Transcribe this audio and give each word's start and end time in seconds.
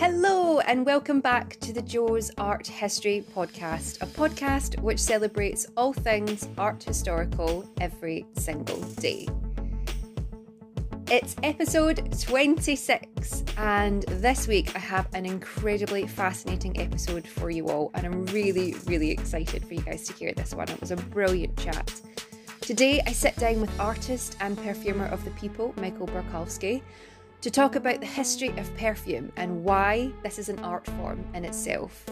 Hello, 0.00 0.60
and 0.60 0.86
welcome 0.86 1.20
back 1.20 1.60
to 1.60 1.74
the 1.74 1.82
Joe's 1.82 2.30
Art 2.38 2.66
History 2.66 3.22
Podcast, 3.36 4.00
a 4.00 4.06
podcast 4.06 4.80
which 4.80 4.98
celebrates 4.98 5.66
all 5.76 5.92
things 5.92 6.48
art 6.56 6.82
historical 6.82 7.68
every 7.82 8.24
single 8.32 8.80
day. 8.80 9.28
It's 11.08 11.36
episode 11.42 12.18
26, 12.18 13.44
and 13.58 14.04
this 14.04 14.48
week 14.48 14.74
I 14.74 14.78
have 14.78 15.06
an 15.12 15.26
incredibly 15.26 16.06
fascinating 16.06 16.80
episode 16.80 17.28
for 17.28 17.50
you 17.50 17.68
all, 17.68 17.90
and 17.92 18.06
I'm 18.06 18.24
really, 18.28 18.76
really 18.86 19.10
excited 19.10 19.66
for 19.66 19.74
you 19.74 19.82
guys 19.82 20.04
to 20.04 20.14
hear 20.14 20.32
this 20.32 20.54
one. 20.54 20.70
It 20.70 20.80
was 20.80 20.92
a 20.92 20.96
brilliant 20.96 21.58
chat. 21.58 22.00
Today 22.62 23.02
I 23.06 23.12
sit 23.12 23.36
down 23.36 23.60
with 23.60 23.78
artist 23.78 24.38
and 24.40 24.56
perfumer 24.56 25.08
of 25.08 25.22
the 25.26 25.30
people, 25.32 25.74
Michael 25.76 26.06
Borkowski, 26.06 26.80
to 27.40 27.50
talk 27.50 27.74
about 27.74 28.00
the 28.00 28.06
history 28.06 28.48
of 28.58 28.76
perfume 28.76 29.32
and 29.36 29.64
why 29.64 30.12
this 30.22 30.38
is 30.38 30.48
an 30.48 30.58
art 30.60 30.86
form 30.86 31.24
in 31.34 31.44
itself. 31.44 32.04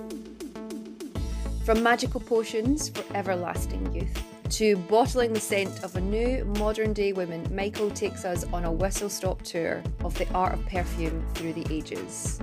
From 1.64 1.82
magical 1.82 2.20
potions 2.20 2.88
for 2.88 3.05
everlasting 3.14 3.92
youth 3.92 4.22
to 4.50 4.77
bottling 4.77 5.34
the 5.34 5.41
scent 5.41 5.84
of 5.84 5.95
a 5.96 6.00
new 6.00 6.45
modern 6.56 6.95
day 6.95 7.12
woman, 7.12 7.46
Michael 7.55 7.91
takes 7.91 8.24
us 8.24 8.45
on 8.55 8.64
a 8.64 8.72
whistle 8.72 9.10
stop 9.10 9.42
tour 9.42 9.83
of 10.02 10.16
the 10.16 10.27
art 10.33 10.55
of 10.55 10.64
perfume 10.66 11.22
through 11.34 11.52
the 11.52 11.66
ages. 11.70 12.41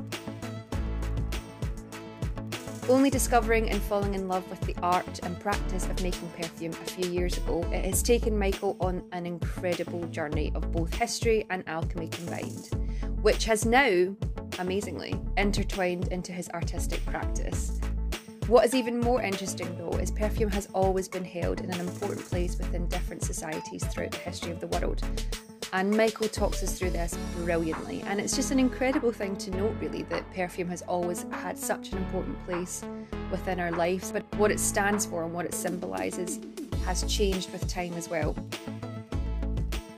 Only 2.87 3.09
discovering 3.09 3.71
and 3.71 3.81
falling 3.81 4.13
in 4.13 4.27
love 4.27 4.47
with 4.47 4.61
the 4.61 4.75
art 4.83 5.19
and 5.23 5.39
practice 5.39 5.85
of 5.85 6.03
making 6.03 6.29
perfume 6.37 6.71
a 6.71 6.91
few 6.91 7.09
years 7.09 7.35
ago, 7.35 7.61
it 7.71 7.83
has 7.83 8.03
taken 8.03 8.37
Michael 8.37 8.77
on 8.79 9.03
an 9.11 9.25
incredible 9.25 10.05
journey 10.09 10.51
of 10.53 10.71
both 10.71 10.93
history 10.93 11.47
and 11.49 11.63
alchemy 11.67 12.09
combined, 12.09 12.69
which 13.23 13.45
has 13.45 13.65
now, 13.65 14.15
amazingly, 14.59 15.19
intertwined 15.35 16.09
into 16.09 16.31
his 16.31 16.47
artistic 16.49 17.03
practice. 17.07 17.79
What 18.45 18.65
is 18.65 18.75
even 18.75 18.99
more 18.99 19.23
interesting, 19.23 19.75
though, 19.79 19.97
is 19.97 20.11
perfume 20.11 20.51
has 20.51 20.67
always 20.75 21.07
been 21.07 21.25
held 21.25 21.61
in 21.61 21.71
an 21.71 21.79
important 21.79 22.23
place 22.23 22.55
within 22.55 22.87
different 22.87 23.23
societies 23.23 23.83
throughout 23.85 24.11
the 24.11 24.17
history 24.17 24.51
of 24.51 24.59
the 24.59 24.67
world, 24.67 25.01
and 25.75 25.91
Michael 25.91 26.29
talks 26.29 26.63
us 26.63 26.79
through 26.79 26.91
this 26.91 27.17
brilliantly. 27.35 28.01
And 28.03 28.21
it's 28.21 28.33
just 28.33 28.51
an 28.51 28.59
incredible 28.59 29.11
thing 29.11 29.35
to 29.35 29.51
note, 29.51 29.75
really, 29.81 30.03
that 30.03 30.33
perfume 30.33 30.69
has 30.69 30.81
always 30.83 31.23
had 31.31 31.57
such 31.57 31.91
an 31.91 31.97
important 31.97 32.41
place 32.45 32.81
within 33.29 33.59
our 33.59 33.71
lives. 33.71 34.09
But 34.09 34.23
what 34.35 34.51
it 34.51 34.59
stands 34.61 35.05
for 35.05 35.25
and 35.25 35.33
what 35.33 35.45
it 35.45 35.53
symbolises 35.53 36.39
has 36.85 37.03
changed 37.03 37.51
with 37.51 37.67
time 37.67 37.91
as 37.95 38.07
well. 38.07 38.37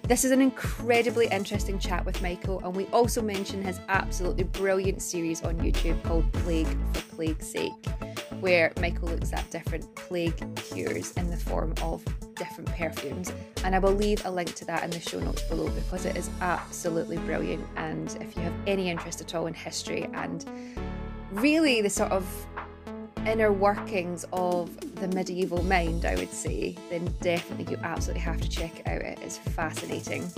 This 0.07 0.23
is 0.23 0.31
an 0.31 0.39
incredibly 0.39 1.27
interesting 1.27 1.77
chat 1.79 2.05
with 2.05 2.21
Michael, 2.21 2.61
and 2.63 2.73
we 2.73 2.85
also 2.93 3.21
mention 3.21 3.61
his 3.61 3.81
absolutely 3.89 4.45
brilliant 4.45 5.01
series 5.01 5.43
on 5.43 5.57
YouTube 5.57 6.01
called 6.03 6.31
Plague 6.31 6.65
for 6.93 7.01
Plague's 7.13 7.45
Sake, 7.45 7.85
where 8.39 8.71
Michael 8.79 9.09
looks 9.09 9.33
at 9.33 9.51
different 9.51 9.93
plague 9.95 10.33
cures 10.55 11.11
in 11.17 11.29
the 11.29 11.35
form 11.35 11.73
of 11.81 12.05
different 12.35 12.69
perfumes. 12.69 13.33
And 13.65 13.75
I 13.75 13.79
will 13.79 13.91
leave 13.91 14.25
a 14.25 14.31
link 14.31 14.55
to 14.55 14.65
that 14.67 14.85
in 14.85 14.91
the 14.91 14.99
show 15.01 15.19
notes 15.19 15.41
below 15.41 15.67
because 15.71 16.05
it 16.05 16.15
is 16.15 16.29
absolutely 16.39 17.17
brilliant. 17.17 17.67
And 17.75 18.07
if 18.21 18.33
you 18.37 18.43
have 18.43 18.53
any 18.65 18.89
interest 18.89 19.19
at 19.19 19.35
all 19.35 19.47
in 19.47 19.53
history 19.53 20.07
and 20.13 20.45
really 21.33 21.81
the 21.81 21.89
sort 21.89 22.13
of 22.13 22.25
inner 23.25 23.51
workings 23.51 24.25
of 24.31 24.69
the 24.99 25.07
medieval 25.09 25.63
mind, 25.63 26.05
I 26.05 26.15
would 26.15 26.31
say, 26.31 26.75
then 26.89 27.05
definitely 27.21 27.71
you 27.71 27.79
absolutely 27.83 28.21
have 28.21 28.41
to 28.41 28.49
check 28.49 28.79
it 28.79 28.87
out. 28.87 29.01
It 29.01 29.19
is 29.21 29.37
fascinating. 29.37 30.29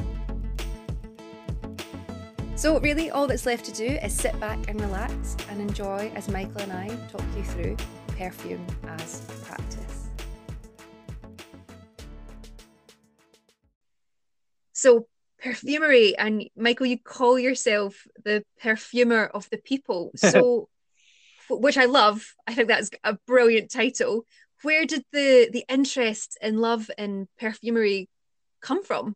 So, 2.55 2.77
really, 2.79 3.09
all 3.09 3.25
that's 3.25 3.45
left 3.45 3.63
to 3.65 3.71
do 3.71 3.85
is 3.85 4.13
sit 4.13 4.37
back 4.39 4.59
and 4.67 4.79
relax 4.81 5.37
and 5.49 5.61
enjoy 5.61 6.11
as 6.13 6.27
Michael 6.27 6.59
and 6.59 6.73
I 6.73 6.89
talk 7.09 7.23
you 7.37 7.43
through 7.43 7.77
perfume 8.17 8.65
as 8.83 9.21
practice. 9.45 10.09
So, 14.73 15.07
perfumery, 15.41 16.17
and 16.17 16.49
Michael, 16.57 16.85
you 16.85 16.97
call 16.97 17.39
yourself 17.39 18.05
the 18.25 18.43
perfumer 18.61 19.25
of 19.25 19.49
the 19.51 19.57
people. 19.57 20.11
So, 20.15 20.67
which 21.49 21.77
I 21.77 21.85
love. 21.85 22.35
I 22.45 22.53
think 22.53 22.67
that's 22.67 22.89
a 23.03 23.17
brilliant 23.25 23.71
title. 23.71 24.25
Where 24.61 24.85
did 24.85 25.03
the 25.11 25.49
the 25.51 25.65
interest 25.69 26.37
in 26.41 26.57
love 26.57 26.89
and 26.97 27.27
perfumery 27.39 28.09
come 28.61 28.83
from? 28.83 29.15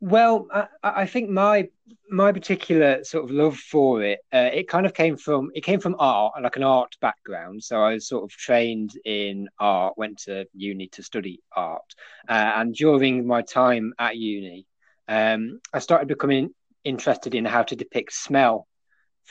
Well, 0.00 0.48
I, 0.52 0.66
I, 0.82 1.06
think 1.06 1.30
my 1.30 1.68
my 2.10 2.30
particular 2.30 3.02
sort 3.04 3.24
of 3.24 3.30
love 3.30 3.56
for 3.56 4.02
it, 4.02 4.18
uh, 4.34 4.50
it 4.52 4.68
kind 4.68 4.84
of 4.84 4.92
came 4.92 5.16
from 5.16 5.50
it 5.54 5.62
came 5.62 5.80
from 5.80 5.96
art, 5.98 6.34
like 6.42 6.56
an 6.56 6.62
art 6.62 6.94
background. 7.00 7.62
So 7.62 7.80
I 7.80 7.94
was 7.94 8.06
sort 8.06 8.24
of 8.24 8.30
trained 8.30 8.98
in 9.06 9.48
art, 9.58 9.96
went 9.96 10.18
to 10.24 10.44
uni 10.52 10.88
to 10.88 11.02
study 11.02 11.40
art, 11.56 11.94
uh, 12.28 12.52
and 12.56 12.74
during 12.74 13.26
my 13.26 13.40
time 13.40 13.94
at 13.98 14.16
uni, 14.16 14.66
um, 15.08 15.60
I 15.72 15.78
started 15.78 16.08
becoming 16.08 16.50
interested 16.84 17.34
in 17.34 17.46
how 17.46 17.62
to 17.62 17.76
depict 17.76 18.12
smell 18.12 18.66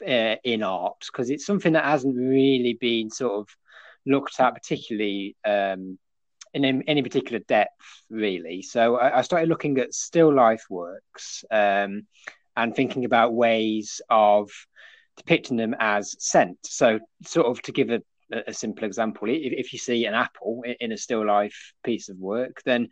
uh, 0.02 0.36
in 0.44 0.64
art 0.64 1.06
because 1.06 1.30
it's 1.30 1.46
something 1.46 1.74
that 1.74 1.86
hasn't 1.86 2.18
really 2.18 2.74
been 2.74 3.12
sort 3.12 3.34
of 3.34 3.48
looked 4.06 4.40
at 4.40 4.54
particularly 4.54 5.36
um, 5.46 5.98
in 6.54 6.84
any 6.88 7.02
particular 7.02 7.40
depth, 7.48 8.04
really. 8.10 8.62
So 8.62 8.96
I, 8.98 9.20
I 9.20 9.22
started 9.22 9.50
looking 9.50 9.78
at 9.80 9.94
still 9.94 10.34
life 10.34 10.66
works 10.70 11.44
um, 11.50 12.04
and 12.56 12.76
thinking 12.76 13.06
about 13.06 13.34
ways 13.34 14.02
of 14.10 14.52
depicting 15.18 15.58
them 15.58 15.76
as 15.80 16.16
scent. 16.20 16.58
So, 16.64 17.00
sort 17.24 17.48
of 17.48 17.62
to 17.64 17.72
give 17.72 17.90
a, 17.90 18.02
a 18.48 18.54
simple 18.54 18.84
example, 18.84 19.30
if, 19.30 19.54
if 19.54 19.74
you 19.74 19.80
see 19.80 20.06
an 20.06 20.14
apple 20.14 20.64
in 20.80 20.92
a 20.92 20.98
still 20.98 21.26
life 21.26 21.74
piece 21.84 22.10
of 22.10 22.18
work, 22.18 22.62
then 22.66 22.90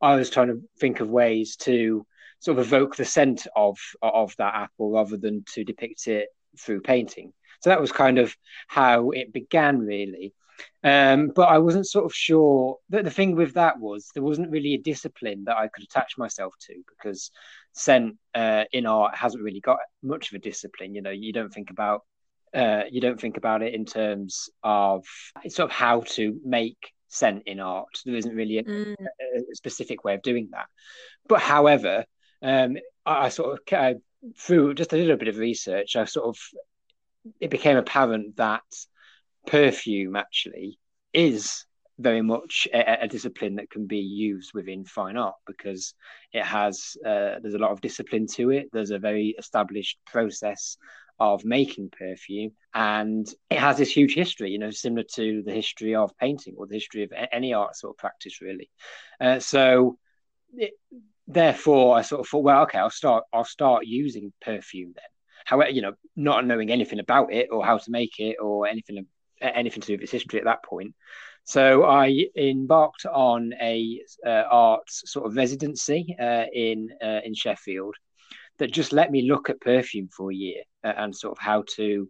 I 0.00 0.16
was 0.16 0.30
trying 0.30 0.48
to 0.48 0.62
think 0.80 1.00
of 1.00 1.08
ways 1.08 1.56
to 1.56 2.06
sort 2.40 2.58
of 2.58 2.66
evoke 2.66 2.96
the 2.96 3.04
scent 3.04 3.46
of 3.56 3.78
of 4.02 4.34
that 4.36 4.54
apple 4.54 4.92
rather 4.92 5.16
than 5.16 5.44
to 5.54 5.64
depict 5.64 6.08
it 6.08 6.28
through 6.58 6.82
painting. 6.82 7.32
So 7.60 7.70
that 7.70 7.80
was 7.80 7.92
kind 7.92 8.18
of 8.18 8.34
how 8.68 9.10
it 9.10 9.32
began, 9.32 9.78
really. 9.78 10.34
Um, 10.82 11.28
but 11.34 11.48
I 11.48 11.58
wasn't 11.58 11.86
sort 11.86 12.04
of 12.04 12.14
sure 12.14 12.78
that 12.90 13.04
the 13.04 13.10
thing 13.10 13.36
with 13.36 13.54
that 13.54 13.78
was 13.78 14.10
there 14.14 14.22
wasn't 14.22 14.50
really 14.50 14.74
a 14.74 14.78
discipline 14.78 15.44
that 15.44 15.56
I 15.56 15.68
could 15.68 15.84
attach 15.84 16.18
myself 16.18 16.54
to 16.66 16.74
because 16.88 17.30
scent 17.72 18.16
uh, 18.34 18.64
in 18.72 18.86
art 18.86 19.16
hasn't 19.16 19.42
really 19.42 19.60
got 19.60 19.78
much 20.02 20.30
of 20.30 20.36
a 20.36 20.40
discipline. 20.40 20.94
You 20.94 21.02
know, 21.02 21.10
you 21.10 21.32
don't 21.32 21.52
think 21.52 21.70
about 21.70 22.02
uh, 22.54 22.82
you 22.90 23.00
don't 23.00 23.20
think 23.20 23.36
about 23.36 23.62
it 23.62 23.74
in 23.74 23.84
terms 23.84 24.48
of 24.62 25.04
sort 25.48 25.70
of 25.70 25.76
how 25.76 26.00
to 26.00 26.38
make 26.44 26.92
scent 27.08 27.42
in 27.46 27.60
art. 27.60 28.00
There 28.04 28.14
isn't 28.14 28.34
really 28.34 28.58
a, 28.58 28.64
mm. 28.64 28.94
a 28.94 29.54
specific 29.54 30.04
way 30.04 30.14
of 30.14 30.22
doing 30.22 30.50
that. 30.52 30.66
But 31.28 31.40
however, 31.40 32.04
um, 32.42 32.76
I, 33.06 33.26
I, 33.26 33.28
sort 33.30 33.54
of 33.54 33.60
I, 33.78 33.96
through 34.38 34.74
just 34.74 34.92
a 34.92 34.96
little 34.96 35.16
bit 35.16 35.28
of 35.28 35.38
research, 35.38 35.96
I 35.96 36.04
sort 36.04 36.26
of 36.26 36.38
it 37.40 37.50
became 37.50 37.76
apparent 37.76 38.36
that 38.36 38.62
perfume 39.46 40.16
actually 40.16 40.78
is 41.12 41.64
very 41.98 42.22
much 42.22 42.66
a, 42.72 43.04
a, 43.04 43.08
discipline 43.08 43.54
that 43.54 43.70
can 43.70 43.86
be 43.86 43.98
used 43.98 44.52
within 44.52 44.84
fine 44.84 45.16
art 45.16 45.36
because 45.46 45.94
it 46.32 46.44
has 46.44 46.96
uh, 47.06 47.38
there's 47.40 47.54
a 47.54 47.58
lot 47.58 47.70
of 47.70 47.80
discipline 47.80 48.26
to 48.26 48.50
it. 48.50 48.68
There's 48.72 48.90
a 48.90 48.98
very 48.98 49.34
established 49.38 49.98
process 50.06 50.76
of 51.20 51.44
making 51.44 51.90
perfume 51.96 52.50
and 52.74 53.28
it 53.48 53.58
has 53.58 53.78
this 53.78 53.96
huge 53.96 54.14
history 54.14 54.50
you 54.50 54.58
know 54.58 54.70
similar 54.72 55.04
to 55.14 55.44
the 55.46 55.52
history 55.52 55.94
of 55.94 56.10
painting 56.18 56.54
or 56.56 56.66
the 56.66 56.74
history 56.74 57.04
of 57.04 57.12
any 57.30 57.54
art 57.54 57.76
sort 57.76 57.94
of 57.94 57.98
practice 57.98 58.40
really. 58.40 58.68
Uh, 59.20 59.38
so 59.38 59.96
it, 60.56 60.72
therefore 61.26 61.96
i 61.96 62.02
sort 62.02 62.20
of 62.20 62.28
thought 62.28 62.42
well 62.42 62.62
okay 62.62 62.78
i'll 62.78 62.90
start 62.90 63.24
i'll 63.32 63.44
start 63.44 63.86
using 63.86 64.32
perfume 64.42 64.92
then. 64.94 65.04
However 65.44 65.70
you 65.70 65.82
know 65.82 65.92
not 66.16 66.44
knowing 66.44 66.70
anything 66.70 66.98
about 66.98 67.32
it 67.32 67.48
or 67.52 67.64
how 67.64 67.78
to 67.78 67.90
make 67.90 68.18
it 68.18 68.36
or 68.42 68.66
anything 68.66 69.06
anything 69.54 69.80
to 69.80 69.86
do 69.86 69.92
with 69.94 70.02
its 70.02 70.12
history 70.12 70.38
at 70.38 70.44
that 70.44 70.64
point. 70.64 70.94
So 71.44 71.84
I 71.84 72.26
embarked 72.36 73.04
on 73.06 73.52
a 73.60 74.00
uh, 74.26 74.44
arts 74.50 75.02
sort 75.06 75.26
of 75.26 75.36
residency 75.36 76.16
uh, 76.18 76.46
in 76.52 76.88
uh, 77.02 77.20
in 77.24 77.34
Sheffield 77.34 77.96
that 78.58 78.72
just 78.72 78.92
let 78.92 79.10
me 79.10 79.28
look 79.28 79.50
at 79.50 79.60
perfume 79.60 80.08
for 80.08 80.30
a 80.30 80.34
year 80.34 80.62
uh, 80.84 80.92
and 80.96 81.14
sort 81.14 81.32
of 81.32 81.38
how 81.38 81.64
to 81.76 82.08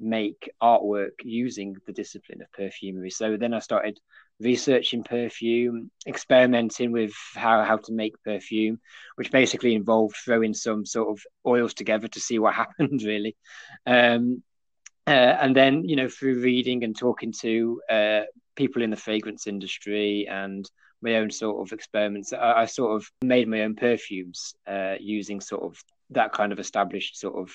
make 0.00 0.50
artwork 0.60 1.12
using 1.22 1.76
the 1.86 1.92
discipline 1.92 2.42
of 2.42 2.52
perfumery. 2.52 3.10
So 3.10 3.36
then 3.36 3.54
I 3.54 3.60
started 3.60 4.00
researching 4.40 5.04
perfume, 5.04 5.90
experimenting 6.06 6.90
with 6.90 7.12
how, 7.34 7.62
how 7.62 7.76
to 7.76 7.92
make 7.92 8.14
perfume, 8.24 8.80
which 9.14 9.30
basically 9.30 9.74
involved 9.74 10.16
throwing 10.16 10.54
some 10.54 10.84
sort 10.84 11.10
of 11.10 11.22
oils 11.46 11.74
together 11.74 12.08
to 12.08 12.20
see 12.20 12.38
what 12.38 12.54
happened, 12.62 13.02
really. 13.02 13.36
Um, 13.86 14.42
uh, 15.06 15.10
and 15.10 15.56
then, 15.56 15.84
you 15.84 15.96
know, 15.96 16.08
through 16.08 16.40
reading 16.40 16.84
and 16.84 16.96
talking 16.96 17.32
to 17.40 17.80
uh, 17.90 18.20
people 18.54 18.82
in 18.82 18.90
the 18.90 18.96
fragrance 18.96 19.46
industry 19.46 20.26
and 20.28 20.70
my 21.00 21.16
own 21.16 21.30
sort 21.30 21.66
of 21.66 21.72
experiments, 21.72 22.32
I, 22.32 22.62
I 22.62 22.64
sort 22.66 22.96
of 22.96 23.10
made 23.22 23.48
my 23.48 23.62
own 23.62 23.74
perfumes 23.74 24.54
uh, 24.66 24.94
using 25.00 25.40
sort 25.40 25.64
of 25.64 25.82
that 26.10 26.32
kind 26.32 26.52
of 26.52 26.60
established 26.60 27.18
sort 27.18 27.36
of 27.36 27.52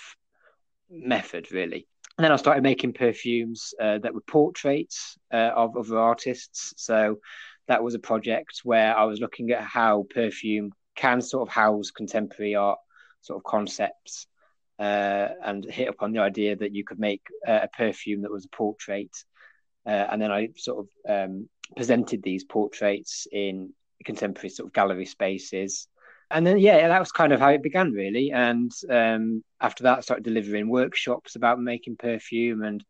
method, 0.90 1.52
really. 1.52 1.88
And 2.18 2.26
then 2.26 2.32
I 2.32 2.36
started 2.38 2.64
making 2.64 2.94
perfumes 2.94 3.74
uh, 3.80 4.00
that 4.00 4.14
were 4.14 4.22
portraits 4.22 5.18
uh, 5.32 5.52
of 5.56 5.78
other 5.78 6.00
artists. 6.00 6.74
So 6.76 7.20
that 7.68 7.84
was 7.84 7.94
a 7.94 8.00
project 8.00 8.62
where 8.64 8.98
I 8.98 9.04
was 9.04 9.20
looking 9.20 9.52
at 9.52 9.62
how 9.62 10.06
perfume 10.10 10.72
can 10.96 11.22
sort 11.22 11.48
of 11.48 11.54
house 11.54 11.92
contemporary 11.92 12.56
art 12.56 12.80
sort 13.22 13.38
of 13.38 13.44
concepts 13.44 14.28
uh, 14.80 15.28
and 15.44 15.66
hit 15.66 15.90
upon 15.90 16.12
the 16.12 16.20
idea 16.20 16.56
that 16.56 16.74
you 16.76 16.84
could 16.84 17.00
make 17.00 17.22
uh, 17.48 17.62
a 17.64 17.68
perfume 17.68 18.22
that 18.22 18.32
was 18.32 18.46
a 18.46 18.56
portrait. 18.56 19.16
Uh, 19.86 20.08
and 20.12 20.22
then 20.22 20.32
I 20.32 20.50
sort 20.56 20.86
of 20.86 20.90
um, 21.30 21.50
presented 21.76 22.22
these 22.22 22.44
portraits 22.44 23.28
in 23.32 23.74
contemporary 24.06 24.50
sort 24.50 24.68
of 24.68 24.74
gallery 24.74 25.06
spaces. 25.06 25.88
And 26.30 26.46
then, 26.46 26.58
yeah, 26.58 26.90
that 26.90 27.00
was 27.00 27.12
kind 27.12 27.32
of 27.32 27.40
how 27.40 27.50
it 27.50 27.64
began, 27.64 27.94
really. 27.94 28.32
And 28.32 28.72
um, 28.90 29.44
after 29.62 29.84
that, 29.84 30.00
I 30.00 30.02
started 30.02 30.26
delivering 30.26 30.68
workshops 30.68 31.36
about 31.36 31.62
making 31.62 31.96
perfume 31.96 32.64
and 32.64 32.84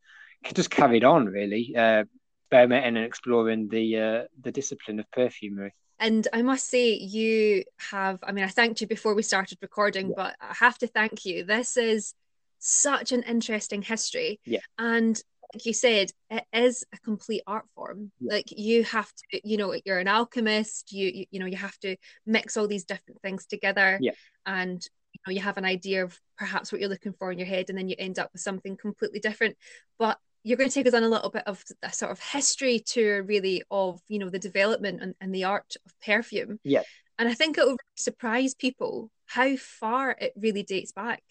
just 0.53 0.71
carried 0.71 1.03
on, 1.03 1.27
really, 1.27 1.75
uh, 1.77 2.05
experimenting 2.45 2.97
and 2.97 3.05
exploring 3.05 3.67
the 3.67 3.99
uh, 3.99 4.23
the 4.41 4.51
discipline 4.51 4.99
of 4.99 5.11
perfumery. 5.11 5.73
And 5.99 6.27
I 6.31 6.41
must 6.41 6.69
say, 6.69 6.93
you 6.93 7.63
have, 7.91 8.19
I 8.23 8.31
mean, 8.31 8.45
I 8.45 8.49
thanked 8.49 8.81
you 8.81 8.87
before 8.87 9.15
we 9.15 9.23
started 9.23 9.57
recording, 9.61 10.09
yeah. 10.09 10.13
but 10.15 10.35
I 10.39 10.53
have 10.53 10.77
to 10.79 10.87
thank 10.87 11.25
you. 11.25 11.43
This 11.43 11.77
is 11.77 12.13
such 12.59 13.11
an 13.11 13.23
interesting 13.23 13.81
history. 13.81 14.39
Yeah. 14.45 14.59
And 14.77 15.19
like 15.53 15.65
you 15.65 15.73
said, 15.73 16.11
it 16.29 16.43
is 16.53 16.83
a 16.93 16.97
complete 16.99 17.41
art 17.47 17.65
form. 17.73 18.11
Yeah. 18.19 18.33
Like 18.33 18.51
you 18.51 18.83
have 18.83 19.11
to, 19.13 19.47
you 19.47 19.57
know, 19.57 19.73
you're 19.85 19.99
an 19.99 20.07
alchemist. 20.07 20.91
You, 20.91 21.07
you, 21.07 21.25
you 21.31 21.39
know, 21.39 21.45
you 21.45 21.57
have 21.57 21.77
to 21.79 21.95
mix 22.25 22.57
all 22.57 22.67
these 22.67 22.85
different 22.85 23.21
things 23.21 23.45
together. 23.45 23.97
Yeah. 24.01 24.11
And 24.45 24.87
you 25.13 25.19
know, 25.25 25.33
you 25.33 25.41
have 25.41 25.57
an 25.57 25.65
idea 25.65 26.03
of 26.03 26.19
perhaps 26.37 26.71
what 26.71 26.79
you're 26.79 26.89
looking 26.89 27.13
for 27.13 27.31
in 27.31 27.39
your 27.39 27.47
head, 27.47 27.69
and 27.69 27.77
then 27.77 27.89
you 27.89 27.95
end 27.97 28.19
up 28.19 28.29
with 28.33 28.41
something 28.41 28.77
completely 28.77 29.19
different. 29.19 29.57
But 29.97 30.19
you're 30.47 30.57
going 30.57 30.69
to 30.69 30.73
take 30.73 30.87
us 30.87 30.93
on 30.93 31.03
a 31.03 31.09
little 31.09 31.29
bit 31.29 31.43
of 31.45 31.61
a 31.83 31.91
sort 31.91 32.09
of 32.09 32.21
history 32.21 32.79
tour, 32.79 33.21
really, 33.21 33.63
of 33.69 33.99
you 34.07 34.17
know 34.17 34.29
the 34.29 34.39
development 34.39 35.01
and, 35.01 35.13
and 35.19 35.35
the 35.35 35.43
art 35.43 35.75
of 35.85 35.93
perfume. 35.99 36.57
Yeah. 36.63 36.83
And 37.19 37.27
I 37.27 37.33
think 37.33 37.57
it 37.57 37.65
will 37.65 37.77
surprise 37.95 38.53
people 38.53 39.11
how 39.25 39.57
far 39.57 40.11
it 40.11 40.31
really 40.37 40.63
dates 40.63 40.93
back. 40.93 41.21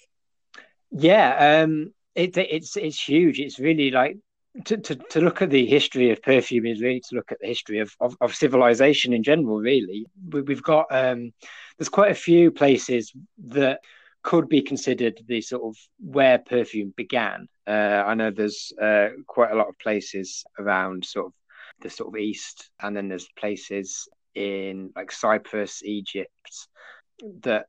Yeah, 0.91 1.63
um, 1.63 1.95
it, 2.15 2.37
it's 2.37 2.77
it's 2.77 3.01
huge. 3.01 3.41
It's 3.41 3.59
really 3.59 3.91
like 3.91 4.19
to, 4.67 4.77
to, 4.77 4.95
to 4.95 5.21
look 5.23 5.41
at 5.41 5.49
the 5.49 5.65
history 5.65 6.11
of 6.11 6.23
perfume 6.23 6.67
is 6.67 6.83
really 6.83 7.01
to 7.09 7.15
look 7.17 7.33
at 7.33 7.39
the 7.41 7.47
history 7.47 7.79
of, 7.79 7.95
of, 8.01 8.17
of 8.21 8.35
civilization 8.35 9.15
in 9.15 9.23
general. 9.23 9.59
Really, 9.59 10.05
we, 10.31 10.43
have 10.53 10.63
got 10.63 10.87
um, 10.91 11.33
there's 11.79 11.89
quite 11.89 12.11
a 12.11 12.15
few 12.15 12.51
places 12.51 13.15
that 13.47 13.81
could 14.27 14.49
be 14.49 14.61
considered 14.61 15.21
the 15.29 15.41
sort 15.41 15.63
of 15.63 15.77
where 16.01 16.39
perfume 16.39 16.93
began. 16.97 17.47
Uh, 17.65 18.03
I 18.05 18.15
know 18.15 18.33
there's 18.33 18.73
uh, 18.83 19.11
quite 19.25 19.53
a 19.53 19.55
lot 19.55 19.69
of 19.69 19.79
places 19.79 20.45
around 20.59 21.05
sort 21.05 21.27
of 21.27 21.33
the 21.81 21.89
sort 21.89 22.09
of 22.09 22.21
east, 22.21 22.69
and 22.83 22.97
then 22.97 23.07
there's 23.07 23.29
places 23.39 24.09
in 24.35 24.91
like 24.97 25.13
Cyprus, 25.13 25.81
Egypt, 25.85 26.69
that 27.43 27.67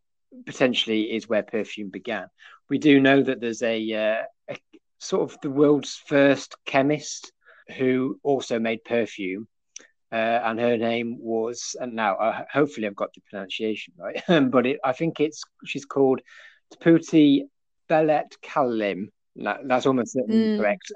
potentially 0.47 1.15
is 1.15 1.29
where 1.29 1.43
perfume 1.43 1.89
began. 1.89 2.25
We 2.69 2.79
do 2.79 2.99
know 2.99 3.21
that 3.21 3.39
there's 3.39 3.61
a, 3.61 3.77
uh, 3.93 4.23
a 4.49 4.57
sort 4.97 5.31
of 5.31 5.37
the 5.43 5.51
world's 5.51 6.01
first 6.07 6.55
chemist 6.65 7.31
who 7.77 8.19
also 8.23 8.57
made 8.57 8.83
perfume. 8.83 9.47
Uh, 10.11 10.39
and 10.45 10.59
her 10.59 10.77
name 10.77 11.17
was, 11.19 11.75
and 11.79 11.93
now 11.93 12.15
uh, 12.15 12.45
hopefully 12.51 12.87
I've 12.87 12.95
got 12.95 13.13
the 13.13 13.21
pronunciation 13.29 13.93
right, 13.97 14.21
but 14.51 14.65
it, 14.65 14.79
I 14.83 14.93
think 14.93 15.19
it's 15.19 15.43
she's 15.65 15.85
called 15.85 16.21
Taputi 16.73 17.41
Belet 17.89 18.37
Kalim. 18.41 19.09
that's 19.35 19.85
almost 19.85 20.13
certainly 20.13 20.57
mm. 20.57 20.59
correct. 20.59 20.91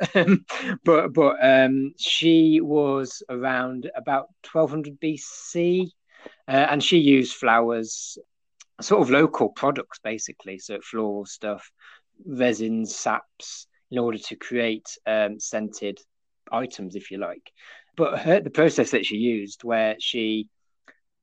but 0.86 1.12
but 1.14 1.36
um, 1.42 1.94
she 1.98 2.62
was 2.62 3.22
around 3.30 3.92
about 3.96 4.28
1200 4.50 5.00
BC, 5.02 5.90
uh, 6.48 6.52
and 6.52 6.82
she 6.82 6.98
used 6.98 7.36
flowers, 7.36 8.18
sort 8.80 9.02
of 9.02 9.10
local 9.10 9.50
products 9.50 10.00
basically, 10.02 10.58
so 10.58 10.80
floral 10.82 11.26
stuff, 11.26 11.70
resins, 12.26 12.96
saps, 12.96 13.68
in 13.92 13.98
order 14.00 14.18
to 14.18 14.36
create 14.36 14.98
um, 15.06 15.40
scented 15.40 16.00
items, 16.52 16.96
if 16.96 17.12
you 17.12 17.18
like. 17.18 17.52
But 17.96 18.20
her, 18.20 18.40
the 18.40 18.50
process 18.50 18.92
that 18.92 19.06
she 19.06 19.18
used, 19.18 19.64
where 19.64 19.96
she 20.00 20.48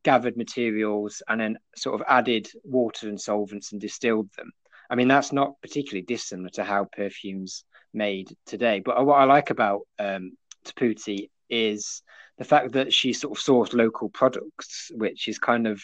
gathered 0.05 0.37
materials 0.37 1.23
and 1.29 1.41
then 1.41 1.59
sort 1.77 2.01
of 2.01 2.07
added 2.09 2.49
water 2.65 3.09
and 3.09 3.21
solvents 3.21 3.73
and 3.73 3.81
distilled 3.81 4.31
them. 4.37 4.53
I 4.91 4.95
mean, 4.95 5.09
that's 5.09 5.33
not 5.33 5.61
particularly 5.61 6.03
dissimilar 6.03 6.51
to 6.51 6.65
how 6.65 6.85
perfumes 6.85 7.65
made 7.93 8.35
today. 8.47 8.81
But 8.81 9.05
what 9.05 9.17
I 9.21 9.25
like 9.25 9.51
about 9.51 9.83
um, 9.99 10.33
Taputi 10.65 11.31
is 11.51 12.03
the 12.39 12.45
fact 12.45 12.73
that 12.73 12.93
she 12.93 13.13
sort 13.13 13.37
of 13.37 13.43
sourced 13.43 13.75
local 13.75 14.09
products, 14.09 14.91
which 14.95 15.29
is 15.29 15.39
kind 15.39 15.67
of 15.67 15.83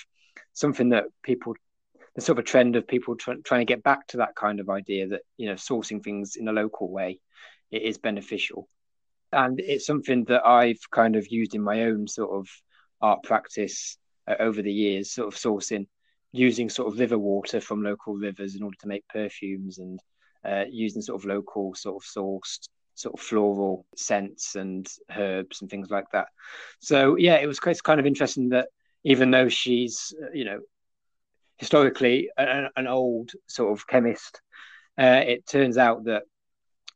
something 0.53 0.91
that 0.91 1.05
people 1.23 1.55
the 2.15 2.21
sort 2.21 2.39
of 2.39 2.45
a 2.45 2.47
trend 2.47 2.77
of 2.77 2.87
people 2.87 3.17
try, 3.17 3.35
trying 3.45 3.61
to 3.61 3.73
get 3.73 3.83
back 3.83 4.07
to 4.07 4.19
that 4.19 4.37
kind 4.37 4.61
of 4.61 4.71
idea 4.71 5.09
that 5.09 5.23
you 5.37 5.49
know 5.49 5.55
sourcing 5.55 6.03
things 6.03 6.37
in 6.37 6.47
a 6.47 6.53
local 6.53 6.89
way 6.89 7.19
it 7.73 7.83
is 7.83 7.99
beneficial 7.99 8.69
and 9.35 9.61
it's 9.61 9.87
something 9.87 10.25
that 10.25 10.47
i've 10.47 10.91
kind 10.91 11.17
of 11.17 11.27
used 11.29 11.55
in 11.55 11.63
my 11.63 11.83
own 11.85 12.07
sort 12.07 12.31
of 12.31 12.49
art 13.01 13.23
practice 13.23 13.99
uh, 14.29 14.35
over 14.39 14.63
the 14.63 14.73
years 14.73 15.13
sort 15.13 15.33
of 15.33 15.39
sourcing 15.39 15.87
using 16.33 16.69
sort 16.69 16.93
of 16.93 16.99
river 16.99 17.19
water 17.19 17.61
from 17.61 17.83
local 17.83 18.15
rivers 18.15 18.57
in 18.57 18.63
order 18.63 18.77
to 18.81 18.89
make 18.89 19.07
perfumes 19.09 19.79
and 19.79 20.01
uh, 20.45 20.65
using 20.69 21.01
sort 21.01 21.21
of 21.21 21.27
local 21.27 21.75
sort 21.75 22.03
of 22.03 22.03
sourced 22.03 22.69
sort 22.95 23.15
of 23.15 23.21
floral 23.21 23.87
scents 23.97 24.57
and 24.57 24.89
herbs 25.17 25.61
and 25.61 25.71
things 25.71 25.91
like 25.91 26.11
that. 26.13 26.29
So 26.81 27.17
yeah 27.17 27.37
it 27.37 27.47
was 27.47 27.61
kind 27.61 28.01
of 28.01 28.07
interesting 28.07 28.49
that 28.51 28.69
even 29.05 29.31
though 29.31 29.49
she's 29.49 30.13
uh, 30.21 30.33
you 30.33 30.45
know 30.45 30.61
historically 31.59 32.31
an, 32.37 32.69
an 32.77 32.89
old 32.89 33.31
sort 33.47 33.73
of 33.73 33.87
chemist, 33.87 34.41
uh, 34.99 35.23
it 35.25 35.47
turns 35.47 35.79
out 35.79 36.05
that 36.05 36.25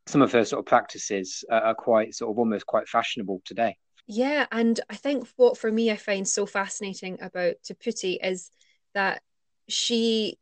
some 0.08 0.22
of 0.22 0.32
her 0.32 0.44
sort 0.44 0.60
of 0.60 0.66
practices 0.66 1.44
are 1.50 1.74
quite 1.74 2.14
sort 2.14 2.30
of 2.30 2.38
almost 2.38 2.66
quite 2.66 2.88
fashionable 2.88 3.42
today. 3.44 3.76
Yeah, 4.06 4.46
and 4.50 4.80
I 4.88 4.96
think 4.96 5.28
what 5.36 5.58
for 5.58 5.70
me 5.70 5.90
I 5.90 5.96
find 5.96 6.26
so 6.26 6.46
fascinating 6.46 7.18
about 7.20 7.56
Taputi 7.62 8.16
is 8.22 8.50
that 8.94 9.20
she, 9.68 10.38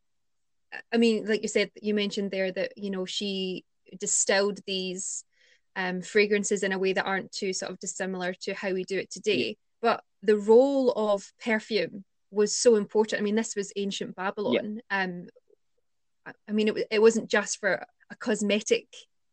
I 0.93 0.97
mean, 0.97 1.25
like 1.25 1.41
you 1.41 1.49
said, 1.49 1.71
you 1.81 1.93
mentioned 1.93 2.31
there 2.31 2.51
that 2.51 2.77
you 2.77 2.89
know 2.89 3.05
she 3.05 3.65
distilled 3.99 4.59
these 4.65 5.25
um, 5.75 6.01
fragrances 6.01 6.63
in 6.63 6.71
a 6.71 6.79
way 6.79 6.93
that 6.93 7.05
aren't 7.05 7.33
too 7.33 7.51
sort 7.51 7.71
of 7.71 7.79
dissimilar 7.79 8.33
to 8.43 8.53
how 8.53 8.71
we 8.71 8.85
do 8.85 8.97
it 8.97 9.11
today. 9.11 9.47
Yeah. 9.47 9.53
But 9.81 10.03
the 10.23 10.37
role 10.37 10.91
of 10.91 11.29
perfume 11.43 12.05
was 12.31 12.55
so 12.55 12.75
important. 12.75 13.21
I 13.21 13.23
mean, 13.23 13.35
this 13.35 13.55
was 13.55 13.73
ancient 13.75 14.15
Babylon. 14.15 14.79
Yeah. 14.89 15.03
Um, 15.03 15.27
I 16.47 16.51
mean, 16.51 16.69
it, 16.69 16.87
it 16.89 17.01
wasn't 17.01 17.29
just 17.29 17.59
for 17.59 17.85
a 18.09 18.15
cosmetic 18.15 18.87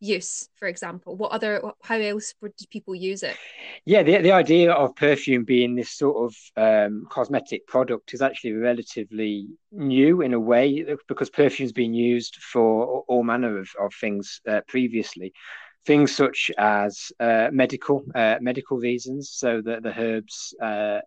use, 0.04 0.48
for 0.56 0.68
example. 0.68 1.16
What 1.16 1.32
other, 1.32 1.62
how 1.82 1.96
else 1.96 2.34
would 2.40 2.52
people 2.70 2.94
use 2.94 3.22
it? 3.22 3.36
Yeah, 3.84 4.02
the, 4.02 4.18
the 4.18 4.32
idea 4.32 4.72
of 4.72 4.94
perfume 4.96 5.44
being 5.44 5.74
this 5.74 5.90
sort 5.90 6.16
of 6.24 6.36
um, 6.56 7.06
cosmetic 7.10 7.66
product 7.66 8.14
is 8.14 8.22
actually 8.22 8.52
relatively 8.52 9.48
new 9.72 10.20
in 10.20 10.34
a 10.34 10.40
way 10.40 10.84
because 11.08 11.30
perfume's 11.30 11.72
been 11.72 11.94
used 11.94 12.36
for 12.36 13.04
all 13.08 13.24
manner 13.24 13.58
of, 13.58 13.68
of 13.80 13.92
things 14.00 14.40
uh, 14.48 14.60
previously. 14.68 15.32
Things 15.86 16.14
such 16.14 16.50
as 16.56 17.12
uh, 17.20 17.48
medical 17.52 18.04
uh, 18.14 18.36
medical 18.40 18.78
reasons, 18.78 19.32
so 19.34 19.60
that 19.60 19.82
the 19.82 19.92
herbs 20.00 20.54
uh, 20.62 21.00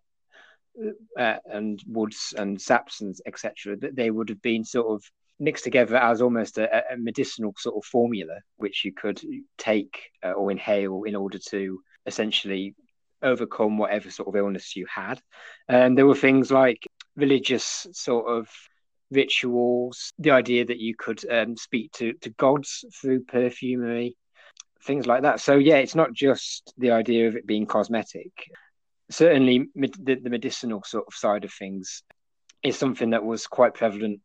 uh, 1.18 1.36
and 1.46 1.82
woods 1.86 2.32
and 2.38 2.60
saps 2.60 3.00
and 3.00 3.16
etc. 3.26 3.76
That 3.76 3.96
they 3.96 4.12
would 4.12 4.28
have 4.28 4.40
been 4.40 4.64
sort 4.64 4.86
of 4.86 5.02
mixed 5.40 5.64
together 5.64 5.96
as 5.96 6.20
almost 6.20 6.58
a, 6.58 6.92
a 6.92 6.96
medicinal 6.96 7.54
sort 7.56 7.76
of 7.76 7.84
formula, 7.84 8.40
which 8.56 8.84
you 8.84 8.92
could 8.92 9.20
take 9.56 10.10
uh, 10.24 10.32
or 10.32 10.50
inhale 10.50 11.04
in 11.04 11.14
order 11.14 11.38
to 11.50 11.80
essentially 12.06 12.74
overcome 13.22 13.78
whatever 13.78 14.10
sort 14.10 14.28
of 14.28 14.36
illness 14.36 14.76
you 14.76 14.86
had. 14.92 15.20
And 15.68 15.96
there 15.96 16.06
were 16.06 16.14
things 16.14 16.50
like 16.50 16.86
religious 17.16 17.86
sort 17.92 18.28
of 18.28 18.48
rituals, 19.10 20.12
the 20.18 20.30
idea 20.30 20.64
that 20.64 20.78
you 20.78 20.94
could 20.96 21.20
um, 21.30 21.56
speak 21.56 21.92
to, 21.92 22.12
to 22.14 22.30
gods 22.30 22.84
through 23.00 23.24
perfumery, 23.24 24.16
things 24.84 25.06
like 25.06 25.22
that. 25.22 25.40
So, 25.40 25.56
yeah, 25.56 25.76
it's 25.76 25.94
not 25.94 26.12
just 26.12 26.72
the 26.78 26.92
idea 26.92 27.28
of 27.28 27.36
it 27.36 27.46
being 27.46 27.66
cosmetic 27.66 28.32
certainly 29.10 29.68
the, 29.74 30.16
the 30.16 30.30
medicinal 30.30 30.82
sort 30.84 31.04
of 31.06 31.14
side 31.14 31.44
of 31.44 31.52
things 31.52 32.02
is 32.62 32.78
something 32.78 33.10
that 33.10 33.24
was 33.24 33.46
quite 33.46 33.74
prevalent 33.74 34.20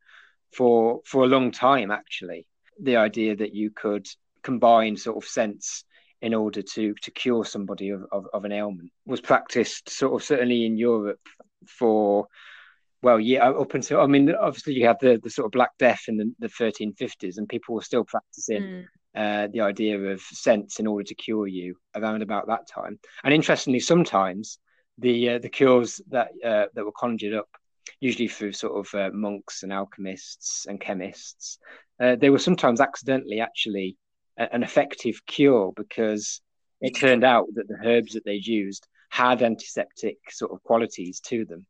for 0.56 1.02
for 1.06 1.24
a 1.24 1.28
long 1.28 1.52
time 1.52 1.92
actually 1.92 2.46
the 2.80 2.96
idea 2.98 3.36
that 3.36 3.54
you 3.54 3.70
could 3.72 4.08
combine 4.42 4.98
sort 4.98 5.18
of 5.18 5.28
scents 5.28 5.86
in 6.22 6.34
order 6.34 6.62
to 6.62 6.94
to 7.02 7.12
cure 7.12 7.46
somebody 7.46 7.90
of, 7.90 8.06
of, 8.12 8.26
of, 8.34 8.46
an 8.46 8.52
ailment 8.52 8.92
was 9.06 9.22
practiced 9.22 9.90
sort 9.90 10.14
of 10.14 10.26
certainly 10.26 10.66
in 10.66 10.78
Europe 10.78 11.20
for 11.68 12.28
well, 13.04 13.20
yeah, 13.20 13.50
up 13.50 13.74
until 13.74 14.00
I 14.00 14.08
mean, 14.08 14.34
obviously 14.34 14.74
you 14.74 14.88
have 14.88 14.98
the, 15.00 15.20
the 15.22 15.30
sort 15.30 15.46
of 15.46 15.52
Black 15.52 15.72
Death 15.78 16.06
in 16.08 16.16
the, 16.18 16.34
the 16.40 16.48
1350s, 16.48 17.38
and 17.38 17.50
people 17.50 17.76
were 17.76 17.82
still 17.82 18.06
practicing 18.06 18.64
mm. 18.64 18.86
uh, 19.14 19.48
the 19.52 19.60
idea 19.60 20.00
of 20.00 20.22
scents 20.22 20.80
in 20.80 20.88
order 20.88 21.04
to 21.04 21.14
cure 21.14 21.46
you 21.46 21.76
around 21.96 22.22
about 22.22 22.48
that 22.48 22.66
time. 22.66 22.98
And 23.26 23.34
interestingly, 23.34 23.82
sometimes 23.82 24.58
the 24.98 25.32
uh, 25.32 25.40
the 25.40 25.50
cures 25.50 26.00
that 26.12 26.30
uh, 26.44 26.68
that 26.74 26.86
were 26.86 26.94
conjured 26.98 27.34
up, 27.34 27.50
usually 28.00 28.28
through 28.28 28.54
sort 28.54 28.86
of 28.86 28.94
uh, 29.00 29.10
monks 29.14 29.64
and 29.64 29.72
alchemists 29.72 30.66
and 30.68 30.80
chemists, 30.80 31.58
uh, 32.00 32.16
they 32.16 32.30
were 32.30 32.40
sometimes 32.40 32.82
accidentally 32.82 33.40
actually 33.40 33.98
a, 34.38 34.54
an 34.54 34.64
effective 34.64 35.26
cure 35.26 35.72
because 35.76 36.42
it 36.82 36.96
turned 36.96 37.24
out 37.24 37.48
that 37.56 37.68
the 37.68 37.78
herbs 37.86 38.14
that 38.14 38.26
they'd 38.26 38.46
used 38.46 38.88
had 39.10 39.42
antiseptic 39.42 40.18
sort 40.30 40.52
of 40.52 40.64
qualities 40.64 41.20
to 41.22 41.46
them. 41.46 41.66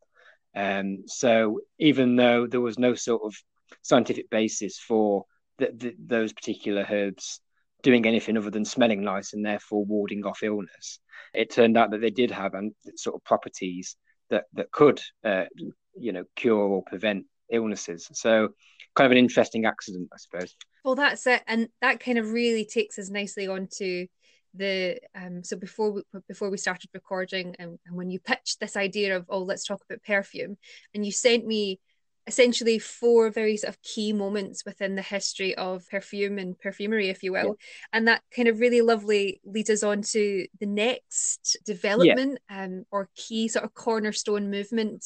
Um, 0.56 1.04
so 1.08 1.60
even 1.80 2.16
though 2.16 2.48
there 2.48 2.62
was 2.62 2.80
no 2.80 2.94
sort 2.96 3.22
of 3.24 3.36
scientific 3.82 4.30
basis 4.30 4.80
for 4.80 5.26
those 5.58 6.34
particular 6.34 6.86
herbs 6.90 7.40
doing 7.82 8.06
anything 8.06 8.38
other 8.38 8.50
than 8.50 8.66
smelling 8.66 9.04
nice 9.04 9.34
and 9.34 9.46
therefore 9.46 9.86
warding 9.86 10.26
off 10.26 10.42
illness, 10.42 11.00
it 11.34 11.52
turned 11.52 11.78
out 11.78 11.92
that 11.92 12.02
they 12.02 12.10
did 12.10 12.32
have 12.32 12.56
um, 12.56 12.72
sort 12.96 13.16
of 13.16 13.24
properties 13.24 13.98
that 14.30 14.46
that 14.54 14.72
could, 14.72 15.02
uh, 15.24 15.46
you 15.96 16.12
know, 16.12 16.26
cure 16.36 16.58
or 16.58 16.84
prevent 16.84 17.26
illnesses. 17.52 18.10
So 18.14 18.50
kind 18.96 19.06
of 19.06 19.12
an 19.12 19.18
interesting 19.18 19.66
accident, 19.66 20.10
I 20.14 20.18
suppose. 20.18 20.56
Well, 20.84 20.96
that's 20.96 21.26
it, 21.28 21.42
and 21.48 21.70
that 21.82 22.00
kind 22.00 22.18
of 22.18 22.32
really 22.32 22.66
takes 22.66 23.00
us 23.00 23.10
nicely 23.10 23.48
onto 23.48 24.08
the 24.56 25.00
um 25.16 25.44
so 25.44 25.58
before 25.58 25.92
we 25.92 26.04
before 26.28 26.52
we 26.52 26.58
started 26.58 26.88
recording 26.94 27.56
and, 27.58 27.80
and 27.88 27.96
when 27.96 28.12
you 28.12 28.20
pitched 28.20 28.60
this 28.60 28.78
idea 28.78 29.18
of 29.18 29.26
oh 29.30 29.40
let's 29.40 29.66
talk 29.66 29.82
about 29.90 30.04
perfume 30.04 30.56
and 30.94 31.04
you 31.04 31.12
sent 31.12 31.44
me 31.44 31.80
essentially 32.28 32.80
four 32.80 33.30
very 33.30 33.58
sort 33.58 33.74
of 33.74 33.82
key 33.82 34.14
moments 34.14 34.64
within 34.66 34.96
the 34.96 35.02
history 35.02 35.56
of 35.56 35.88
perfume 35.90 36.38
and 36.38 36.58
perfumery, 36.58 37.10
if 37.10 37.24
you 37.24 37.34
will. 37.34 37.46
Yeah. 37.46 37.54
And 37.92 38.08
that 38.08 38.22
kind 38.36 38.48
of 38.48 38.60
really 38.60 38.82
lovely 38.82 39.42
leads 39.44 39.70
us 39.70 39.84
on 39.84 40.02
to 40.14 40.48
the 40.60 40.66
next 40.66 41.58
development 41.66 42.40
yeah. 42.50 42.64
um, 42.64 42.86
or 42.92 43.10
key 43.16 43.48
sort 43.48 43.66
of 43.66 43.74
cornerstone 43.74 44.50
movement 44.50 45.06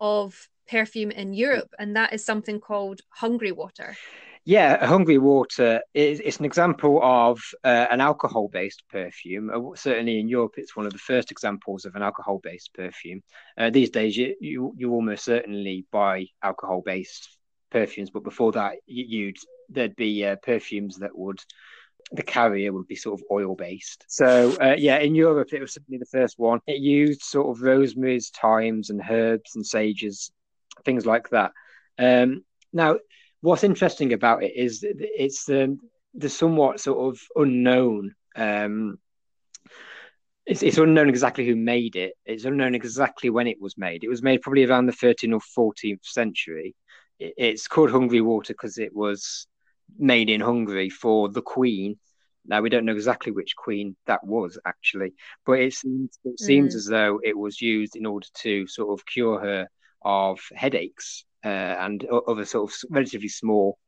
of 0.00 0.48
perfume 0.68 1.10
in 1.10 1.32
Europe. 1.32 1.74
And 1.78 1.96
that 1.96 2.12
is 2.12 2.24
something 2.24 2.60
called 2.60 3.00
Hungary 3.10 3.52
water. 3.52 3.96
Yeah, 4.44 4.86
Hungary 4.86 5.18
water 5.18 5.82
is 5.92 6.20
it's 6.20 6.38
an 6.38 6.46
example 6.46 7.00
of 7.02 7.38
uh, 7.64 7.86
an 7.90 8.00
alcohol-based 8.00 8.82
perfume. 8.90 9.50
Uh, 9.50 9.76
certainly 9.76 10.20
in 10.20 10.28
Europe, 10.28 10.54
it's 10.56 10.74
one 10.74 10.86
of 10.86 10.92
the 10.92 10.98
first 10.98 11.30
examples 11.30 11.84
of 11.84 11.94
an 11.96 12.02
alcohol-based 12.02 12.72
perfume. 12.72 13.20
Uh, 13.58 13.68
these 13.68 13.90
days, 13.90 14.16
you, 14.16 14.34
you, 14.40 14.72
you 14.76 14.90
almost 14.92 15.24
certainly 15.24 15.84
buy 15.92 16.26
alcohol-based 16.42 17.28
perfumes, 17.70 18.10
but 18.10 18.24
before 18.24 18.52
that, 18.52 18.76
you'd 18.86 19.36
there'd 19.68 19.96
be 19.96 20.24
uh, 20.24 20.36
perfumes 20.36 20.96
that 20.96 21.16
would 21.16 21.40
the 22.12 22.22
carrier 22.22 22.72
would 22.72 22.86
be 22.86 22.96
sort 22.96 23.20
of 23.20 23.26
oil-based. 23.30 24.04
So 24.08 24.56
uh, 24.60 24.76
yeah, 24.78 24.98
in 24.98 25.14
Europe, 25.14 25.52
it 25.52 25.60
was 25.60 25.74
simply 25.74 25.98
the 25.98 26.06
first 26.06 26.38
one. 26.38 26.60
It 26.66 26.80
used 26.80 27.22
sort 27.22 27.54
of 27.54 27.62
rosemary's, 27.62 28.30
thymes, 28.30 28.90
and 28.90 29.02
herbs 29.08 29.56
and 29.56 29.66
sages, 29.66 30.30
things 30.84 31.04
like 31.04 31.28
that. 31.30 31.52
Um, 31.98 32.44
now 32.72 32.98
what's 33.40 33.64
interesting 33.64 34.12
about 34.12 34.42
it 34.42 34.52
is 34.56 34.84
it's 34.84 35.44
the 35.44 35.78
the 36.14 36.28
somewhat 36.28 36.80
sort 36.80 37.14
of 37.14 37.20
unknown. 37.36 38.14
Um, 38.34 38.98
it's, 40.46 40.62
it's 40.62 40.78
unknown 40.78 41.08
exactly 41.08 41.46
who 41.46 41.54
made 41.54 41.94
it. 41.94 42.14
It's 42.24 42.44
unknown 42.44 42.74
exactly 42.74 43.28
when 43.28 43.46
it 43.46 43.60
was 43.60 43.76
made. 43.76 44.02
It 44.02 44.08
was 44.08 44.22
made 44.22 44.40
probably 44.40 44.64
around 44.64 44.86
the 44.86 44.92
13th 44.92 45.40
or 45.56 45.72
14th 45.74 46.04
century. 46.04 46.74
It, 47.18 47.34
it's 47.36 47.68
called 47.68 47.90
Hungary 47.90 48.22
Water 48.22 48.54
because 48.54 48.78
it 48.78 48.94
was 48.96 49.46
made 49.98 50.30
in 50.30 50.40
Hungary 50.40 50.90
for 50.90 51.28
the 51.28 51.42
Queen. 51.42 51.98
Now 52.46 52.62
we 52.62 52.70
don't 52.70 52.86
know 52.86 52.94
exactly 52.94 53.30
which 53.30 53.56
queen 53.56 53.94
that 54.06 54.24
was 54.24 54.58
actually, 54.64 55.12
but 55.44 55.60
it 55.60 55.74
seems 55.74 56.18
it 56.24 56.40
seems 56.40 56.74
mm. 56.74 56.78
as 56.78 56.86
though 56.86 57.20
it 57.22 57.36
was 57.36 57.60
used 57.60 57.94
in 57.94 58.06
order 58.06 58.26
to 58.38 58.66
sort 58.66 58.98
of 58.98 59.04
cure 59.04 59.38
her 59.38 59.68
of 60.02 60.40
headaches 60.54 61.24
uh, 61.44 61.48
and 61.48 62.06
other 62.06 62.46
sort 62.46 62.70
of 62.70 62.76
relatively 62.90 63.28
small 63.28 63.78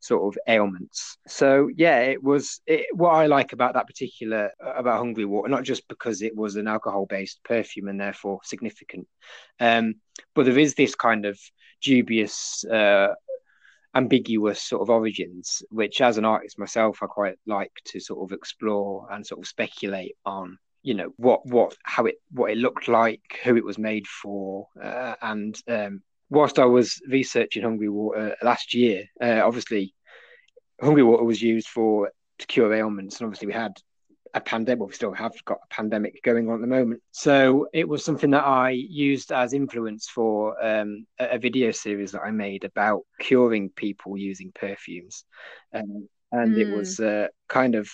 sort 0.00 0.34
of 0.34 0.38
ailments. 0.48 1.18
So 1.26 1.68
yeah, 1.76 2.00
it 2.00 2.22
was 2.22 2.60
it, 2.66 2.86
what 2.92 3.10
I 3.10 3.26
like 3.26 3.52
about 3.52 3.74
that 3.74 3.86
particular 3.86 4.50
uh, 4.64 4.72
about 4.74 4.98
Hungary 4.98 5.24
Water, 5.24 5.48
not 5.48 5.64
just 5.64 5.86
because 5.88 6.22
it 6.22 6.34
was 6.34 6.56
an 6.56 6.68
alcohol-based 6.68 7.40
perfume 7.44 7.88
and 7.88 8.00
therefore 8.00 8.40
significant, 8.44 9.06
um, 9.60 9.96
but 10.34 10.46
there 10.46 10.58
is 10.58 10.74
this 10.74 10.94
kind 10.94 11.26
of 11.26 11.38
dubious, 11.82 12.64
uh, 12.64 13.08
ambiguous 13.96 14.62
sort 14.62 14.82
of 14.82 14.90
origins, 14.90 15.62
which 15.70 16.00
as 16.00 16.18
an 16.18 16.24
artist 16.24 16.58
myself, 16.58 16.98
I 17.02 17.06
quite 17.06 17.36
like 17.46 17.72
to 17.86 18.00
sort 18.00 18.22
of 18.22 18.36
explore 18.36 19.08
and 19.10 19.26
sort 19.26 19.40
of 19.40 19.48
speculate 19.48 20.16
on. 20.24 20.58
You 20.82 20.94
know 20.94 21.12
what, 21.16 21.44
what, 21.46 21.74
how 21.82 22.04
it, 22.04 22.16
what 22.30 22.52
it 22.52 22.58
looked 22.58 22.86
like, 22.86 23.40
who 23.42 23.56
it 23.56 23.64
was 23.64 23.78
made 23.78 24.06
for, 24.06 24.68
uh, 24.80 25.14
and 25.20 25.58
um, 25.66 26.02
whilst 26.30 26.60
I 26.60 26.64
was 26.66 27.00
researching 27.08 27.64
Hungary 27.64 27.88
Water 27.88 28.36
last 28.40 28.72
year, 28.72 29.04
uh, 29.20 29.40
obviously 29.44 29.94
Hungary 30.80 31.02
Water 31.02 31.24
was 31.24 31.42
used 31.42 31.66
for 31.66 32.12
to 32.38 32.46
cure 32.46 32.72
ailments, 32.72 33.18
and 33.18 33.26
obviously 33.26 33.48
we 33.48 33.54
had 33.54 33.72
a 34.36 34.40
pandemic. 34.40 34.86
We 34.86 34.92
still 34.92 35.14
have 35.14 35.32
got 35.46 35.58
a 35.64 35.74
pandemic 35.74 36.22
going 36.22 36.48
on 36.48 36.56
at 36.56 36.60
the 36.60 36.66
moment, 36.66 37.02
so 37.10 37.68
it 37.72 37.88
was 37.88 38.04
something 38.04 38.30
that 38.30 38.44
I 38.44 38.70
used 38.70 39.32
as 39.32 39.54
influence 39.54 40.08
for 40.08 40.62
um, 40.64 41.06
a, 41.18 41.30
a, 41.30 41.38
video 41.38 41.70
series 41.70 42.12
that 42.12 42.20
I 42.20 42.30
made 42.30 42.64
about 42.64 43.02
curing 43.18 43.70
people 43.70 44.16
using 44.18 44.52
perfumes, 44.54 45.24
um, 45.74 46.08
and 46.32 46.54
mm. 46.54 46.60
it 46.60 46.68
hmm. 46.68 46.76
was 46.76 47.00
uh, 47.00 47.28
kind 47.48 47.74
of 47.74 47.90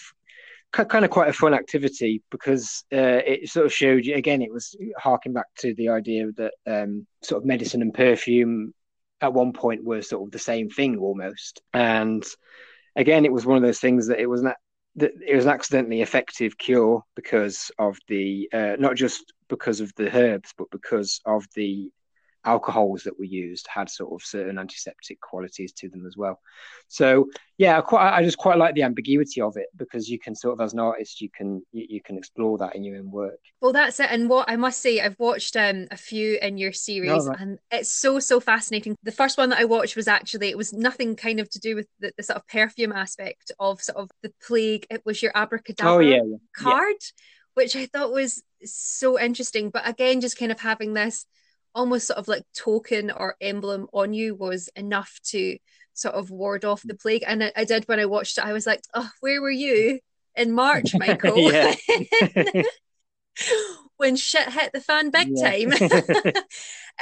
kind 0.73 1.05
of 1.05 1.11
quite 1.11 1.29
a 1.29 1.35
fun 1.35 1.55
activity 1.55 2.23
because 2.31 2.85
uh, 2.93 3.21
it 3.25 3.49
sort 3.49 3.67
of 3.67 3.73
showed 3.73 4.05
you 4.05 4.15
again 4.15 4.43
it 4.43 4.53
was 4.53 4.75
harking 4.99 5.33
back 5.33 5.47
to 5.59 5.75
the 5.75 5.91
idea 5.91 6.27
that 6.33 6.53
um, 6.67 7.07
sort 7.23 7.43
of 7.43 7.47
medicine 7.47 7.83
and 7.83 7.93
perfume 7.95 8.73
at 9.21 9.35
one 9.35 9.53
point 9.53 9.85
were 9.85 10.01
sort 10.01 10.27
of 10.27 10.33
the 10.33 10.39
same 10.39 10.71
thing 10.71 10.99
almost 10.99 11.61
and 11.75 12.25
again 12.97 13.27
it 13.27 13.33
was 13.33 13.45
one 13.45 13.59
of 13.59 13.63
those 13.63 13.81
things 13.81 14.09
that 14.09 14.19
it 14.19 14.27
was 14.27 14.43
not 14.43 14.57
it 14.97 15.35
was 15.35 15.47
an 15.47 15.53
accidentally 15.53 16.03
effective 16.03 16.59
cure 16.59 17.03
because 17.15 17.71
of 17.79 17.99
the 18.09 18.49
uh, 18.53 18.77
not 18.79 18.97
just 18.97 19.33
because 19.49 19.81
of 19.81 19.93
the 19.97 20.15
herbs 20.15 20.53
but 20.57 20.71
because 20.71 21.21
of 21.25 21.47
the 21.55 21.91
alcohols 22.45 23.05
that 23.05 23.19
were 23.19 23.25
used 23.25 23.67
had 23.69 23.89
sort 23.89 24.13
of 24.13 24.27
certain 24.27 24.59
antiseptic 24.59 25.21
qualities 25.21 25.73
to 25.73 25.89
them 25.89 26.07
as 26.07 26.17
well. 26.17 26.41
So 26.89 27.29
yeah, 27.57 27.79
I 27.79 27.81
quite 27.81 28.13
I 28.13 28.23
just 28.23 28.39
quite 28.39 28.59
like 28.59 28.75
the 28.75 28.83
ambiguity 28.83 29.41
of 29.41 29.57
it 29.57 29.69
because 29.77 30.09
you 30.09 30.19
can 30.19 30.35
sort 30.35 30.55
of 30.55 30.65
as 30.65 30.73
an 30.73 30.81
artist 30.81 31.21
you 31.21 31.31
can 31.31 31.63
you, 31.73 31.87
you 31.89 32.03
can 32.03 32.19
explore 32.19 32.59
that 32.59 32.75
in 32.75 32.83
your 32.85 32.99
own 32.99 33.11
work. 33.11 33.39
Well, 33.61 33.73
that's 33.73 34.01
it. 34.01 34.09
And 34.11 34.29
what 34.29 34.51
I 34.51 34.57
must 34.57 34.81
say, 34.81 35.01
I've 35.01 35.19
watched 35.19 35.57
um, 35.57 35.87
a 35.91 35.97
few 35.97 36.39
in 36.43 36.59
your 36.59 36.73
series, 36.73 37.11
oh, 37.11 37.27
right. 37.27 37.41
and 37.41 37.59
it's 37.71 37.91
so 37.91 38.19
so 38.19 38.41
fascinating. 38.41 38.97
The 39.03 39.13
first 39.13 39.39
one 39.39 39.51
that 39.51 39.61
I 39.61 39.65
watched 39.65 39.97
was 39.97 40.09
actually 40.09 40.49
it 40.49 40.59
was 40.59 40.73
nothing 40.73 41.17
kind 41.17 41.41
of 41.41 41.49
to 41.51 41.61
do 41.61 41.77
with 41.77 41.87
the, 42.01 42.13
the 42.17 42.23
sort 42.23 42.39
of 42.39 42.49
perfume 42.49 42.93
aspect 42.93 43.53
of 43.61 43.81
sort 43.81 43.99
of 43.99 44.11
the 44.23 44.33
plague. 44.47 44.87
It 44.91 45.03
was 45.07 45.23
your 45.23 45.33
abracadabra 45.35 45.93
oh, 45.93 45.99
yeah, 46.01 46.23
yeah. 46.25 46.37
card. 46.57 46.97
Yeah. 47.01 47.25
Which 47.55 47.77
I 47.77 47.85
thought 47.85 48.15
was 48.15 48.43
so 48.65 49.21
interesting, 49.21 49.69
but 49.69 49.87
again, 49.87 50.23
just 50.23 50.39
kind 50.39 50.51
of 50.51 50.59
having 50.59 50.95
this 50.95 51.27
almost 51.75 52.07
sort 52.07 52.19
of 52.19 52.29
like 52.29 52.45
token 52.57 53.11
or 53.11 53.37
emblem 53.41 53.87
on 53.93 54.13
you 54.13 54.35
was 54.35 54.69
enough 54.77 55.19
to 55.25 55.57
sort 55.95 56.15
of 56.15 56.31
ward 56.31 56.65
off 56.65 56.83
the 56.83 56.95
plague. 56.95 57.25
And 57.27 57.45
I, 57.45 57.53
I 57.57 57.65
did 57.65 57.89
when 57.89 58.01
I 58.01 58.07
watched 58.07 58.39
it, 58.39 58.45
I 58.45 58.53
was 58.53 58.67
like, 58.67 58.81
oh, 58.95 59.11
where 59.21 59.41
were 59.41 59.51
you 59.51 60.01
in 60.37 60.53
March, 60.53 60.95
Michael? 60.99 61.35
when 63.97 64.17
shit 64.17 64.53
hit 64.53 64.73
the 64.73 64.81
fan 64.81 65.11
big 65.11 65.29
yeah. 65.35 65.51
time. 65.51 65.73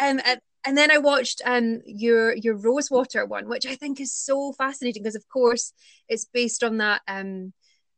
um, 0.00 0.21
and, 0.25 0.41
and 0.65 0.77
then 0.77 0.91
I 0.91 0.99
watched 0.99 1.41
um 1.45 1.81
your 1.87 2.35
your 2.35 2.57
Rosewater 2.57 3.25
one, 3.25 3.49
which 3.49 3.67
I 3.67 3.75
think 3.75 4.00
is 4.00 4.12
so 4.12 4.53
fascinating 4.53 5.03
because 5.03 5.15
of 5.15 5.27
course 5.29 5.73
it's 6.09 6.27
based 6.27 6.62
on 6.62 6.79
that 6.79 7.00
um 7.09 7.53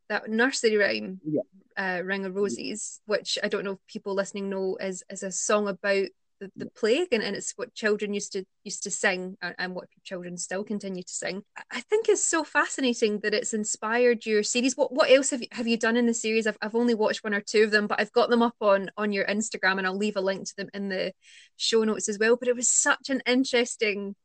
that 0.08 0.28
nursery 0.28 0.76
rhyme, 0.76 1.20
yeah. 1.24 1.42
uh, 1.76 2.02
Ring 2.02 2.24
of 2.24 2.36
Roses, 2.36 3.00
which 3.06 3.38
I 3.42 3.48
don't 3.48 3.64
know 3.64 3.72
if 3.72 3.86
people 3.88 4.14
listening 4.14 4.50
know 4.50 4.76
is 4.80 5.02
is 5.10 5.22
a 5.22 5.32
song 5.32 5.68
about 5.68 6.06
the, 6.42 6.64
the 6.64 6.70
plague 6.70 7.08
and, 7.12 7.22
and 7.22 7.36
it's 7.36 7.52
what 7.56 7.72
children 7.74 8.12
used 8.12 8.32
to 8.32 8.44
used 8.64 8.82
to 8.82 8.90
sing 8.90 9.36
and, 9.40 9.54
and 9.58 9.74
what 9.74 9.86
children 10.02 10.36
still 10.36 10.64
continue 10.64 11.02
to 11.02 11.12
sing. 11.12 11.42
I 11.70 11.80
think 11.80 12.08
it's 12.08 12.24
so 12.24 12.42
fascinating 12.42 13.20
that 13.20 13.32
it's 13.32 13.54
inspired 13.54 14.26
your 14.26 14.42
series. 14.42 14.76
What 14.76 14.92
what 14.92 15.10
else 15.10 15.30
have 15.30 15.42
you, 15.42 15.48
have 15.52 15.68
you 15.68 15.76
done 15.76 15.96
in 15.96 16.06
the 16.06 16.14
series? 16.14 16.46
I've, 16.46 16.58
I've 16.60 16.74
only 16.74 16.94
watched 16.94 17.22
one 17.22 17.34
or 17.34 17.40
two 17.40 17.62
of 17.62 17.70
them 17.70 17.86
but 17.86 18.00
i've 18.00 18.12
got 18.12 18.30
them 18.30 18.42
up 18.42 18.56
on 18.60 18.90
on 18.96 19.12
your 19.12 19.24
instagram 19.24 19.78
and 19.78 19.86
i'll 19.86 19.96
leave 19.96 20.16
a 20.16 20.20
link 20.20 20.46
to 20.48 20.56
them 20.56 20.68
in 20.74 20.88
the 20.88 21.12
show 21.56 21.84
notes 21.84 22.08
as 22.08 22.18
well. 22.18 22.36
But 22.36 22.48
it 22.48 22.56
was 22.56 22.68
such 22.68 23.08
an 23.08 23.22
interesting 23.26 24.16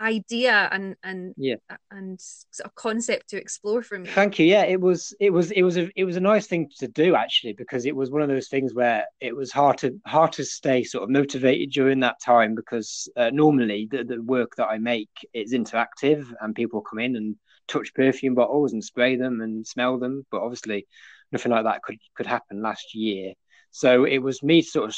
idea 0.00 0.68
and 0.72 0.96
and 1.02 1.34
yeah. 1.36 1.56
and 1.90 2.20
sort 2.20 2.66
of 2.66 2.74
concept 2.74 3.28
to 3.28 3.36
explore 3.36 3.82
for 3.82 3.98
me 3.98 4.08
thank 4.08 4.38
you. 4.38 4.46
Yeah 4.46 4.64
it 4.64 4.80
was 4.80 5.14
it 5.20 5.30
was 5.30 5.50
it 5.50 5.62
was 5.62 5.76
a 5.76 5.90
it 5.94 6.04
was 6.04 6.16
a 6.16 6.20
nice 6.20 6.46
thing 6.46 6.70
to 6.78 6.88
do 6.88 7.14
actually 7.14 7.52
because 7.52 7.86
it 7.86 7.94
was 7.94 8.10
one 8.10 8.22
of 8.22 8.28
those 8.28 8.48
things 8.48 8.74
where 8.74 9.04
it 9.20 9.34
was 9.34 9.52
hard 9.52 9.78
to 9.78 10.00
hard 10.06 10.32
to 10.32 10.44
stay 10.44 10.82
sort 10.82 11.04
of 11.04 11.10
motivated 11.10 11.70
during 11.70 12.00
that 12.00 12.16
time 12.24 12.54
because 12.54 13.08
uh, 13.16 13.30
normally 13.30 13.88
the, 13.90 14.04
the 14.04 14.22
work 14.22 14.56
that 14.56 14.68
i 14.68 14.78
make 14.78 15.10
is 15.34 15.52
interactive 15.52 16.26
and 16.40 16.54
people 16.54 16.80
come 16.80 16.98
in 16.98 17.16
and 17.16 17.36
touch 17.68 17.92
perfume 17.94 18.34
bottles 18.34 18.72
and 18.72 18.82
spray 18.82 19.16
them 19.16 19.40
and 19.40 19.66
smell 19.66 19.98
them 19.98 20.24
but 20.30 20.42
obviously 20.42 20.86
nothing 21.32 21.52
like 21.52 21.64
that 21.64 21.82
could 21.82 21.98
could 22.14 22.26
happen 22.26 22.62
last 22.62 22.94
year. 22.94 23.34
So 23.70 24.04
it 24.04 24.18
was 24.18 24.42
me 24.42 24.62
sort 24.62 24.90
of 24.90 24.96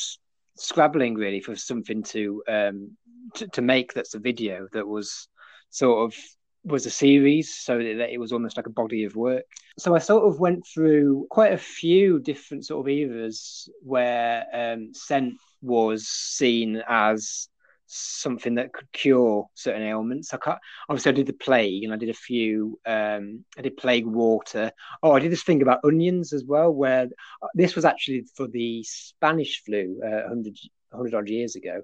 scrabbling 0.56 1.14
really 1.14 1.40
for 1.40 1.56
something 1.56 2.02
to 2.02 2.42
um 2.49 2.90
to, 3.35 3.47
to 3.49 3.62
make 3.62 3.92
that's 3.94 4.14
a 4.14 4.18
video 4.18 4.66
that 4.73 4.87
was 4.87 5.28
sort 5.71 6.04
of 6.12 6.18
was 6.64 6.87
a 6.87 6.90
series 6.90 7.54
so 7.54 7.78
that 7.78 8.12
it 8.12 8.18
was 8.18 8.32
almost 8.32 8.56
like 8.56 8.66
a 8.66 8.71
body 8.71 9.04
of 9.04 9.16
work. 9.16 9.44
So 9.78 9.94
i 9.94 9.99
sort 9.99 10.25
of 10.25 10.38
went 10.38 10.64
through 10.66 11.26
quite 11.30 11.52
a 11.52 11.59
few 11.59 12.21
different 12.21 12.66
sort 12.66 12.87
of 12.87 12.88
eras 12.88 13.68
where 13.82 14.44
um, 14.52 14.94
scent 14.94 15.35
was 15.61 16.06
seen 16.06 16.82
as 16.88 17.49
something 17.94 18.54
that 18.54 18.72
could 18.72 18.90
cure 18.92 19.46
certain 19.54 19.82
ailments. 19.82 20.32
I 20.32 20.38
can't, 20.38 20.58
obviously, 20.88 21.11
I 21.11 21.14
did 21.14 21.26
the 21.26 21.32
plague 21.32 21.84
and 21.84 21.92
I 21.92 21.96
did 21.96 22.08
a 22.08 22.14
few. 22.14 22.78
Um, 22.87 23.44
I 23.58 23.62
did 23.62 23.76
plague 23.76 24.06
water. 24.06 24.72
Oh, 25.02 25.12
I 25.12 25.20
did 25.20 25.32
this 25.32 25.42
thing 25.42 25.62
about 25.62 25.84
onions 25.84 26.32
as 26.32 26.44
well, 26.44 26.72
where 26.72 27.08
uh, 27.42 27.49
this 27.54 27.75
was 27.75 27.84
actually 27.84 28.25
for 28.34 28.49
the 28.49 28.82
Spanish 28.84 29.62
flu 29.64 30.00
uh, 30.04 30.28
100, 30.28 30.56
100 30.90 31.14
odd 31.14 31.28
years 31.28 31.56
ago. 31.56 31.82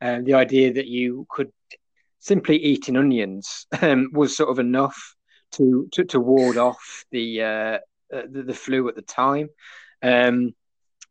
Um, 0.00 0.24
the 0.24 0.34
idea 0.34 0.72
that 0.74 0.86
you 0.86 1.26
could 1.28 1.52
simply 2.20 2.56
eating 2.56 2.96
onions 2.96 3.66
um, 3.82 4.10
was 4.12 4.36
sort 4.36 4.50
of 4.50 4.58
enough 4.58 5.14
to 5.52 5.88
to, 5.92 6.04
to 6.04 6.20
ward 6.20 6.56
off 6.56 7.04
the, 7.10 7.42
uh, 7.42 7.78
uh, 8.14 8.22
the, 8.30 8.42
the 8.44 8.54
flu 8.54 8.88
at 8.88 8.94
the 8.94 9.02
time. 9.02 9.48
Um, 10.02 10.54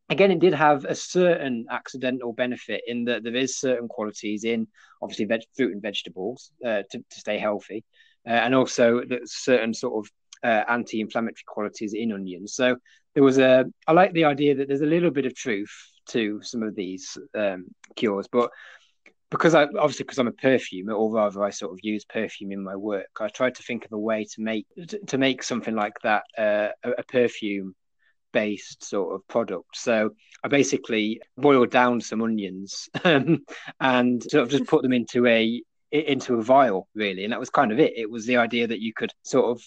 again, 0.09 0.31
it 0.31 0.39
did 0.39 0.53
have 0.53 0.85
a 0.85 0.95
certain 0.95 1.65
accidental 1.69 2.33
benefit 2.33 2.81
in 2.87 3.05
that 3.05 3.23
there 3.23 3.35
is 3.35 3.57
certain 3.57 3.87
qualities 3.87 4.43
in 4.43 4.67
obviously 5.01 5.25
veg- 5.25 5.45
fruit 5.55 5.73
and 5.73 5.81
vegetables 5.81 6.51
uh, 6.65 6.83
to, 6.91 6.99
to 6.99 7.19
stay 7.19 7.37
healthy, 7.37 7.83
uh, 8.27 8.31
and 8.31 8.55
also 8.55 9.01
certain 9.25 9.73
sort 9.73 10.05
of 10.05 10.11
uh, 10.43 10.63
anti-inflammatory 10.69 11.43
qualities 11.45 11.93
in 11.93 12.11
onions. 12.11 12.53
So 12.53 12.77
there 13.13 13.23
was 13.23 13.37
a. 13.37 13.65
I 13.87 13.91
like 13.91 14.13
the 14.13 14.25
idea 14.25 14.55
that 14.55 14.67
there's 14.67 14.81
a 14.81 14.85
little 14.85 15.11
bit 15.11 15.25
of 15.25 15.35
truth 15.35 15.73
to 16.09 16.39
some 16.41 16.63
of 16.63 16.75
these 16.75 17.17
um, 17.35 17.65
cures, 17.95 18.27
but 18.31 18.49
because 19.29 19.55
I 19.55 19.63
obviously 19.63 20.03
because 20.03 20.19
I'm 20.19 20.27
a 20.27 20.31
perfumer, 20.31 20.93
or 20.93 21.11
rather 21.11 21.43
I 21.43 21.49
sort 21.49 21.73
of 21.73 21.79
use 21.81 22.05
perfume 22.05 22.51
in 22.51 22.63
my 22.63 22.75
work. 22.75 23.07
I 23.19 23.27
tried 23.27 23.55
to 23.55 23.63
think 23.63 23.85
of 23.85 23.91
a 23.91 23.99
way 23.99 24.25
to 24.35 24.41
make 24.41 24.67
to 25.07 25.17
make 25.17 25.43
something 25.43 25.75
like 25.75 25.95
that 26.03 26.23
uh, 26.37 26.69
a, 26.83 26.91
a 26.99 27.03
perfume 27.03 27.75
based 28.31 28.83
sort 28.83 29.15
of 29.15 29.27
product. 29.27 29.75
So 29.75 30.11
I 30.43 30.47
basically 30.47 31.21
boiled 31.37 31.71
down 31.71 32.01
some 32.01 32.21
onions 32.21 32.89
um, 33.03 33.45
and 33.79 34.23
sort 34.23 34.43
of 34.43 34.49
just 34.49 34.65
put 34.65 34.81
them 34.81 34.93
into 34.93 35.25
a 35.27 35.61
into 35.89 36.35
a 36.35 36.43
vial 36.43 36.85
really 36.95 37.23
and 37.23 37.31
that 37.31 37.39
was 37.39 37.49
kind 37.49 37.71
of 37.71 37.79
it 37.79 37.93
it 37.97 38.11
was 38.11 38.25
the 38.25 38.35
idea 38.35 38.67
that 38.67 38.81
you 38.81 38.91
could 38.93 39.09
sort 39.23 39.45
of 39.45 39.63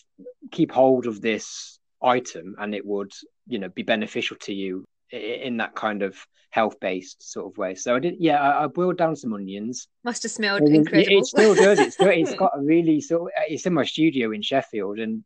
keep 0.50 0.70
hold 0.70 1.06
of 1.06 1.22
this 1.22 1.78
item 2.02 2.54
and 2.58 2.74
it 2.74 2.84
would 2.84 3.10
you 3.46 3.58
know 3.58 3.70
be 3.70 3.82
beneficial 3.82 4.36
to 4.38 4.52
you 4.52 4.84
in 5.12 5.58
that 5.58 5.74
kind 5.74 6.02
of 6.02 6.16
health 6.50 6.78
based 6.80 7.22
sort 7.22 7.52
of 7.52 7.56
way. 7.56 7.74
So 7.74 7.94
I 7.94 7.98
did, 8.00 8.16
yeah, 8.18 8.40
I, 8.40 8.64
I 8.64 8.66
boiled 8.66 8.98
down 8.98 9.16
some 9.16 9.32
onions. 9.32 9.88
Must 10.04 10.22
have 10.22 10.32
smelled 10.32 10.62
incredible. 10.62 11.12
It, 11.12 11.18
it 11.18 11.26
still 11.26 11.54
does. 11.54 11.78
It's 11.78 11.94
still, 11.94 12.08
it's 12.08 12.34
got 12.38 12.52
a 12.56 12.60
really 12.60 13.00
sort. 13.00 13.22
Of, 13.22 13.44
it's 13.48 13.66
in 13.66 13.74
my 13.74 13.84
studio 13.84 14.32
in 14.32 14.42
Sheffield, 14.42 14.98
and 14.98 15.24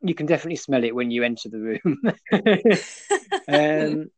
you 0.00 0.14
can 0.14 0.26
definitely 0.26 0.56
smell 0.56 0.84
it 0.84 0.94
when 0.94 1.10
you 1.10 1.22
enter 1.22 1.48
the 1.48 1.58
room. 1.58 2.02
um, 3.48 4.10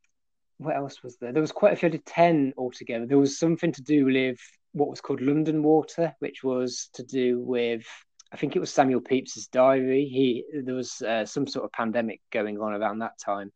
what 0.58 0.76
else 0.76 1.02
was 1.02 1.16
there? 1.16 1.32
There 1.32 1.40
was 1.40 1.52
quite 1.52 1.72
a 1.72 1.76
few. 1.76 1.88
I 1.88 1.92
did 1.92 2.06
ten 2.06 2.52
altogether. 2.56 3.06
There 3.06 3.18
was 3.18 3.38
something 3.38 3.72
to 3.72 3.82
do 3.82 4.04
with 4.04 4.38
what 4.72 4.90
was 4.90 5.00
called 5.00 5.20
London 5.20 5.62
Water, 5.62 6.14
which 6.20 6.44
was 6.44 6.88
to 6.94 7.02
do 7.02 7.40
with 7.40 7.84
I 8.32 8.36
think 8.36 8.56
it 8.56 8.60
was 8.60 8.72
Samuel 8.72 9.02
Pepys's 9.02 9.46
diary. 9.48 10.06
He 10.06 10.44
there 10.64 10.74
was 10.74 11.02
uh, 11.02 11.26
some 11.26 11.46
sort 11.46 11.64
of 11.64 11.72
pandemic 11.72 12.20
going 12.30 12.58
on 12.58 12.72
around 12.72 13.00
that 13.00 13.18
time, 13.18 13.52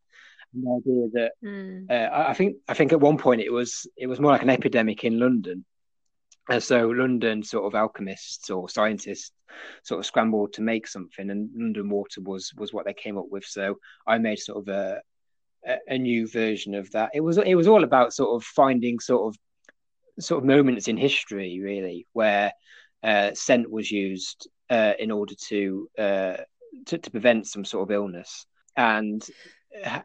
the 0.63 0.83
idea 0.83 1.09
that 1.13 1.33
mm. 1.45 1.91
uh, 1.91 2.29
I 2.29 2.35
think 2.35 2.57
I 2.69 2.75
think 2.75 2.93
at 2.93 3.01
one 3.01 3.19
point 3.19 3.41
it 3.41 3.53
was 3.53 3.87
it 3.97 4.07
was 4.07 4.21
more 4.21 4.33
like 4.33 4.43
an 4.43 4.51
epidemic 4.51 5.05
in 5.05 5.19
London, 5.19 5.65
and 6.49 6.63
so 6.63 6.89
London 6.89 7.43
sort 7.43 7.67
of 7.67 7.75
alchemists 7.75 8.51
or 8.51 8.69
scientists 8.69 9.33
sort 9.83 10.01
of 10.01 10.07
scrambled 10.07 10.53
to 10.55 10.63
make 10.63 10.87
something, 10.87 11.31
and 11.31 11.51
London 11.55 11.89
Water 11.89 12.21
was 12.21 12.53
was 12.57 12.73
what 12.73 12.85
they 12.85 12.95
came 12.95 13.19
up 13.19 13.27
with. 13.31 13.45
So 13.45 13.77
I 14.07 14.19
made 14.19 14.39
sort 14.39 14.59
of 14.59 14.75
a 14.75 15.01
a 15.89 15.99
new 15.99 16.29
version 16.29 16.75
of 16.75 16.91
that. 16.93 17.11
It 17.15 17.21
was 17.21 17.39
it 17.39 17.55
was 17.55 17.69
all 17.69 17.85
about 17.85 18.15
sort 18.15 18.37
of 18.37 18.45
finding 18.45 19.01
sort 19.01 19.35
of 19.35 19.39
sort 20.23 20.43
of 20.43 20.47
moments 20.47 20.89
in 20.89 20.97
history 20.97 21.61
really 21.63 22.07
where 22.13 22.53
uh, 23.03 23.31
scent 23.35 23.71
was 23.71 23.91
used 23.91 24.49
uh, 24.71 24.95
in 24.99 25.11
order 25.11 25.35
to, 25.49 25.89
uh, 25.99 26.37
to 26.87 26.99
to 26.99 27.11
prevent 27.11 27.47
some 27.47 27.65
sort 27.65 27.89
of 27.89 27.95
illness 27.95 28.47
and 28.77 29.27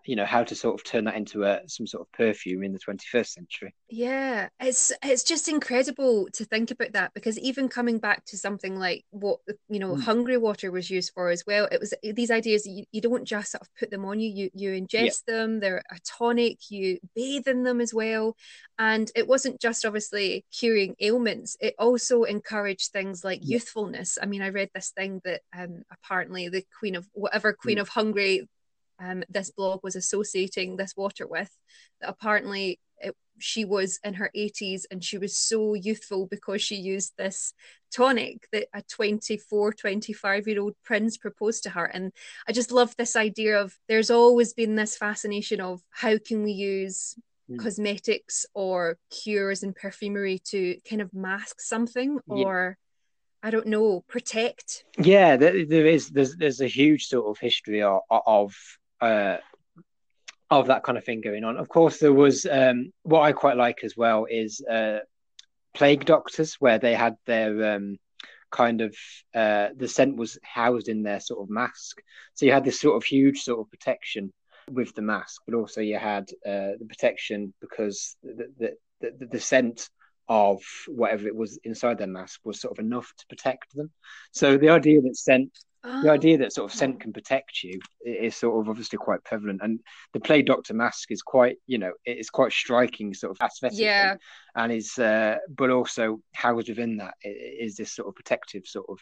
you 0.06 0.16
know 0.16 0.26
how 0.26 0.44
to 0.44 0.56
sort 0.56 0.80
of 0.80 0.84
turn 0.84 1.06
that 1.06 1.16
into 1.16 1.44
a 1.44 1.62
some 1.68 1.88
sort 1.88 2.02
of 2.02 2.12
perfume 2.12 2.64
in 2.64 2.74
the 2.74 2.80
21st 2.80 3.28
century 3.28 3.74
yeah 3.90 4.48
it's 4.60 4.92
it's 5.04 5.24
just 5.24 5.48
incredible 5.48 6.28
to 6.34 6.46
think 6.46 6.72
about 6.72 6.94
that 6.94 7.14
because 7.14 7.38
even 7.40 7.68
coming 7.68 8.00
back 8.00 8.24
to 8.26 8.38
something 8.38 8.78
like 8.78 9.04
what 9.12 9.40
you 9.70 9.80
know 9.80 9.96
mm. 9.96 10.02
Hungary 10.02 10.38
water 10.38 10.72
was 10.72 10.90
used 10.90 11.12
for 11.14 11.30
as 11.30 11.44
well 11.46 11.68
it 11.72 11.80
was 11.80 11.94
these 12.04 12.32
ideas 12.32 12.66
you, 12.66 12.86
you 12.92 13.02
don't 13.02 13.26
just 13.26 13.52
sort 13.52 13.62
of 13.62 13.68
put 13.78 13.92
them 13.92 14.06
on 14.06 14.20
you 14.20 14.30
you 14.30 14.50
you 14.54 14.72
ingest 14.72 15.24
yeah. 15.28 15.36
them 15.36 15.60
they're 15.60 15.84
a 15.92 16.00
tonic 16.06 16.58
you 16.70 17.00
bathe 17.16 17.48
in 17.48 17.64
them 17.64 17.82
as 17.82 17.94
well 17.94 18.36
and 18.80 19.12
it 19.16 19.28
wasn't 19.28 19.62
just 19.62 19.86
obviously 19.86 20.46
curing 20.52 20.96
ailments 21.00 21.56
it 21.60 21.76
also 21.78 22.24
encouraged 22.24 22.92
things 22.92 23.24
like 23.24 23.40
yeah. 23.42 23.54
youthfulness 23.54 24.18
i 24.22 24.26
mean 24.26 24.42
i 24.42 24.50
read 24.50 24.70
this 24.74 24.92
thing 24.96 25.22
that 25.24 25.42
um 25.58 25.84
apparently 25.92 26.50
the 26.50 26.64
queen 26.80 26.96
of 26.96 27.08
whatever 27.14 27.54
queen 27.54 27.78
mm. 27.78 27.82
of 27.82 27.90
hungary 27.90 28.48
um, 29.02 29.24
this 29.30 29.52
blog 29.52 29.82
was 29.84 29.96
associating 29.96 30.78
this 30.78 30.96
water 30.96 31.28
with 31.28 31.50
that 32.00 32.10
apparently 32.10 32.80
it, 33.00 33.16
she 33.40 33.66
was 33.66 34.00
in 34.04 34.14
her 34.14 34.30
80s 34.36 34.84
and 34.92 35.04
she 35.04 35.18
was 35.18 35.36
so 35.36 35.74
youthful 35.74 36.28
because 36.28 36.62
she 36.62 36.76
used 36.76 37.14
this 37.18 37.54
tonic 37.92 38.48
that 38.52 38.68
a 38.74 38.84
24 38.84 39.74
25 39.74 40.48
year 40.48 40.62
old 40.62 40.76
prince 40.84 41.18
proposed 41.18 41.64
to 41.64 41.72
her 41.72 41.86
and 41.86 42.12
i 42.48 42.52
just 42.52 42.72
love 42.72 42.96
this 42.96 43.16
idea 43.16 43.60
of 43.60 43.76
there's 43.88 44.12
always 44.12 44.54
been 44.54 44.76
this 44.76 44.96
fascination 44.96 45.60
of 45.60 45.82
how 45.90 46.18
can 46.18 46.44
we 46.44 46.52
use 46.52 47.16
mm. 47.50 47.58
cosmetics 47.58 48.46
or 48.54 48.98
cures 49.10 49.64
and 49.64 49.76
perfumery 49.76 50.40
to 50.46 50.78
kind 50.88 51.02
of 51.02 51.14
mask 51.14 51.60
something 51.60 52.20
or 52.28 52.78
I 53.44 53.50
don't 53.50 53.66
know, 53.66 54.04
protect. 54.08 54.84
Yeah, 55.00 55.36
there, 55.36 55.66
there 55.66 55.88
is. 55.88 56.10
There's 56.10 56.36
there's 56.36 56.62
a 56.62 56.68
huge 56.68 57.08
sort 57.08 57.26
of 57.26 57.40
history 57.40 57.82
of, 57.82 58.02
of 58.12 58.56
uh, 59.02 59.38
of 60.50 60.68
that 60.68 60.84
kind 60.84 60.98
of 60.98 61.06
thing 61.06 61.22
going 61.22 61.44
on. 61.44 61.58
Of 61.58 61.70
course, 61.70 62.00
there 62.00 62.14
was 62.14 62.46
um, 62.46 62.92
what 63.04 63.22
I 63.22 63.32
quite 63.32 63.58
like 63.58 63.84
as 63.84 63.96
well 63.96 64.26
is 64.30 64.62
uh, 64.62 65.00
plague 65.74 66.06
doctors, 66.06 66.56
where 66.56 66.78
they 66.78 66.94
had 66.94 67.16
their 67.26 67.76
um, 67.76 67.98
kind 68.52 68.82
of 68.82 68.96
uh, 69.34 69.70
the 69.76 69.88
scent 69.88 70.18
was 70.18 70.38
housed 70.44 70.90
in 70.90 71.04
their 71.04 71.20
sort 71.20 71.42
of 71.42 71.50
mask. 71.50 72.02
So 72.36 72.46
you 72.46 72.52
had 72.52 72.66
this 72.66 72.80
sort 72.80 72.98
of 72.98 73.04
huge 73.04 73.40
sort 73.42 73.60
of 73.60 73.72
protection 73.72 74.32
with 74.70 74.94
the 74.94 75.02
mask, 75.02 75.42
but 75.48 75.56
also 75.56 75.82
you 75.82 75.98
had 75.98 76.30
uh, 76.46 76.78
the 76.80 76.86
protection 76.88 77.54
because 77.62 78.16
the, 78.22 78.48
the 78.60 78.72
the, 79.02 79.26
the 79.32 79.40
scent 79.40 79.90
of 80.28 80.62
whatever 80.88 81.28
it 81.28 81.36
was 81.36 81.60
inside 81.64 81.98
their 81.98 82.08
mask 82.08 82.40
was 82.44 82.62
sort 82.62 82.78
of 82.78 82.86
enough 82.86 83.12
to 83.18 83.26
protect 83.28 83.76
them. 83.76 83.90
So 84.32 84.58
the 84.58 84.70
idea 84.70 85.02
that 85.02 85.18
scent 85.18 85.52
the 85.84 86.10
oh. 86.10 86.12
idea 86.12 86.38
that 86.38 86.54
sort 86.54 86.72
of 86.72 86.78
scent 86.78 87.00
can 87.00 87.12
protect 87.12 87.64
you 87.64 87.80
is 88.06 88.36
sort 88.36 88.60
of 88.60 88.70
obviously 88.70 88.98
quite 88.98 89.24
prevalent, 89.24 89.62
and 89.64 89.80
the 90.14 90.20
plague 90.20 90.46
doctor 90.46 90.74
mask 90.74 91.12
is 91.12 91.22
quite, 91.22 91.58
you 91.66 91.78
know, 91.78 91.92
it's 92.06 92.30
quite 92.30 92.52
striking 92.52 93.14
sort 93.14 93.32
of 93.32 93.38
aesthetic, 93.44 93.80
yeah, 93.80 94.16
and 94.56 94.72
is, 94.72 94.98
uh, 95.00 95.38
but 95.50 95.72
also 95.72 96.22
housed 96.34 96.70
within 96.70 96.98
that 96.98 97.16
is 97.24 97.76
this 97.76 97.94
sort 97.94 98.08
of 98.08 98.16
protective 98.16 98.64
sort 98.66 98.86
of 98.90 99.00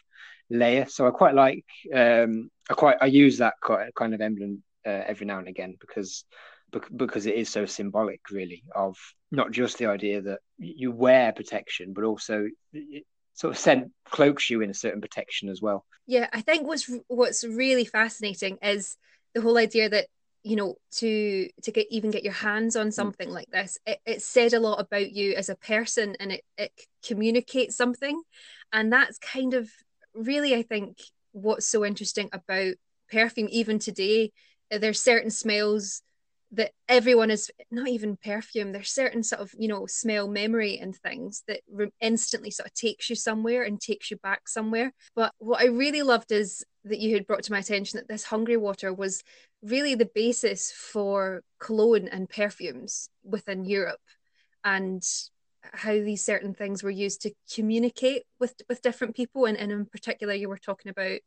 layer. 0.48 0.86
So 0.86 1.06
I 1.06 1.10
quite 1.10 1.34
like, 1.34 1.66
um, 1.94 2.50
I 2.70 2.74
quite, 2.74 2.96
I 3.00 3.06
use 3.06 3.38
that 3.38 3.54
kind 3.62 4.14
of 4.14 4.20
emblem 4.20 4.62
uh, 4.86 5.02
every 5.06 5.26
now 5.26 5.38
and 5.38 5.48
again 5.48 5.76
because 5.80 6.24
because 6.96 7.26
it 7.26 7.34
is 7.34 7.48
so 7.48 7.66
symbolic, 7.66 8.20
really, 8.30 8.62
of 8.74 8.96
not 9.30 9.50
just 9.50 9.78
the 9.78 9.86
idea 9.86 10.22
that 10.22 10.38
you 10.56 10.92
wear 10.92 11.32
protection, 11.32 11.92
but 11.92 12.04
also 12.04 12.46
sort 13.34 13.52
of 13.52 13.58
scent 13.58 13.92
cloaks 14.04 14.50
you 14.50 14.60
in 14.60 14.70
a 14.70 14.74
certain 14.74 15.00
protection 15.00 15.48
as 15.48 15.62
well. 15.62 15.84
Yeah, 16.06 16.28
I 16.32 16.40
think 16.40 16.66
what's 16.66 16.90
what's 17.08 17.44
really 17.44 17.84
fascinating 17.84 18.58
is 18.62 18.96
the 19.34 19.40
whole 19.40 19.58
idea 19.58 19.88
that 19.88 20.06
you 20.42 20.56
know 20.56 20.76
to 20.92 21.48
to 21.62 21.70
get 21.70 21.86
even 21.90 22.10
get 22.10 22.24
your 22.24 22.32
hands 22.32 22.74
on 22.74 22.88
mm. 22.88 22.92
something 22.92 23.28
mm. 23.28 23.32
like 23.32 23.50
this 23.50 23.76
it, 23.84 23.98
it 24.06 24.22
said 24.22 24.54
a 24.54 24.60
lot 24.60 24.80
about 24.80 25.12
you 25.12 25.34
as 25.34 25.50
a 25.50 25.54
person 25.54 26.16
and 26.18 26.32
it, 26.32 26.42
it 26.56 26.72
communicates 27.04 27.76
something 27.76 28.22
And 28.72 28.92
that's 28.92 29.18
kind 29.18 29.54
of 29.54 29.68
really, 30.14 30.54
I 30.54 30.62
think, 30.62 30.98
what's 31.32 31.66
so 31.66 31.84
interesting 31.84 32.28
about 32.32 32.74
perfume, 33.10 33.48
even 33.50 33.78
today. 33.78 34.32
There's 34.70 35.02
certain 35.02 35.30
smells 35.30 36.02
that 36.52 36.72
everyone 36.88 37.30
is 37.30 37.50
not 37.70 37.88
even 37.88 38.16
perfume 38.16 38.72
there's 38.72 38.90
certain 38.90 39.22
sort 39.22 39.40
of 39.40 39.52
you 39.56 39.68
know 39.68 39.86
smell 39.86 40.26
memory 40.26 40.78
and 40.78 40.96
things 40.96 41.42
that 41.46 41.60
re- 41.70 41.92
instantly 42.00 42.50
sort 42.50 42.66
of 42.66 42.74
takes 42.74 43.08
you 43.08 43.16
somewhere 43.16 43.62
and 43.62 43.80
takes 43.80 44.10
you 44.10 44.16
back 44.18 44.48
somewhere. 44.48 44.92
But 45.14 45.32
what 45.38 45.60
i 45.60 45.66
really 45.66 46.02
loved 46.02 46.32
is 46.32 46.64
that 46.84 46.98
you 46.98 47.14
had 47.14 47.26
brought 47.26 47.42
to 47.44 47.52
my 47.52 47.58
attention 47.58 47.98
that 47.98 48.08
this 48.08 48.24
Hungary 48.24 48.56
water 48.56 48.92
was 48.92 49.22
really 49.62 49.94
the 49.94 50.10
basis 50.14 50.72
for 50.72 51.42
cologne 51.58 52.08
and 52.08 52.28
perfumes 52.28 53.10
within 53.22 53.66
europe 53.66 54.00
and 54.64 55.02
how 55.62 55.92
these 55.92 56.24
certain 56.24 56.54
things 56.54 56.82
were 56.82 56.90
used 56.90 57.22
to 57.22 57.32
communicate 57.54 58.22
with 58.38 58.54
with 58.68 58.82
different 58.82 59.14
people. 59.16 59.44
And, 59.44 59.56
and 59.56 59.70
in 59.72 59.86
particular 59.86 60.34
you 60.34 60.48
were 60.48 60.58
talking 60.58 60.90
about 60.90 61.20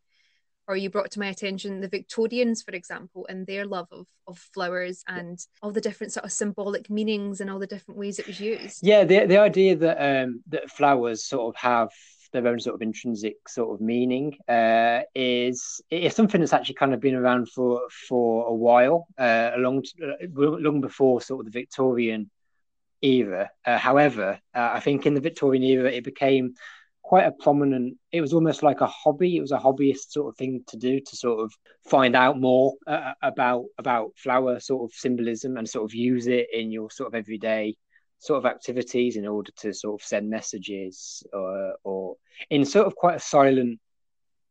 or 0.67 0.75
you 0.77 0.89
brought 0.89 1.11
to 1.11 1.19
my 1.19 1.27
attention 1.27 1.81
the 1.81 1.87
Victorians, 1.87 2.61
for 2.61 2.71
example, 2.71 3.25
and 3.29 3.45
their 3.45 3.65
love 3.65 3.87
of, 3.91 4.07
of 4.27 4.37
flowers 4.37 5.03
and 5.07 5.39
all 5.61 5.71
the 5.71 5.81
different 5.81 6.13
sort 6.13 6.25
of 6.25 6.31
symbolic 6.31 6.89
meanings 6.89 7.41
and 7.41 7.49
all 7.49 7.59
the 7.59 7.67
different 7.67 7.99
ways 7.99 8.19
it 8.19 8.27
was 8.27 8.39
used. 8.39 8.79
Yeah, 8.81 9.03
the 9.03 9.25
the 9.25 9.37
idea 9.37 9.75
that 9.75 10.23
um, 10.23 10.41
that 10.47 10.69
flowers 10.69 11.25
sort 11.25 11.53
of 11.53 11.59
have 11.59 11.89
their 12.31 12.47
own 12.47 12.59
sort 12.59 12.75
of 12.75 12.81
intrinsic 12.81 13.47
sort 13.47 13.73
of 13.73 13.81
meaning 13.81 14.35
uh, 14.49 15.01
is 15.15 15.81
is 15.89 16.15
something 16.15 16.41
that's 16.41 16.53
actually 16.53 16.75
kind 16.75 16.93
of 16.93 16.99
been 16.99 17.15
around 17.15 17.49
for 17.49 17.81
for 18.07 18.47
a 18.47 18.53
while, 18.53 19.07
uh, 19.17 19.51
long 19.57 19.83
uh, 20.03 20.25
long 20.35 20.81
before 20.81 21.21
sort 21.21 21.45
of 21.45 21.51
the 21.51 21.59
Victorian 21.59 22.29
era. 23.01 23.51
Uh, 23.65 23.77
however, 23.77 24.39
uh, 24.55 24.69
I 24.73 24.79
think 24.79 25.05
in 25.05 25.13
the 25.13 25.21
Victorian 25.21 25.63
era 25.63 25.91
it 25.91 26.03
became 26.03 26.55
quite 27.03 27.25
a 27.25 27.31
prominent 27.31 27.97
it 28.11 28.21
was 28.21 28.33
almost 28.33 28.63
like 28.63 28.81
a 28.81 28.87
hobby. 28.87 29.37
It 29.37 29.41
was 29.41 29.51
a 29.51 29.57
hobbyist 29.57 30.11
sort 30.11 30.29
of 30.29 30.37
thing 30.37 30.63
to 30.67 30.77
do 30.77 30.99
to 30.99 31.15
sort 31.15 31.41
of 31.41 31.53
find 31.85 32.15
out 32.15 32.39
more 32.39 32.73
uh, 32.87 33.13
about 33.21 33.65
about 33.77 34.11
flower 34.15 34.59
sort 34.59 34.89
of 34.89 34.95
symbolism 34.95 35.57
and 35.57 35.69
sort 35.69 35.85
of 35.85 35.93
use 35.93 36.27
it 36.27 36.47
in 36.53 36.71
your 36.71 36.89
sort 36.89 37.07
of 37.07 37.15
everyday 37.15 37.75
sort 38.19 38.37
of 38.37 38.45
activities 38.45 39.17
in 39.17 39.27
order 39.27 39.51
to 39.57 39.73
sort 39.73 40.01
of 40.01 40.05
send 40.05 40.29
messages 40.29 41.23
or 41.33 41.75
or 41.83 42.15
in 42.49 42.65
sort 42.65 42.87
of 42.87 42.95
quite 42.95 43.17
a 43.17 43.19
silent 43.19 43.79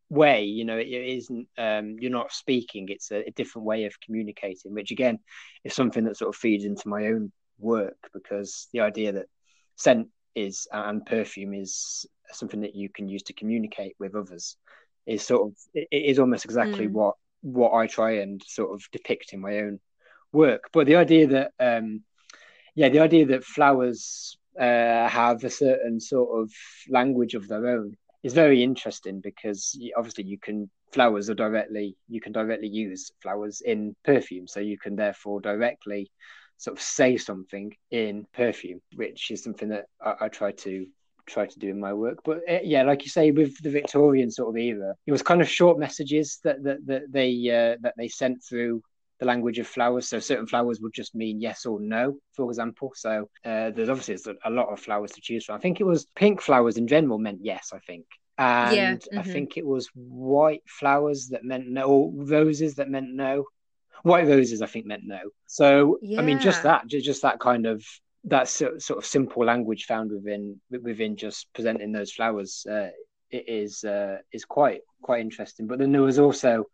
way 0.09 0.43
you 0.43 0.63
know 0.63 0.77
it, 0.77 0.87
it 0.87 1.17
isn't 1.17 1.47
um 1.57 1.95
you're 1.99 2.11
not 2.11 2.31
speaking. 2.31 2.87
It's 2.89 3.11
a, 3.11 3.27
a 3.27 3.31
different 3.31 3.65
way 3.65 3.85
of 3.85 3.99
communicating 3.99 4.73
which 4.73 4.91
again 4.91 5.19
is 5.63 5.73
something 5.73 6.03
that 6.03 6.17
sort 6.17 6.29
of 6.29 6.39
feeds 6.39 6.65
into 6.65 6.87
my 6.87 7.07
own 7.07 7.31
work 7.57 7.97
because 8.13 8.67
the 8.73 8.81
idea 8.81 9.13
that 9.13 9.25
scent 9.75 10.09
is 10.35 10.67
and 10.71 11.05
perfume 11.05 11.53
is 11.53 12.05
something 12.31 12.61
that 12.61 12.75
you 12.75 12.89
can 12.89 13.07
use 13.07 13.23
to 13.23 13.33
communicate 13.33 13.95
with 13.99 14.15
others 14.15 14.57
is 15.05 15.25
sort 15.25 15.47
of 15.47 15.57
it 15.73 15.87
is 15.91 16.19
almost 16.19 16.45
exactly 16.45 16.87
mm. 16.87 16.91
what 16.91 17.15
what 17.41 17.73
I 17.73 17.87
try 17.87 18.19
and 18.19 18.41
sort 18.45 18.73
of 18.73 18.81
depict 18.91 19.33
in 19.33 19.41
my 19.41 19.59
own 19.59 19.79
work. 20.31 20.69
But 20.71 20.87
the 20.87 20.95
idea 20.95 21.27
that 21.27 21.51
um 21.59 22.03
yeah, 22.75 22.89
the 22.89 22.99
idea 22.99 23.25
that 23.27 23.43
flowers 23.43 24.37
uh, 24.59 25.07
have 25.07 25.43
a 25.43 25.49
certain 25.49 25.99
sort 25.99 26.41
of 26.41 26.51
language 26.89 27.35
of 27.35 27.47
their 27.47 27.67
own 27.67 27.95
is 28.23 28.33
very 28.33 28.63
interesting 28.63 29.19
because 29.19 29.77
obviously 29.97 30.23
you 30.23 30.39
can 30.39 30.69
flowers 30.91 31.29
are 31.29 31.35
directly 31.35 31.97
you 32.07 32.21
can 32.21 32.31
directly 32.31 32.67
use 32.67 33.11
flowers 33.21 33.61
in 33.61 33.95
perfume 34.05 34.47
so 34.47 34.59
you 34.59 34.77
can 34.77 34.95
therefore 34.95 35.41
directly 35.41 36.09
sort 36.63 36.77
of 36.77 36.81
say 36.83 37.17
something 37.17 37.75
in 37.91 38.25
perfume 38.33 38.79
which 38.95 39.31
is 39.31 39.43
something 39.43 39.69
that 39.69 39.85
I, 40.01 40.13
I 40.21 40.27
try 40.29 40.51
to 40.51 40.85
try 41.25 41.45
to 41.45 41.59
do 41.59 41.69
in 41.69 41.79
my 41.79 41.93
work. 41.93 42.19
But 42.23 42.39
uh, 42.49 42.59
yeah, 42.63 42.83
like 42.83 43.03
you 43.03 43.09
say, 43.09 43.31
with 43.31 43.57
the 43.61 43.69
Victorian 43.69 44.29
sort 44.29 44.49
of 44.49 44.57
era, 44.57 44.93
it 45.05 45.11
was 45.11 45.21
kind 45.21 45.41
of 45.41 45.49
short 45.49 45.79
messages 45.79 46.39
that 46.43 46.63
that, 46.63 46.85
that 46.85 47.03
they 47.11 47.31
uh, 47.49 47.77
that 47.81 47.95
they 47.97 48.07
sent 48.07 48.43
through 48.43 48.81
the 49.19 49.25
language 49.25 49.59
of 49.59 49.67
flowers. 49.67 50.07
So 50.09 50.19
certain 50.19 50.47
flowers 50.47 50.79
would 50.81 50.93
just 50.93 51.15
mean 51.15 51.39
yes 51.39 51.65
or 51.65 51.79
no, 51.79 52.17
for 52.33 52.49
example. 52.49 52.91
So 52.95 53.29
uh, 53.45 53.71
there's 53.71 53.89
obviously 53.89 54.33
a 54.43 54.49
lot 54.49 54.71
of 54.71 54.79
flowers 54.79 55.11
to 55.11 55.21
choose 55.21 55.45
from. 55.45 55.55
I 55.55 55.59
think 55.59 55.79
it 55.79 55.85
was 55.85 56.07
pink 56.15 56.41
flowers 56.41 56.77
in 56.77 56.87
general 56.87 57.19
meant 57.19 57.39
yes. 57.41 57.69
I 57.73 57.79
think. 57.79 58.05
And 58.37 58.75
yeah, 58.75 58.93
mm-hmm. 58.95 59.19
I 59.19 59.23
think 59.23 59.57
it 59.57 59.65
was 59.65 59.89
white 59.93 60.63
flowers 60.67 61.27
that 61.29 61.43
meant 61.43 61.67
no, 61.67 61.83
or 61.83 62.11
roses 62.15 62.75
that 62.75 62.89
meant 62.89 63.13
no. 63.13 63.45
White 64.03 64.27
roses, 64.27 64.61
I 64.61 64.67
think, 64.67 64.85
meant 64.85 65.03
no. 65.05 65.19
So 65.47 65.97
yeah. 66.01 66.19
I 66.19 66.23
mean, 66.23 66.39
just 66.39 66.63
that, 66.63 66.87
just 66.87 67.21
that 67.23 67.39
kind 67.39 67.65
of 67.65 67.83
that 68.25 68.47
sort 68.47 68.75
of 68.89 69.05
simple 69.05 69.43
language 69.45 69.85
found 69.85 70.11
within 70.11 70.59
within 70.69 71.17
just 71.17 71.47
presenting 71.53 71.91
those 71.91 72.11
flowers 72.11 72.65
uh, 72.69 72.89
it 73.29 73.45
is 73.47 73.83
uh, 73.83 74.17
is 74.31 74.45
quite 74.45 74.81
quite 75.01 75.21
interesting. 75.21 75.67
But 75.67 75.79
then 75.79 75.91
there 75.91 76.01
was 76.01 76.19
also, 76.19 76.65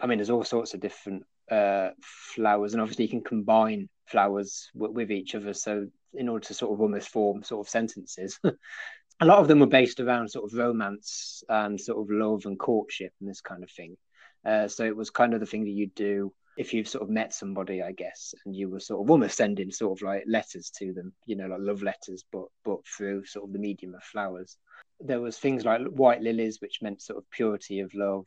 I 0.00 0.06
mean, 0.06 0.18
there's 0.18 0.30
all 0.30 0.44
sorts 0.44 0.74
of 0.74 0.80
different 0.80 1.24
uh, 1.50 1.90
flowers, 2.00 2.72
and 2.72 2.80
obviously 2.80 3.04
you 3.06 3.10
can 3.10 3.22
combine 3.22 3.88
flowers 4.06 4.70
w- 4.74 4.92
with 4.92 5.10
each 5.10 5.34
other. 5.34 5.52
So 5.52 5.88
in 6.14 6.28
order 6.28 6.44
to 6.46 6.54
sort 6.54 6.72
of 6.72 6.80
almost 6.80 7.10
form 7.10 7.42
sort 7.42 7.66
of 7.66 7.70
sentences. 7.70 8.38
a 9.20 9.26
lot 9.26 9.38
of 9.38 9.48
them 9.48 9.58
were 9.60 9.66
based 9.66 10.00
around 10.00 10.28
sort 10.28 10.50
of 10.50 10.56
romance 10.56 11.42
and 11.48 11.80
sort 11.80 11.98
of 11.98 12.10
love 12.10 12.46
and 12.46 12.58
courtship 12.58 13.12
and 13.20 13.28
this 13.28 13.40
kind 13.40 13.62
of 13.62 13.70
thing. 13.70 13.96
Uh, 14.44 14.68
so 14.68 14.84
it 14.84 14.96
was 14.96 15.10
kind 15.10 15.34
of 15.34 15.40
the 15.40 15.46
thing 15.46 15.64
that 15.64 15.70
you'd 15.70 15.94
do 15.94 16.32
if 16.58 16.74
you've 16.74 16.88
sort 16.88 17.04
of 17.04 17.08
met 17.08 17.32
somebody, 17.32 17.80
I 17.80 17.92
guess, 17.92 18.34
and 18.44 18.54
you 18.54 18.68
were 18.68 18.80
sort 18.80 19.00
of 19.00 19.10
almost 19.10 19.36
sending 19.36 19.70
sort 19.70 19.96
of 19.96 20.02
like 20.02 20.24
letters 20.26 20.70
to 20.78 20.92
them, 20.92 21.12
you 21.24 21.36
know, 21.36 21.46
like 21.46 21.60
love 21.60 21.84
letters, 21.84 22.24
but 22.32 22.46
but 22.64 22.80
through 22.84 23.24
sort 23.26 23.46
of 23.46 23.52
the 23.52 23.60
medium 23.60 23.94
of 23.94 24.02
flowers. 24.02 24.56
There 25.00 25.20
was 25.20 25.38
things 25.38 25.64
like 25.64 25.82
white 25.82 26.20
lilies, 26.20 26.60
which 26.60 26.82
meant 26.82 27.00
sort 27.00 27.18
of 27.18 27.30
purity 27.30 27.78
of 27.78 27.94
love, 27.94 28.26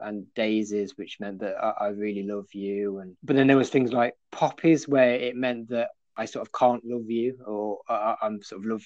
and 0.00 0.32
daisies, 0.34 0.96
which 0.96 1.18
meant 1.18 1.40
that 1.40 1.56
I, 1.60 1.86
I 1.86 1.88
really 1.88 2.22
love 2.22 2.46
you. 2.52 2.98
And 2.98 3.16
but 3.24 3.34
then 3.34 3.48
there 3.48 3.56
was 3.56 3.68
things 3.68 3.92
like 3.92 4.14
poppies, 4.30 4.86
where 4.86 5.14
it 5.14 5.34
meant 5.34 5.70
that 5.70 5.88
I 6.16 6.26
sort 6.26 6.46
of 6.46 6.52
can't 6.52 6.84
love 6.84 7.10
you, 7.10 7.36
or 7.44 7.80
I, 7.88 8.14
I'm 8.22 8.42
sort 8.42 8.60
of 8.60 8.66
love 8.70 8.84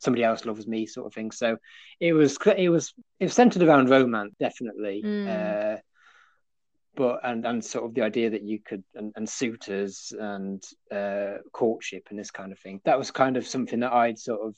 somebody 0.00 0.24
else 0.24 0.44
loves 0.44 0.66
me, 0.66 0.86
sort 0.86 1.06
of 1.06 1.14
thing. 1.14 1.30
So 1.30 1.58
it 2.00 2.12
was 2.12 2.36
it 2.56 2.70
was 2.70 2.92
it 3.20 3.26
was 3.26 3.34
centered 3.34 3.62
around 3.62 3.88
romance, 3.88 4.34
definitely. 4.40 5.02
Mm. 5.04 5.28
Uh, 5.28 5.76
but 6.96 7.20
and 7.22 7.46
and 7.46 7.64
sort 7.64 7.84
of 7.84 7.94
the 7.94 8.02
idea 8.02 8.30
that 8.30 8.42
you 8.42 8.58
could 8.58 8.82
and, 8.94 9.12
and 9.16 9.28
suitors 9.28 10.12
and 10.18 10.64
uh, 10.90 11.34
courtship 11.52 12.08
and 12.10 12.18
this 12.18 12.30
kind 12.30 12.50
of 12.50 12.58
thing 12.58 12.80
that 12.84 12.98
was 12.98 13.10
kind 13.10 13.36
of 13.36 13.46
something 13.46 13.80
that 13.80 13.92
I'd 13.92 14.18
sort 14.18 14.40
of 14.40 14.56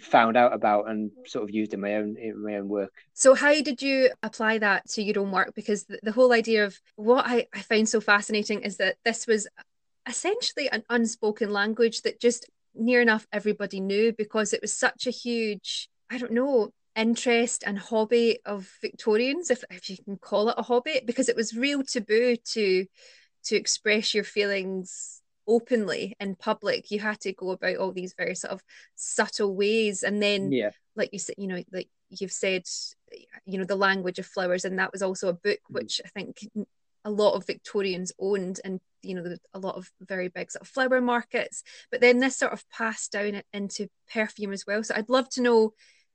found 0.00 0.36
out 0.36 0.52
about 0.52 0.88
and 0.88 1.10
sort 1.26 1.44
of 1.44 1.50
used 1.50 1.74
in 1.74 1.80
my 1.80 1.96
own 1.96 2.16
in 2.18 2.42
my 2.42 2.56
own 2.56 2.68
work. 2.68 2.92
So 3.12 3.34
how 3.34 3.54
did 3.60 3.82
you 3.82 4.10
apply 4.22 4.58
that 4.58 4.88
to 4.90 5.02
your 5.02 5.20
own 5.20 5.30
work? 5.30 5.54
Because 5.54 5.84
the, 5.84 6.00
the 6.02 6.12
whole 6.12 6.32
idea 6.32 6.64
of 6.64 6.80
what 6.96 7.24
I, 7.26 7.46
I 7.54 7.60
find 7.60 7.88
so 7.88 8.00
fascinating 8.00 8.62
is 8.62 8.78
that 8.78 8.96
this 9.04 9.26
was 9.26 9.46
essentially 10.08 10.68
an 10.70 10.82
unspoken 10.90 11.50
language 11.50 12.02
that 12.02 12.20
just 12.20 12.48
near 12.74 13.00
enough 13.00 13.26
everybody 13.32 13.80
knew 13.80 14.12
because 14.12 14.52
it 14.52 14.60
was 14.60 14.72
such 14.72 15.06
a 15.06 15.10
huge 15.10 15.88
I 16.10 16.18
don't 16.18 16.32
know 16.32 16.72
interest 16.96 17.64
and 17.66 17.78
hobby 17.78 18.38
of 18.44 18.70
Victorians, 18.80 19.50
if, 19.50 19.64
if 19.70 19.90
you 19.90 19.96
can 20.04 20.16
call 20.16 20.48
it 20.48 20.54
a 20.58 20.62
hobby, 20.62 21.00
because 21.04 21.28
it 21.28 21.36
was 21.36 21.56
real 21.56 21.82
taboo 21.82 22.36
to 22.52 22.86
to 23.44 23.56
express 23.56 24.14
your 24.14 24.24
feelings 24.24 25.20
openly 25.46 26.16
in 26.18 26.34
public. 26.34 26.90
You 26.90 27.00
had 27.00 27.20
to 27.20 27.32
go 27.32 27.50
about 27.50 27.76
all 27.76 27.92
these 27.92 28.14
very 28.16 28.34
sort 28.34 28.52
of 28.52 28.62
subtle 28.94 29.54
ways, 29.54 30.02
and 30.02 30.22
then, 30.22 30.52
yeah. 30.52 30.70
like 30.96 31.10
you 31.12 31.18
said, 31.18 31.36
you 31.38 31.46
know, 31.46 31.62
like 31.72 31.88
you've 32.10 32.32
said, 32.32 32.64
you 33.44 33.58
know, 33.58 33.64
the 33.64 33.76
language 33.76 34.18
of 34.18 34.26
flowers, 34.26 34.64
and 34.64 34.78
that 34.78 34.92
was 34.92 35.02
also 35.02 35.28
a 35.28 35.34
book 35.34 35.58
mm. 35.70 35.74
which 35.74 36.00
I 36.04 36.08
think 36.08 36.48
a 37.04 37.10
lot 37.10 37.34
of 37.34 37.46
Victorians 37.46 38.12
owned, 38.18 38.60
and 38.64 38.80
you 39.02 39.14
know, 39.14 39.36
a 39.52 39.58
lot 39.58 39.76
of 39.76 39.90
very 40.00 40.28
big 40.28 40.50
sort 40.50 40.62
of 40.62 40.68
flower 40.68 41.00
markets. 41.00 41.62
But 41.90 42.00
then 42.00 42.18
this 42.18 42.36
sort 42.36 42.52
of 42.52 42.68
passed 42.70 43.12
down 43.12 43.42
into 43.52 43.88
perfume 44.12 44.52
as 44.52 44.64
well. 44.66 44.82
So 44.82 44.94
I'd 44.96 45.10
love 45.10 45.28
to 45.30 45.42
know 45.42 45.74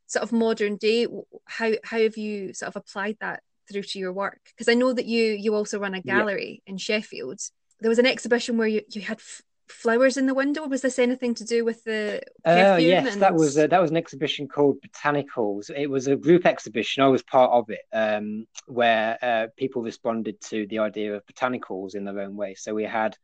sort 0.09 0.23
of 0.23 0.31
modern 0.31 0.75
day 0.75 1.07
how 1.45 1.71
how 1.83 1.99
have 1.99 2.17
you 2.17 2.53
sort 2.53 2.67
of 2.67 2.75
applied 2.75 3.17
that 3.21 3.41
through 3.71 3.83
to 3.83 3.99
your 3.99 4.11
work? 4.11 4.41
Because 4.45 4.67
i 4.67 4.73
know 4.73 4.91
that 4.91 5.05
you 5.05 5.23
you 5.23 5.55
also 5.55 5.79
run 5.79 5.93
a 5.93 6.01
gallery 6.01 6.61
yeah. 6.65 6.71
in 6.71 6.77
sheffield. 6.77 7.39
There 7.79 7.89
was 7.89 7.99
an 7.99 8.05
exhibition 8.05 8.57
where 8.57 8.67
you, 8.67 8.81
you 8.89 9.01
had 9.01 9.19
f- 9.19 9.41
flowers 9.69 10.17
in 10.17 10.25
the 10.25 10.33
window. 10.33 10.67
Was 10.67 10.81
this 10.81 10.99
anything 10.99 11.35
to 11.35 11.45
do 11.45 11.63
with 11.63 11.83
the 11.83 12.21
oh 12.43 12.73
uh, 12.73 12.77
yes 12.77 13.13
and... 13.13 13.21
that 13.21 13.35
was 13.35 13.57
uh, 13.57 13.67
that 13.67 13.81
was 13.81 13.91
an 13.91 13.97
exhibition 13.97 14.47
called 14.47 14.77
botanicals. 14.81 15.69
It 15.69 15.89
was 15.89 16.07
a 16.07 16.15
group 16.15 16.45
exhibition. 16.45 17.03
I 17.03 17.07
was 17.07 17.23
part 17.23 17.51
of 17.51 17.69
it 17.69 17.81
um, 17.93 18.45
where 18.65 19.17
uh, 19.21 19.47
people 19.57 19.83
responded 19.83 20.41
to 20.49 20.65
the 20.67 20.79
idea 20.79 21.15
of 21.15 21.25
botanicals 21.27 21.95
in 21.95 22.03
their 22.03 22.19
own 22.19 22.35
way. 22.35 22.55
So 22.55 22.73
we 22.73 22.83
had 22.83 23.15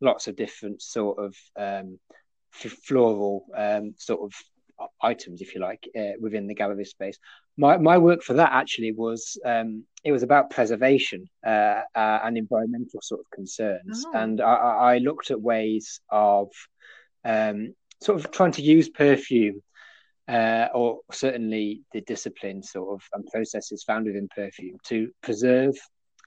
lots 0.00 0.28
of 0.28 0.36
different 0.36 0.82
sort 0.82 1.18
of 1.18 1.34
um, 1.56 1.98
floral 2.52 3.46
um, 3.56 3.94
sort 3.96 4.20
of 4.20 4.34
items, 5.02 5.40
if 5.40 5.54
you 5.54 5.60
like, 5.60 5.88
uh, 5.98 6.12
within 6.20 6.46
the 6.46 6.54
gallery 6.54 6.84
space. 6.84 7.18
My 7.56 7.76
my 7.76 7.98
work 7.98 8.22
for 8.22 8.34
that 8.34 8.52
actually 8.52 8.92
was 8.92 9.38
um, 9.44 9.84
it 10.02 10.12
was 10.12 10.22
about 10.22 10.50
preservation 10.50 11.28
uh, 11.46 11.82
uh, 11.94 12.20
and 12.24 12.36
environmental 12.36 13.00
sort 13.02 13.20
of 13.20 13.30
concerns, 13.30 14.04
oh. 14.06 14.12
and 14.14 14.40
I, 14.40 14.54
I, 14.54 14.98
looked 14.98 15.30
at 15.30 15.40
ways 15.40 16.00
of 16.10 16.48
um, 17.24 17.74
sort 18.02 18.18
of 18.18 18.30
trying 18.30 18.52
to 18.52 18.62
use 18.62 18.88
perfume 18.88 19.62
uh, 20.28 20.68
or 20.74 21.00
certainly 21.12 21.82
the 21.92 22.00
discipline 22.02 22.62
sort 22.62 22.94
of 22.94 23.06
and 23.12 23.26
processes 23.26 23.84
found 23.84 24.06
within 24.06 24.28
perfume 24.34 24.78
to 24.84 25.10
preserve 25.22 25.76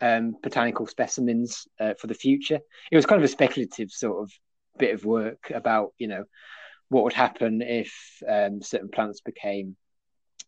um, 0.02 0.36
botanical 0.44 0.86
specimens 0.86 1.68
uh, 1.80 1.94
for 2.00 2.08
the 2.08 2.14
future. 2.14 2.60
It 2.92 2.96
was 2.96 3.06
kind 3.06 3.20
of 3.20 3.26
a 3.26 3.32
speculative 3.32 3.90
sort 3.92 4.22
of 4.22 4.32
bit 4.78 4.94
of 4.94 5.06
work 5.06 5.52
about 5.54 5.94
you 5.98 6.08
know 6.08 6.24
what 6.90 7.04
would 7.04 7.14
happen 7.14 7.62
if 7.62 8.22
um, 8.28 8.62
certain 8.62 8.90
plants 8.90 9.22
became 9.22 9.76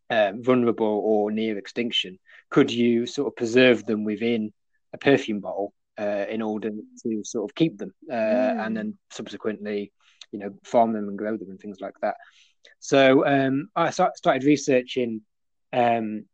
um, 0.09 0.43
vulnerable 0.43 1.01
or 1.03 1.31
near 1.31 1.57
extinction. 1.57 2.17
Could 2.49 2.71
you 2.71 3.05
sort 3.05 3.27
of 3.27 3.35
preserve 3.35 3.85
them 3.85 4.03
within 4.03 4.53
a 4.93 4.97
perfume 4.97 5.39
bottle 5.39 5.73
uh, 5.99 6.25
in 6.29 6.41
order 6.41 6.71
to 7.03 7.23
sort 7.23 7.49
of 7.49 7.55
keep 7.55 7.77
them 7.77 7.93
uh, 8.09 8.13
mm. 8.13 8.65
and 8.65 8.77
then 8.77 8.97
subsequently, 9.11 9.91
you 10.31 10.39
know, 10.39 10.53
farm 10.63 10.93
them 10.93 11.09
and 11.09 11.17
grow 11.17 11.37
them 11.37 11.49
and 11.49 11.59
things 11.59 11.79
like 11.81 11.95
that? 12.01 12.15
So 12.79 13.25
um, 13.25 13.69
I 13.75 13.89
started 13.91 14.43
researching 14.43 15.21
um, 15.73 16.25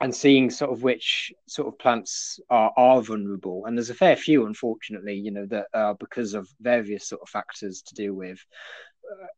and 0.00 0.14
seeing 0.14 0.50
sort 0.50 0.72
of 0.72 0.82
which 0.82 1.32
sort 1.46 1.68
of 1.68 1.78
plants 1.78 2.40
are 2.48 2.72
are 2.76 3.02
vulnerable 3.02 3.66
and 3.66 3.76
there's 3.76 3.90
a 3.90 3.94
fair 3.94 4.16
few 4.16 4.46
unfortunately 4.46 5.14
you 5.14 5.30
know 5.30 5.46
that 5.46 5.66
are 5.74 5.94
because 5.94 6.34
of 6.34 6.48
various 6.60 7.08
sort 7.08 7.20
of 7.20 7.28
factors 7.28 7.82
to 7.82 7.94
do 7.94 8.14
with 8.14 8.38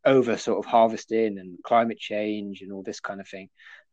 over 0.04 0.36
sort 0.36 0.58
of 0.58 0.70
harvesting 0.70 1.38
and 1.38 1.58
climate 1.62 1.98
change 1.98 2.60
and 2.62 2.72
all 2.72 2.82
this 2.82 3.00
kind 3.00 3.20
of 3.20 3.28
thing 3.28 3.48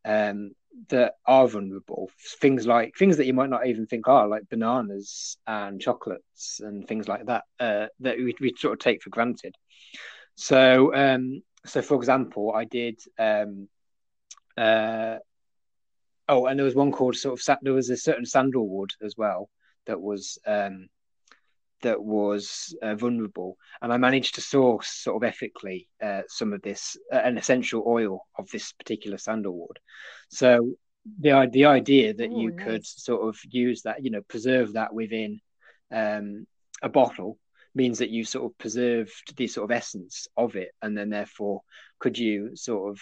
um, 0.06 0.52
that 0.90 1.14
are 1.26 1.48
vulnerable. 1.48 2.10
Things 2.40 2.68
like 2.68 2.96
things 2.98 3.18
that 3.18 3.26
you 3.26 3.34
might 3.34 3.50
not 3.50 3.68
even 3.68 3.86
think 3.86 4.08
are 4.08 4.28
like 4.28 4.50
bananas 4.50 5.38
and 5.48 5.82
chocolates 5.82 6.60
and 6.60 6.88
things 6.88 7.08
like 7.08 7.26
that 7.28 7.44
uh, 7.60 7.88
that 8.00 8.18
we, 8.18 8.36
we 8.40 8.54
sort 8.58 8.74
of 8.74 8.80
take 8.80 9.02
for 9.04 9.10
granted. 9.10 9.56
So 10.36 10.94
um, 10.96 11.42
so 11.66 11.82
for 11.82 11.96
example 11.96 12.54
i 12.56 12.64
did 12.64 12.98
um, 13.20 13.68
uh, 14.58 15.18
Oh, 16.30 16.46
and 16.46 16.60
there 16.60 16.66
was 16.66 16.76
one 16.76 16.92
called 16.92 17.16
sort 17.16 17.40
of 17.40 17.58
there 17.64 17.74
was 17.74 17.90
a 17.90 17.98
certain 17.98 18.26
sandalwood 18.26 18.92
as 19.02 19.16
well 19.18 19.50
that 19.88 20.00
was 20.00 20.38
um, 20.46 20.88
that 21.82 22.04
was 22.04 22.76
uh, 22.82 22.96
vulnerable, 22.96 23.58
and 23.82 23.92
I 23.92 23.98
managed 23.98 24.36
to 24.36 24.42
source 24.42 24.88
sort 24.88 25.18
of 25.18 25.28
ethically 25.28 25.88
uh, 26.02 26.22
some 26.28 26.54
of 26.54 26.62
this 26.62 26.98
uh, 27.12 27.18
an 27.18 27.38
essential 27.38 27.84
oil 27.88 28.26
of 28.38 28.50
this 28.52 28.74
particular 28.74 29.18
sandalwood. 29.18 29.80
So 30.30 30.74
the 31.20 31.50
the 31.52 31.66
idea 31.66 32.14
that 32.14 32.30
Ooh, 32.30 32.42
you 32.42 32.52
nice. 32.52 32.66
could 32.66 32.86
sort 32.86 33.28
of 33.28 33.40
use 33.50 33.84
that, 33.84 34.04
you 34.04 34.12
know, 34.12 34.22
preserve 34.28 34.74
that 34.74 34.94
within 34.94 35.42
um, 35.92 36.46
a 36.82 36.90
bottle 36.90 37.38
means 37.76 38.00
that 38.00 38.10
you 38.10 38.26
sort 38.26 38.46
of 38.46 38.58
preserved 38.58 39.38
the 39.38 39.48
sort 39.48 39.70
of 39.70 39.76
essence 39.76 40.28
of 40.36 40.56
it, 40.56 40.72
and 40.82 40.98
then 40.98 41.10
therefore 41.10 41.62
could 42.00 42.18
you 42.18 42.56
sort 42.56 42.92
of 42.92 43.02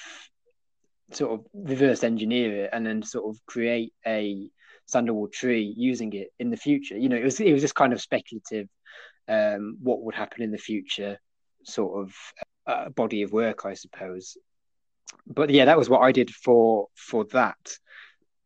sort 1.13 1.31
of 1.31 1.45
reverse 1.53 2.03
engineer 2.03 2.65
it 2.65 2.69
and 2.73 2.85
then 2.85 3.01
sort 3.01 3.33
of 3.33 3.39
create 3.45 3.93
a 4.05 4.49
sandalwood 4.87 5.33
tree 5.33 5.73
using 5.77 6.13
it 6.13 6.29
in 6.39 6.49
the 6.49 6.57
future. 6.57 6.97
You 6.97 7.09
know, 7.09 7.17
it 7.17 7.23
was 7.23 7.39
it 7.39 7.53
was 7.53 7.61
just 7.61 7.75
kind 7.75 7.93
of 7.93 8.01
speculative. 8.01 8.67
Um, 9.29 9.77
what 9.81 10.01
would 10.03 10.15
happen 10.15 10.41
in 10.41 10.51
the 10.51 10.57
future, 10.57 11.19
sort 11.63 12.01
of 12.01 12.15
uh, 12.65 12.89
body 12.89 13.23
of 13.23 13.33
work, 13.33 13.65
I 13.65 13.73
suppose. 13.73 14.37
But 15.25 15.49
yeah, 15.49 15.65
that 15.65 15.77
was 15.77 15.89
what 15.89 16.01
I 16.01 16.11
did 16.11 16.31
for 16.31 16.87
for 16.95 17.25
that. 17.25 17.77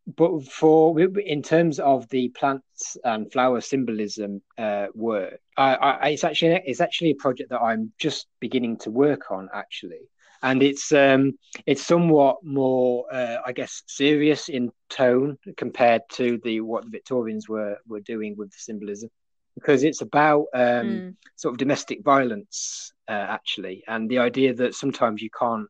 But 0.08 0.46
for 0.46 1.00
in 1.00 1.44
terms 1.44 1.80
of 1.80 2.10
the 2.10 2.30
plants 2.30 2.98
and 3.04 3.32
flower 3.32 3.62
symbolism 3.62 4.42
uh, 4.58 4.88
work, 4.96 5.40
I, 5.56 5.76
I, 5.76 6.08
it's 6.10 6.24
actually 6.24 6.60
it's 6.66 6.82
actually 6.82 7.12
a 7.12 7.16
project 7.16 7.52
that 7.52 7.62
I'm 7.62 7.94
just 8.00 8.28
beginning 8.40 8.78
to 8.80 8.92
work 8.92 9.30
on 9.32 9.50
actually 9.54 10.10
and 10.44 10.64
it's 10.64 10.92
um, 10.92 11.34
it's 11.66 11.86
somewhat 11.86 12.38
more, 12.44 13.06
uh, 13.12 13.38
I 13.46 13.52
guess, 13.52 13.84
serious 13.88 14.50
in 14.50 14.72
tone 14.92 15.38
compared 15.58 16.02
to 16.14 16.40
the 16.44 16.62
what 16.62 16.84
the 16.84 16.92
Victorians 16.92 17.50
were 17.50 17.78
were 17.88 18.02
doing 18.02 18.36
with 18.38 18.52
the 18.52 18.58
symbolism, 18.60 19.10
because 19.56 19.84
it's 19.84 20.02
about 20.02 20.46
um, 20.54 20.88
mm. 20.88 21.16
sort 21.36 21.54
of 21.54 21.58
domestic 21.58 22.04
violence 22.04 22.94
uh, 23.08 23.26
actually, 23.38 23.84
and 23.88 24.10
the 24.10 24.20
idea 24.20 24.54
that 24.54 24.76
sometimes 24.76 25.22
you 25.22 25.30
can't. 25.38 25.68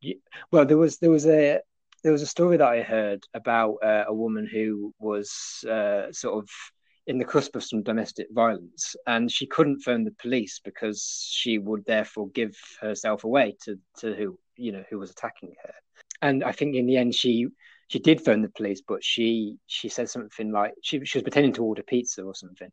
You, 0.00 0.20
well, 0.52 0.64
there 0.64 0.78
was 0.78 0.98
there 0.98 1.10
was 1.10 1.26
a 1.26 1.60
there 2.02 2.12
was 2.12 2.22
a 2.22 2.26
story 2.26 2.56
that 2.56 2.68
I 2.68 2.82
heard 2.82 3.24
about 3.34 3.76
uh, 3.82 4.04
a 4.06 4.14
woman 4.14 4.48
who 4.50 4.94
was 4.98 5.64
uh, 5.68 6.12
sort 6.12 6.42
of 6.42 6.48
in 7.06 7.18
the 7.18 7.24
cusp 7.24 7.54
of 7.56 7.64
some 7.64 7.82
domestic 7.82 8.26
violence, 8.32 8.96
and 9.06 9.30
she 9.30 9.46
couldn't 9.46 9.80
phone 9.80 10.04
the 10.04 10.14
police 10.22 10.60
because 10.64 11.26
she 11.30 11.58
would 11.58 11.84
therefore 11.84 12.28
give 12.30 12.56
herself 12.80 13.24
away 13.24 13.56
to 13.64 13.78
to 13.98 14.14
who 14.14 14.38
you 14.56 14.72
know 14.72 14.84
who 14.90 14.98
was 14.98 15.10
attacking 15.10 15.54
her. 15.62 15.74
And 16.22 16.42
I 16.44 16.52
think 16.52 16.74
in 16.74 16.86
the 16.86 16.96
end 16.96 17.14
she 17.14 17.48
she 17.88 17.98
did 17.98 18.24
phone 18.24 18.42
the 18.42 18.48
police, 18.48 18.82
but 18.86 19.04
she 19.04 19.56
she 19.66 19.88
said 19.88 20.08
something 20.08 20.52
like 20.52 20.72
she 20.82 21.04
she 21.04 21.18
was 21.18 21.22
pretending 21.22 21.52
to 21.54 21.64
order 21.64 21.82
pizza 21.82 22.22
or 22.22 22.34
something, 22.34 22.70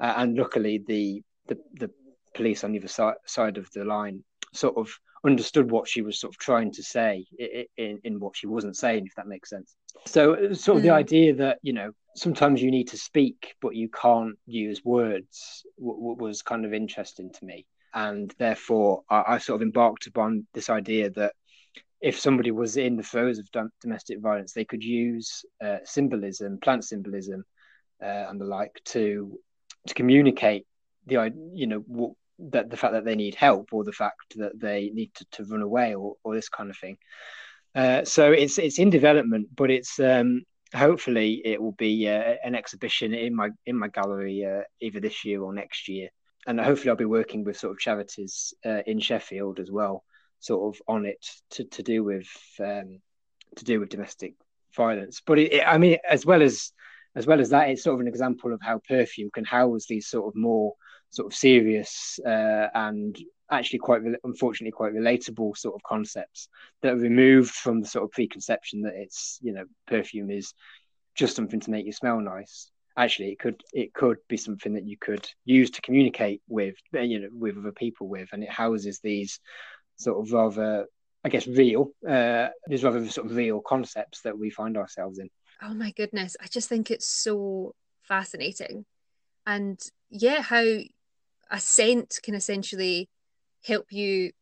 uh, 0.00 0.14
and 0.16 0.36
luckily 0.36 0.82
the 0.86 1.22
the 1.46 1.58
the 1.74 1.90
police 2.34 2.64
on 2.64 2.72
the 2.72 2.78
other 2.78 2.88
side 2.88 3.16
side 3.26 3.58
of 3.58 3.70
the 3.72 3.84
line 3.84 4.22
sort 4.54 4.76
of 4.76 4.90
understood 5.24 5.70
what 5.70 5.88
she 5.88 6.02
was 6.02 6.18
sort 6.18 6.34
of 6.34 6.38
trying 6.38 6.72
to 6.72 6.82
say 6.82 7.24
in, 7.76 7.98
in 8.02 8.18
what 8.18 8.36
she 8.36 8.46
wasn't 8.46 8.76
saying, 8.76 9.06
if 9.06 9.14
that 9.14 9.26
makes 9.26 9.50
sense. 9.50 9.76
So, 10.06 10.52
sort 10.52 10.78
of 10.78 10.82
mm. 10.82 10.86
the 10.86 10.90
idea 10.90 11.34
that 11.36 11.58
you 11.62 11.72
know 11.72 11.92
sometimes 12.16 12.62
you 12.62 12.70
need 12.70 12.88
to 12.88 12.96
speak, 12.96 13.54
but 13.60 13.74
you 13.74 13.88
can't 13.88 14.36
use 14.46 14.84
words, 14.84 15.64
w- 15.78 15.98
w- 15.98 16.16
was 16.18 16.42
kind 16.42 16.64
of 16.64 16.72
interesting 16.72 17.30
to 17.32 17.44
me, 17.44 17.66
and 17.94 18.34
therefore 18.38 19.02
I, 19.08 19.24
I, 19.28 19.38
sort 19.38 19.60
of 19.60 19.62
embarked 19.62 20.06
upon 20.06 20.46
this 20.54 20.70
idea 20.70 21.10
that 21.10 21.34
if 22.02 22.18
somebody 22.18 22.50
was 22.50 22.76
in 22.76 22.96
the 22.96 23.02
throes 23.02 23.38
of 23.38 23.48
domestic 23.80 24.20
violence, 24.20 24.52
they 24.52 24.64
could 24.64 24.82
use 24.82 25.44
uh, 25.64 25.78
symbolism, 25.84 26.58
plant 26.58 26.84
symbolism, 26.84 27.44
uh, 28.02 28.26
and 28.28 28.40
the 28.40 28.44
like 28.44 28.80
to 28.84 29.38
to 29.86 29.94
communicate 29.94 30.66
the 31.06 31.32
you 31.52 31.66
know 31.66 32.16
that 32.38 32.70
the 32.70 32.76
fact 32.76 32.92
that 32.92 33.04
they 33.04 33.14
need 33.14 33.34
help 33.36 33.68
or 33.72 33.84
the 33.84 33.92
fact 33.92 34.36
that 34.36 34.58
they 34.58 34.90
need 34.92 35.12
to, 35.14 35.24
to 35.30 35.44
run 35.44 35.62
away 35.62 35.94
or, 35.94 36.16
or 36.24 36.34
this 36.34 36.48
kind 36.48 36.70
of 36.70 36.76
thing. 36.76 36.96
Uh, 37.74 38.04
so 38.04 38.32
it's 38.32 38.58
it's 38.58 38.78
in 38.78 38.90
development, 38.90 39.48
but 39.54 39.70
it's 39.70 39.98
um, 40.00 40.42
hopefully 40.74 41.40
it 41.44 41.62
will 41.62 41.72
be 41.72 42.08
uh, 42.08 42.34
an 42.44 42.54
exhibition 42.54 43.14
in 43.14 43.34
my 43.34 43.50
in 43.66 43.78
my 43.78 43.88
gallery 43.88 44.44
uh, 44.44 44.62
either 44.80 45.00
this 45.00 45.24
year 45.24 45.40
or 45.40 45.54
next 45.54 45.88
year, 45.88 46.08
and 46.46 46.60
hopefully 46.60 46.90
I'll 46.90 46.96
be 46.96 47.04
working 47.04 47.44
with 47.44 47.56
sort 47.56 47.72
of 47.72 47.78
charities 47.78 48.52
uh, 48.66 48.82
in 48.86 48.98
Sheffield 48.98 49.60
as 49.60 49.70
well, 49.70 50.04
sort 50.42 50.74
of 50.74 50.82
on 50.86 51.06
it 51.06 51.24
to, 51.50 51.64
to 51.64 51.82
do 51.82 52.04
with 52.04 52.28
um, 52.60 53.00
to 53.56 53.64
do 53.64 53.80
with 53.80 53.88
domestic 53.88 54.34
violence. 54.76 55.22
But 55.24 55.38
it, 55.38 55.52
it, 55.54 55.62
I 55.66 55.78
mean, 55.78 55.98
as 56.08 56.26
well 56.26 56.42
as 56.42 56.72
as 57.14 57.26
well 57.26 57.40
as 57.40 57.50
that, 57.50 57.68
it's 57.68 57.82
sort 57.82 57.94
of 57.94 58.00
an 58.00 58.08
example 58.08 58.52
of 58.52 58.60
how 58.62 58.80
perfume 58.88 59.30
can 59.32 59.44
house 59.44 59.86
these 59.86 60.08
sort 60.08 60.28
of 60.28 60.34
more 60.34 60.74
sort 61.10 61.30
of 61.30 61.36
serious 61.36 62.18
uh, 62.26 62.68
and 62.74 63.18
actually 63.50 63.78
quite 63.78 64.00
unfortunately 64.24 64.72
quite 64.72 64.94
relatable 64.94 65.56
sort 65.56 65.74
of 65.74 65.82
concepts 65.82 66.48
that 66.80 66.94
are 66.94 66.96
removed 66.96 67.50
from 67.50 67.80
the 67.80 67.86
sort 67.86 68.04
of 68.04 68.10
preconception 68.10 68.80
that 68.80 68.94
it's 68.94 69.38
you 69.42 69.52
know 69.52 69.64
perfume 69.86 70.30
is 70.30 70.54
just 71.14 71.36
something 71.36 71.60
to 71.60 71.70
make 71.70 71.84
you 71.84 71.92
smell 71.92 72.18
nice 72.18 72.70
actually 72.96 73.30
it 73.30 73.38
could 73.38 73.62
it 73.74 73.92
could 73.92 74.16
be 74.26 74.38
something 74.38 74.72
that 74.72 74.86
you 74.86 74.96
could 74.98 75.28
use 75.44 75.70
to 75.70 75.82
communicate 75.82 76.40
with 76.48 76.74
you 76.94 77.20
know 77.20 77.28
with 77.30 77.58
other 77.58 77.72
people 77.72 78.08
with 78.08 78.30
and 78.32 78.42
it 78.42 78.50
houses 78.50 79.00
these 79.02 79.38
sort 79.96 80.24
of 80.24 80.32
rather 80.32 80.86
i 81.24 81.28
guess 81.28 81.46
real 81.46 81.90
uh 82.08 82.48
these 82.66 82.82
rather 82.82 83.06
sort 83.08 83.26
of 83.26 83.36
real 83.36 83.60
concepts 83.60 84.22
that 84.22 84.38
we 84.38 84.50
find 84.50 84.76
ourselves 84.76 85.18
in. 85.18 85.28
Oh 85.62 85.74
my 85.74 85.92
goodness. 85.92 86.36
I 86.40 86.46
just 86.46 86.68
think 86.68 86.90
it's 86.90 87.06
so 87.06 87.74
fascinating. 88.02 88.84
And 89.46 89.80
yeah 90.10 90.42
how 90.42 90.64
a 91.50 91.60
scent 91.60 92.18
can 92.22 92.34
essentially 92.34 93.08
help 93.64 93.92
you 93.92 94.32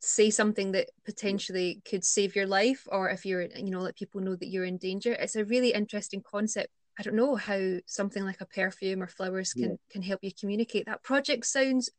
say 0.00 0.30
something 0.30 0.72
that 0.72 0.90
potentially 1.04 1.80
could 1.84 2.04
save 2.04 2.36
your 2.36 2.46
life 2.46 2.86
or 2.86 3.10
if 3.10 3.26
you're 3.26 3.42
you 3.42 3.70
know 3.70 3.80
let 3.80 3.96
people 3.96 4.20
know 4.20 4.36
that 4.36 4.48
you're 4.48 4.64
in 4.64 4.76
danger. 4.76 5.12
It's 5.12 5.36
a 5.36 5.44
really 5.44 5.72
interesting 5.72 6.22
concept. 6.22 6.68
I 6.98 7.02
don't 7.02 7.16
know 7.16 7.36
how 7.36 7.78
something 7.86 8.24
like 8.24 8.40
a 8.40 8.46
perfume 8.46 9.02
or 9.02 9.06
flowers 9.06 9.52
can 9.52 9.70
yeah. 9.70 9.76
can 9.90 10.02
help 10.02 10.20
you 10.22 10.30
communicate 10.38 10.86
that. 10.86 11.02
Project 11.02 11.46
sounds 11.46 11.90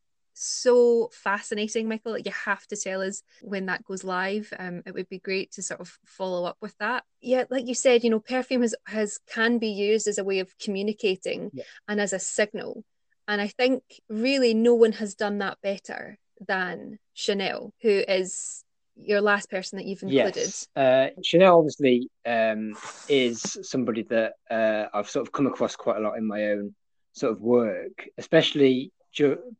so 0.42 1.10
fascinating 1.12 1.88
michael 1.88 2.18
you 2.18 2.32
have 2.32 2.66
to 2.68 2.76
tell 2.76 3.02
us 3.02 3.24
when 3.42 3.66
that 3.66 3.84
goes 3.84 4.04
live 4.04 4.52
um, 4.58 4.82
it 4.86 4.94
would 4.94 5.10
be 5.10 5.20
great 5.20 5.52
to 5.52 5.62
sort 5.62 5.80
of 5.80 5.98
follow 6.06 6.46
up 6.46 6.58
with 6.62 6.78
that 6.78 7.04
yeah 7.22 7.44
like 7.50 7.68
you 7.68 7.76
said 7.76 8.04
you 8.04 8.10
know 8.10 8.20
perfume 8.20 8.62
has, 8.62 8.74
has 8.86 9.20
can 9.28 9.58
be 9.58 9.68
used 9.68 10.08
as 10.08 10.18
a 10.18 10.24
way 10.24 10.40
of 10.40 10.58
communicating 10.58 11.50
yeah. 11.54 11.64
and 11.88 12.00
as 12.00 12.14
a 12.14 12.20
signal 12.20 12.84
and 13.30 13.40
I 13.40 13.48
think 13.48 13.84
really 14.10 14.56
no 14.56 14.74
one 14.74 14.92
has 14.94 15.14
done 15.14 15.38
that 15.38 15.60
better 15.62 16.18
than 16.48 16.98
Chanel, 17.14 17.72
who 17.84 17.90
is 17.90 18.64
your 18.96 19.22
last 19.22 19.52
person 19.52 19.78
that 19.78 19.86
you've 19.86 20.02
included. 20.02 20.36
Yes. 20.36 20.68
Uh, 20.76 21.10
Chanel 21.24 21.60
obviously 21.60 22.10
um, 22.26 22.74
is 23.08 23.60
somebody 23.62 24.02
that 24.10 24.34
uh, 24.50 24.86
I've 24.92 25.12
sort 25.12 25.28
of 25.28 25.32
come 25.32 25.46
across 25.46 25.76
quite 25.76 25.98
a 25.98 26.00
lot 26.00 26.18
in 26.18 26.26
my 26.26 26.46
own 26.46 26.74
sort 27.14 27.32
of 27.32 27.40
work, 27.40 28.10
especially 28.18 28.92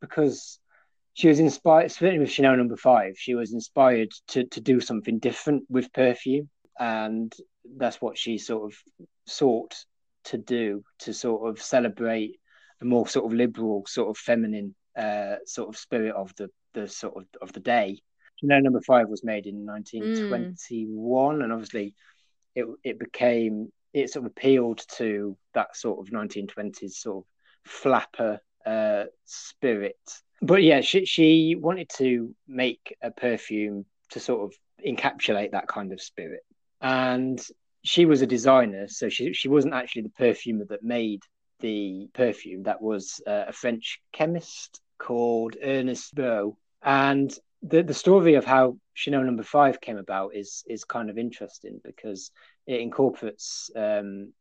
because 0.02 0.58
she 1.20 1.28
was 1.28 1.42
inspired, 1.42 1.92
certainly 1.92 2.20
with 2.20 2.32
Chanel 2.32 2.56
Number 2.56 2.78
Five. 2.78 3.16
She 3.18 3.36
was 3.36 3.52
inspired 3.52 4.10
to 4.30 4.46
to 4.46 4.62
do 4.62 4.80
something 4.80 5.20
different 5.20 5.66
with 5.68 5.92
perfume, 5.92 6.50
and 6.80 7.34
that's 7.76 8.00
what 8.00 8.18
she 8.18 8.38
sort 8.38 8.72
of 8.72 8.80
sought 9.28 9.76
to 10.24 10.38
do 10.38 10.82
to 11.00 11.14
sort 11.14 11.50
of 11.50 11.62
celebrate 11.62 12.40
a 12.82 12.86
more 12.86 13.06
sort 13.06 13.26
of 13.26 13.34
liberal, 13.38 13.84
sort 13.86 14.10
of 14.10 14.18
feminine, 14.18 14.74
uh, 14.98 15.36
sort 15.46 15.68
of 15.68 15.76
spirit 15.76 16.16
of 16.16 16.34
the 16.38 16.50
the 16.74 16.88
sort 16.88 17.18
of 17.18 17.26
of 17.42 17.52
the 17.52 17.60
day. 17.60 18.00
Chanel 18.40 18.62
Number 18.62 18.82
Five 18.88 19.10
was 19.10 19.22
made 19.22 19.46
in 19.46 19.66
1921, 19.66 21.36
mm. 21.36 21.44
and 21.44 21.52
obviously, 21.52 21.96
it 22.56 22.66
it 22.82 22.98
became 22.98 23.74
it 23.92 24.10
sort 24.10 24.26
of 24.26 24.32
appealed 24.32 24.86
to 24.96 25.36
that 25.54 25.76
sort 25.76 26.00
of 26.00 26.14
1920s 26.14 26.92
sort 26.92 27.26
of 27.26 27.70
flapper 27.70 28.40
uh, 28.70 29.06
spirit. 29.26 29.98
But 30.42 30.64
yeah, 30.64 30.82
she 30.82 31.06
she 31.06 31.56
wanted 31.60 31.90
to 31.98 32.36
make 32.48 32.96
a 33.02 33.12
perfume 33.12 33.86
to 34.12 34.20
sort 34.20 34.42
of 34.44 34.54
encapsulate 34.86 35.52
that 35.52 35.68
kind 35.68 35.92
of 35.92 36.02
spirit, 36.02 36.44
and 36.82 37.42
she 37.84 38.06
was 38.06 38.22
a 38.22 38.28
designer, 38.28 38.88
so 38.88 39.10
she 39.10 39.34
she 39.34 39.50
wasn't 39.50 39.74
actually 39.74 40.04
the 40.04 40.10
perfumer 40.10 40.66
that 40.70 40.84
made 40.84 41.22
the 41.60 42.10
perfume. 42.14 42.64
That 42.64 42.82
was 42.82 43.22
uh, 43.28 43.46
a 43.48 43.54
French 43.54 44.00
chemist 44.14 44.80
called 44.98 45.58
Ernest 45.62 46.14
Beaux, 46.16 46.58
and 46.84 47.34
the 47.64 47.82
the 47.82 47.94
story 47.94 48.36
of 48.36 48.46
how 48.46 48.78
Chanel 48.94 49.24
Number 49.24 49.44
Five 49.44 49.82
came 49.82 49.98
about 49.98 50.36
is 50.36 50.64
is 50.68 50.84
kind 50.84 51.10
of 51.10 51.18
interesting 51.18 51.82
because 51.84 52.32
it 52.68 52.80
incorporates 52.80 53.72
um, 53.76 54.32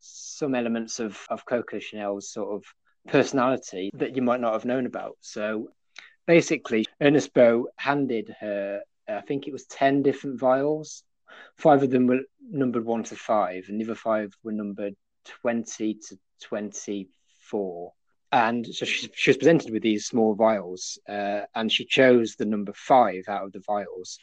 some 0.00 0.54
elements 0.54 0.98
of 0.98 1.20
of 1.28 1.44
Coco 1.44 1.78
Chanel's 1.78 2.32
sort 2.32 2.54
of 2.56 2.64
personality 3.06 3.90
that 3.94 4.16
you 4.16 4.22
might 4.22 4.40
not 4.40 4.52
have 4.52 4.64
known 4.64 4.86
about. 4.86 5.16
So 5.20 5.68
basically, 6.26 6.84
Ernest 7.00 7.32
Beaux 7.34 7.68
handed 7.76 8.34
her, 8.40 8.80
I 9.08 9.20
think 9.22 9.46
it 9.46 9.52
was 9.52 9.66
ten 9.66 10.02
different 10.02 10.40
vials. 10.40 11.02
Five 11.56 11.82
of 11.82 11.90
them 11.90 12.06
were 12.06 12.20
numbered 12.40 12.84
one 12.84 13.04
to 13.04 13.16
five, 13.16 13.66
and 13.68 13.80
the 13.80 13.84
other 13.84 13.94
five 13.94 14.32
were 14.42 14.52
numbered 14.52 14.94
twenty 15.24 15.94
to 15.94 16.18
twenty-four 16.42 17.92
and 18.32 18.66
so 18.66 18.84
she, 18.84 19.08
she 19.14 19.30
was 19.30 19.36
presented 19.36 19.72
with 19.72 19.82
these 19.82 20.06
small 20.06 20.34
vials, 20.34 20.98
uh, 21.08 21.42
and 21.54 21.70
she 21.70 21.84
chose 21.84 22.34
the 22.34 22.44
number 22.44 22.72
five 22.74 23.24
out 23.28 23.44
of 23.44 23.52
the 23.52 23.60
vials 23.60 24.18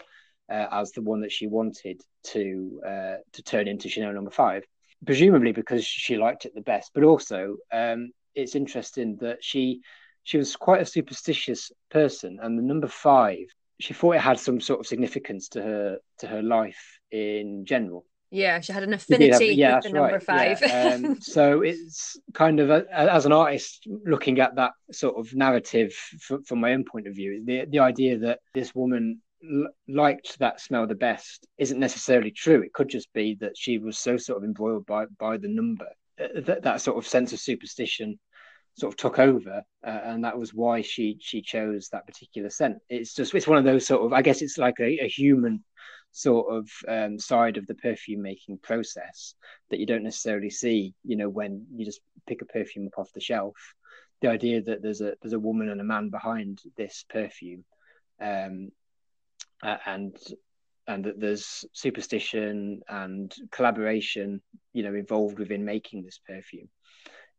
uh, 0.52 0.68
as 0.72 0.92
the 0.92 1.02
one 1.02 1.22
that 1.22 1.32
she 1.32 1.48
wanted 1.48 2.02
to 2.24 2.82
uh, 2.86 3.16
to 3.32 3.44
turn 3.44 3.68
into 3.68 3.90
Chanel 3.90 4.14
number 4.14 4.32
five, 4.32 4.64
presumably 5.06 5.52
because 5.52 5.86
she 5.86 6.18
liked 6.18 6.46
it 6.46 6.54
the 6.54 6.62
best. 6.62 6.92
But 6.94 7.04
also, 7.04 7.58
um, 7.72 8.12
it's 8.36 8.56
interesting 8.56 9.18
that 9.22 9.44
she 9.44 9.82
she 10.24 10.38
was 10.38 10.56
quite 10.56 10.82
a 10.82 10.86
superstitious 10.86 11.72
person, 11.90 12.40
and 12.42 12.58
the 12.58 12.64
number 12.64 12.88
five 12.88 13.48
she 13.80 13.94
thought 13.94 14.16
it 14.16 14.22
had 14.22 14.40
some 14.40 14.62
sort 14.62 14.80
of 14.80 14.88
significance 14.88 15.50
to 15.50 15.62
her 15.62 15.98
to 16.20 16.28
her 16.28 16.42
life 16.42 17.00
in 17.12 17.66
general. 17.66 18.06
Yeah, 18.32 18.62
she 18.62 18.74
had 18.74 18.84
an 18.84 18.94
affinity 18.94 19.50
have, 19.50 19.58
yeah, 19.58 19.76
with 19.76 19.84
the 19.84 19.90
number 19.92 20.14
right. 20.14 20.24
five. 20.24 20.62
Yeah. 20.62 20.94
Um, 20.96 21.18
so 21.22 21.62
it's 21.62 22.18
kind 22.34 22.60
of 22.60 22.70
a, 22.70 22.86
as 22.92 23.26
an 23.26 23.32
artist 23.32 23.88
looking 24.06 24.40
at 24.40 24.56
that 24.56 24.72
sort 24.92 25.18
of 25.18 25.36
narrative 25.36 25.94
from, 26.20 26.44
from 26.44 26.60
my 26.60 26.74
own 26.74 26.84
point 26.84 27.08
of 27.08 27.16
view, 27.16 27.44
the 27.46 27.66
the 27.70 27.80
idea 27.80 28.18
that 28.20 28.40
this 28.54 28.74
woman 28.74 29.22
l- 29.44 29.68
liked 29.88 30.40
that 30.40 30.62
smell 30.62 30.88
the 30.88 30.96
best 30.96 31.46
isn't 31.58 31.80
necessarily 31.80 32.32
true. 32.32 32.64
It 32.64 32.74
could 32.74 32.90
just 32.90 33.12
be 33.14 33.38
that 33.42 33.56
she 33.56 33.78
was 33.78 34.00
so 34.00 34.18
sort 34.18 34.38
of 34.38 34.44
embroiled 34.44 34.86
by 34.86 35.06
by 35.20 35.38
the 35.38 35.50
number 35.50 35.88
that 36.18 36.64
that 36.64 36.82
sort 36.82 36.98
of 36.98 37.08
sense 37.08 37.34
of 37.34 37.40
superstition 37.40 38.20
sort 38.76 38.94
of 38.94 38.98
took 38.98 39.20
over, 39.20 39.64
uh, 39.86 40.00
and 40.04 40.24
that 40.24 40.38
was 40.38 40.54
why 40.54 40.82
she 40.82 41.18
she 41.22 41.42
chose 41.42 41.90
that 41.90 42.08
particular 42.08 42.50
scent. 42.50 42.78
It's 42.90 43.14
just 43.14 43.34
it's 43.36 43.48
one 43.48 43.58
of 43.58 43.64
those 43.64 43.86
sort 43.86 44.06
of 44.06 44.14
I 44.14 44.22
guess 44.22 44.42
it's 44.42 44.58
like 44.58 44.80
a, 44.80 45.04
a 45.04 45.08
human 45.08 45.64
sort 46.12 46.54
of 46.54 46.70
um, 46.88 47.20
side 47.20 47.58
of 47.58 47.66
the 47.66 47.76
perfume 47.76 48.22
making 48.22 48.60
process 48.60 49.34
that 49.70 49.80
you 49.80 49.86
don't 49.88 50.04
necessarily 50.04 50.50
see 50.50 50.94
you 51.04 51.18
know 51.18 51.28
when 51.28 51.66
you 51.76 51.84
just 51.84 52.02
pick 52.28 52.42
a 52.44 52.46
perfume 52.46 52.86
up 52.86 53.00
off 53.00 53.12
the 53.14 53.20
shelf 53.20 53.56
the 54.22 54.30
idea 54.30 54.62
that 54.62 54.84
there's 54.84 55.02
a 55.02 55.16
there's 55.22 55.34
a 55.34 55.40
woman 55.40 55.70
and 55.70 55.82
a 55.82 55.84
man 55.84 56.10
behind 56.10 56.60
this 56.78 57.04
perfume 57.10 57.66
um, 58.22 58.70
and 59.88 60.16
and 60.88 61.06
that 61.06 61.20
there's 61.20 61.66
superstition 61.74 62.82
and 62.90 63.34
collaboration 63.52 64.42
you 64.74 64.84
know 64.84 64.94
involved 64.94 65.40
within 65.40 65.64
making 65.64 66.04
this 66.04 66.20
perfume 66.28 66.68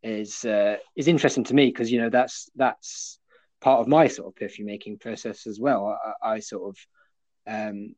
is 0.03 0.45
uh, 0.45 0.77
is 0.97 1.09
interesting 1.09 1.45
to 1.45 1.55
me 1.55 1.67
because 1.67 1.91
you 1.91 2.01
know 2.01 2.11
that's 2.11 2.51
that's 2.55 3.19
part 3.61 3.81
of 3.81 3.89
my 3.89 4.07
sort 4.07 4.29
of 4.29 4.37
perfume 4.37 4.67
making 4.67 4.99
process 4.99 5.47
as 5.47 5.59
well. 5.59 5.99
I, 6.23 6.35
I 6.35 6.39
sort 6.41 6.69
of 6.69 6.77
um, 7.47 7.95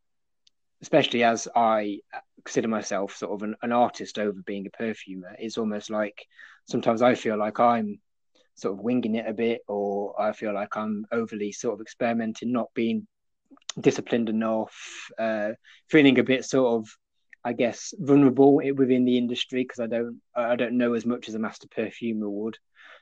especially 0.81 1.25
as 1.25 1.49
I 1.55 1.99
consider 2.45 2.69
myself 2.69 3.17
sort 3.17 3.33
of 3.33 3.43
an, 3.43 3.57
an 3.63 3.73
artist 3.73 4.19
over 4.19 4.41
being 4.47 4.67
a 4.67 4.77
perfumer, 4.77 5.35
it's 5.39 5.59
almost 5.59 5.91
like 5.91 6.27
sometimes 6.67 7.03
I 7.03 7.17
feel 7.17 7.37
like 7.37 7.59
I'm 7.59 8.01
sort 8.55 8.75
of 8.75 8.85
winging 8.85 9.17
it 9.17 9.29
a 9.29 9.35
bit, 9.35 9.63
or 9.67 10.21
I 10.21 10.33
feel 10.33 10.55
like 10.55 10.77
I'm 10.77 11.07
overly 11.11 11.51
sort 11.53 11.75
of 11.75 11.81
experimenting, 11.81 12.53
not 12.53 12.73
being 12.75 13.07
disciplined 13.81 14.29
enough, 14.29 15.11
uh, 15.19 15.51
feeling 15.89 16.19
a 16.19 16.25
bit 16.25 16.45
sort 16.45 16.81
of, 16.81 16.89
I 17.45 17.53
guess, 17.53 17.95
vulnerable 17.99 18.57
within 18.57 19.05
the 19.05 19.19
industry 19.19 19.63
because 19.63 19.81
I 19.81 19.87
don't 19.87 20.21
I 20.35 20.57
don't 20.57 20.79
know 20.79 20.95
as 20.95 21.07
much 21.07 21.29
as 21.29 21.35
a 21.35 21.39
master 21.39 21.69
perfumer 21.69 22.29
would. 22.29 22.59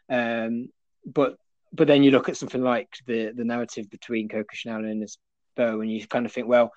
Um, 0.08 0.68
but 1.06 1.36
but 1.72 1.88
then 1.88 2.02
you 2.02 2.10
look 2.10 2.28
at 2.28 2.36
something 2.36 2.62
like 2.62 2.96
the 3.06 3.32
the 3.34 3.44
narrative 3.44 3.90
between 3.90 4.28
Coco 4.28 4.46
Chanel 4.52 4.84
and 4.84 5.02
this 5.02 5.18
Beaux, 5.56 5.80
and 5.80 5.90
you 5.90 6.04
kind 6.06 6.26
of 6.26 6.32
think, 6.32 6.48
well, 6.48 6.72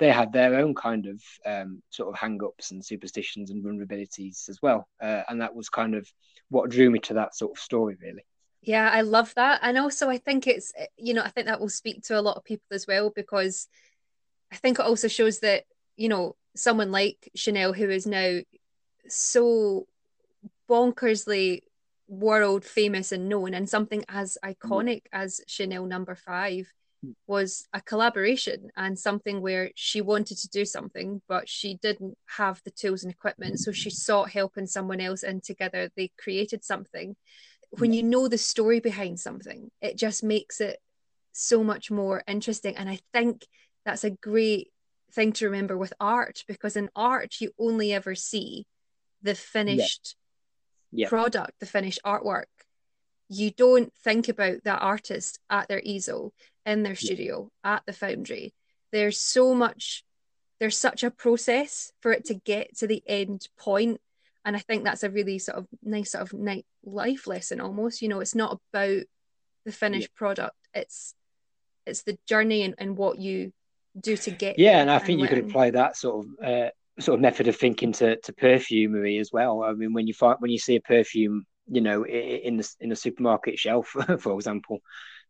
they 0.00 0.10
had 0.10 0.32
their 0.32 0.56
own 0.56 0.74
kind 0.74 1.06
of 1.06 1.22
um, 1.46 1.82
sort 1.90 2.08
of 2.08 2.18
hang-ups 2.18 2.72
and 2.72 2.84
superstitions 2.84 3.50
and 3.50 3.62
vulnerabilities 3.62 4.48
as 4.48 4.58
well 4.60 4.88
uh, 5.00 5.22
and 5.28 5.40
that 5.40 5.54
was 5.54 5.68
kind 5.68 5.94
of 5.94 6.10
what 6.48 6.70
drew 6.70 6.90
me 6.90 6.98
to 6.98 7.14
that 7.14 7.36
sort 7.36 7.52
of 7.52 7.62
story 7.62 7.96
really 8.02 8.24
yeah 8.62 8.90
i 8.92 9.00
love 9.00 9.32
that 9.34 9.60
and 9.62 9.78
also 9.78 10.08
i 10.08 10.18
think 10.18 10.46
it's 10.46 10.72
eh, 10.76 10.86
you 10.96 11.14
know 11.14 11.22
i 11.22 11.28
think 11.28 11.46
that 11.46 11.60
will 11.60 11.68
speak 11.68 12.02
to 12.02 12.18
a 12.18 12.20
lot 12.20 12.36
of 12.36 12.44
people 12.44 12.66
as 12.72 12.86
well 12.86 13.10
because 13.14 13.68
i 14.52 14.56
think 14.56 14.78
it 14.78 14.84
also 14.84 15.08
shows 15.08 15.40
that 15.40 15.64
you 15.96 16.08
know 16.08 16.36
someone 16.54 16.90
like 16.90 17.30
chanel 17.34 17.72
who 17.72 17.88
is 17.88 18.06
now 18.06 18.38
so 19.08 19.86
bonkersly 20.68 21.62
world 22.10 22.64
famous 22.64 23.12
and 23.12 23.28
known 23.28 23.54
and 23.54 23.68
something 23.68 24.04
as 24.08 24.36
mm-hmm. 24.44 24.72
iconic 24.72 25.02
as 25.12 25.40
chanel 25.46 25.86
number 25.86 26.14
five 26.14 26.70
mm. 27.06 27.14
was 27.28 27.68
a 27.72 27.80
collaboration 27.80 28.70
and 28.76 28.98
something 28.98 29.40
where 29.40 29.70
she 29.76 30.00
wanted 30.00 30.36
to 30.38 30.48
do 30.48 30.64
something, 30.64 31.22
but 31.28 31.48
she 31.48 31.78
didn't 31.80 32.18
have 32.36 32.60
the 32.64 32.72
tools 32.72 33.04
and 33.04 33.12
equipment. 33.12 33.60
So 33.60 33.70
she 33.70 33.90
mm-hmm. 33.90 33.94
sought 33.94 34.30
help 34.30 34.58
in 34.58 34.66
someone 34.66 35.00
else, 35.00 35.22
and 35.22 35.42
together 35.42 35.90
they 35.96 36.10
created 36.18 36.64
something. 36.64 37.14
When 37.70 37.92
you 37.92 38.02
know 38.02 38.28
the 38.28 38.38
story 38.38 38.80
behind 38.80 39.20
something, 39.20 39.70
it 39.80 39.96
just 39.96 40.24
makes 40.24 40.60
it 40.60 40.78
so 41.32 41.62
much 41.62 41.90
more 41.90 42.22
interesting. 42.26 42.76
And 42.76 42.88
I 42.88 42.98
think 43.12 43.46
that's 43.84 44.04
a 44.04 44.10
great 44.10 44.68
thing 45.12 45.32
to 45.34 45.46
remember 45.46 45.78
with 45.78 45.92
art 46.00 46.44
because 46.48 46.76
in 46.76 46.90
art, 46.96 47.36
you 47.40 47.52
only 47.58 47.92
ever 47.92 48.14
see 48.14 48.66
the 49.22 49.34
finished 49.34 50.16
yeah. 50.90 51.04
Yeah. 51.04 51.08
product, 51.08 51.60
the 51.60 51.66
finished 51.66 52.00
artwork 52.04 52.46
you 53.30 53.52
don't 53.52 53.94
think 54.02 54.28
about 54.28 54.64
that 54.64 54.82
artist 54.82 55.38
at 55.48 55.68
their 55.68 55.80
easel 55.84 56.34
in 56.66 56.82
their 56.82 56.96
studio 56.96 57.48
at 57.64 57.82
the 57.86 57.92
foundry 57.92 58.52
there's 58.92 59.20
so 59.20 59.54
much 59.54 60.04
there's 60.58 60.76
such 60.76 61.04
a 61.04 61.10
process 61.10 61.92
for 62.00 62.12
it 62.12 62.24
to 62.24 62.34
get 62.34 62.76
to 62.76 62.86
the 62.86 63.02
end 63.06 63.48
point 63.56 64.00
and 64.44 64.56
i 64.56 64.58
think 64.58 64.84
that's 64.84 65.04
a 65.04 65.10
really 65.10 65.38
sort 65.38 65.56
of 65.56 65.66
nice 65.82 66.12
sort 66.12 66.24
of 66.24 66.38
night 66.38 66.66
life 66.84 67.26
lesson 67.26 67.60
almost 67.60 68.00
you 68.00 68.08
know 68.08 68.20
it's 68.20 68.34
not 68.34 68.58
about 68.72 69.02
the 69.64 69.72
finished 69.72 70.08
yeah. 70.12 70.18
product. 70.18 70.56
It's 70.74 71.14
it's 71.86 72.02
the 72.02 72.18
journey 72.26 72.62
and, 72.62 72.74
and 72.78 72.96
what 72.96 73.18
you 73.18 73.52
do 73.98 74.16
to 74.16 74.30
get 74.30 74.56
yeah 74.56 74.78
and 74.78 74.88
i 74.88 74.98
think 74.98 75.18
and 75.18 75.20
you 75.20 75.26
could 75.26 75.44
apply 75.44 75.68
that 75.68 75.96
sort 75.96 76.24
of 76.24 76.46
uh, 76.46 76.70
sort 77.00 77.16
of 77.16 77.20
method 77.20 77.48
of 77.48 77.56
thinking 77.56 77.92
to, 77.92 78.16
to 78.16 78.32
perfumery 78.32 79.18
as 79.18 79.30
well. 79.32 79.62
I 79.62 79.72
mean 79.72 79.92
when 79.92 80.06
you 80.06 80.14
find 80.14 80.36
when 80.38 80.50
you 80.50 80.58
see 80.58 80.76
a 80.76 80.80
perfume 80.80 81.46
you 81.66 81.80
know 81.80 82.06
in 82.06 82.56
the 82.58 82.68
in 82.80 82.90
the 82.90 82.96
supermarket 82.96 83.58
shelf 83.58 83.88
for 84.18 84.34
example 84.34 84.80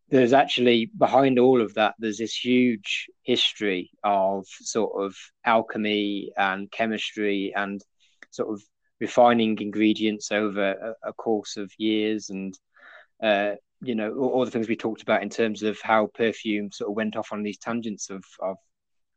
there's 0.08 0.32
actually 0.32 0.90
behind 0.98 1.38
all 1.38 1.60
of 1.60 1.74
that 1.74 1.94
there's 1.98 2.18
this 2.18 2.34
huge 2.34 3.08
history 3.22 3.90
of 4.02 4.46
sort 4.46 5.00
of 5.00 5.14
alchemy 5.44 6.32
and 6.36 6.70
chemistry 6.70 7.52
and 7.54 7.80
sort 8.30 8.52
of 8.52 8.62
refining 9.00 9.58
ingredients 9.58 10.30
over 10.30 10.72
a, 10.72 11.08
a 11.08 11.12
course 11.12 11.56
of 11.56 11.72
years 11.78 12.30
and 12.30 12.58
uh, 13.22 13.52
you 13.82 13.94
know 13.94 14.12
all, 14.14 14.28
all, 14.30 14.44
the 14.44 14.50
things 14.50 14.68
we 14.68 14.76
talked 14.76 15.02
about 15.02 15.22
in 15.22 15.30
terms 15.30 15.62
of 15.62 15.78
how 15.82 16.06
perfume 16.14 16.70
sort 16.70 16.90
of 16.90 16.96
went 16.96 17.16
off 17.16 17.32
on 17.32 17.42
these 17.42 17.58
tangents 17.58 18.10
of, 18.10 18.24
of 18.40 18.56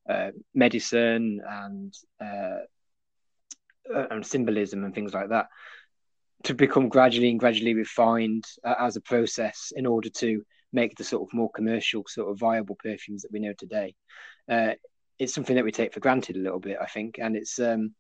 uh, 0.10 0.32
medicine 0.54 1.42
and 1.48 1.94
uh, 2.22 2.60
and 4.12 4.26
symbolism 4.26 4.84
and 4.84 4.96
things 4.96 5.14
like 5.14 5.30
that 5.30 5.48
to 6.44 6.54
become 6.54 6.90
gradually 6.90 7.30
and 7.30 7.40
gradually 7.40 7.74
refined 7.74 8.44
uh, 8.64 8.76
as 8.80 8.96
a 8.96 9.02
process 9.02 9.72
in 9.76 9.86
order 9.86 10.10
to 10.10 10.44
make 10.74 10.96
the 10.96 11.04
sort 11.04 11.22
of 11.24 11.34
more 11.34 11.50
commercial, 11.52 12.04
sort 12.08 12.30
of 12.30 12.40
viable 12.40 12.76
perfumes 12.76 13.22
that 13.22 13.32
we 13.32 13.40
know 13.40 13.54
today. 13.58 13.96
Uh, 14.50 14.74
it's 15.20 15.34
something 15.34 15.56
that 15.56 15.64
we 15.64 15.72
take 15.72 15.94
for 15.94 16.00
granted 16.00 16.36
a 16.36 16.40
little 16.40 16.60
bit, 16.60 16.78
I 16.82 16.88
think, 16.88 17.20
and 17.20 17.36
it's 17.36 17.60
um, 17.60 17.94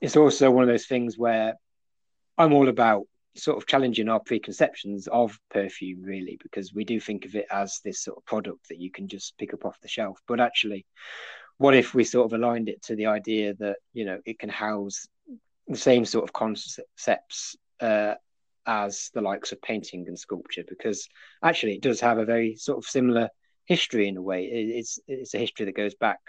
it's 0.00 0.16
also 0.16 0.50
one 0.50 0.62
of 0.62 0.68
those 0.68 0.86
things 0.86 1.18
where 1.18 1.54
I'm 2.36 2.52
all 2.52 2.68
about 2.68 3.04
sort 3.36 3.56
of 3.56 3.66
challenging 3.66 4.08
our 4.08 4.20
preconceptions 4.20 5.06
of 5.08 5.38
perfume, 5.50 6.02
really, 6.02 6.38
because 6.42 6.72
we 6.72 6.84
do 6.84 7.00
think 7.00 7.24
of 7.24 7.34
it 7.34 7.46
as 7.50 7.80
this 7.84 8.02
sort 8.02 8.18
of 8.18 8.24
product 8.24 8.68
that 8.68 8.80
you 8.80 8.90
can 8.90 9.08
just 9.08 9.36
pick 9.38 9.54
up 9.54 9.64
off 9.64 9.80
the 9.80 9.88
shelf. 9.88 10.20
But 10.26 10.40
actually, 10.40 10.86
what 11.56 11.74
if 11.74 11.94
we 11.94 12.04
sort 12.04 12.26
of 12.26 12.38
aligned 12.38 12.68
it 12.68 12.82
to 12.84 12.96
the 12.96 13.06
idea 13.06 13.54
that 13.54 13.76
you 13.92 14.04
know 14.04 14.20
it 14.24 14.38
can 14.38 14.48
house 14.48 15.06
the 15.66 15.76
same 15.76 16.04
sort 16.04 16.24
of 16.24 16.32
concepts 16.32 17.56
uh, 17.80 18.14
as 18.66 19.10
the 19.14 19.20
likes 19.20 19.52
of 19.52 19.62
painting 19.62 20.06
and 20.06 20.18
sculpture? 20.18 20.64
Because 20.68 21.08
actually, 21.42 21.74
it 21.74 21.82
does 21.82 22.00
have 22.00 22.18
a 22.18 22.24
very 22.24 22.56
sort 22.56 22.78
of 22.78 22.84
similar 22.84 23.28
history 23.66 24.08
in 24.08 24.16
a 24.16 24.22
way. 24.22 24.44
It's 24.44 24.98
it's 25.06 25.34
a 25.34 25.38
history 25.38 25.66
that 25.66 25.76
goes 25.76 25.94
back 25.94 26.20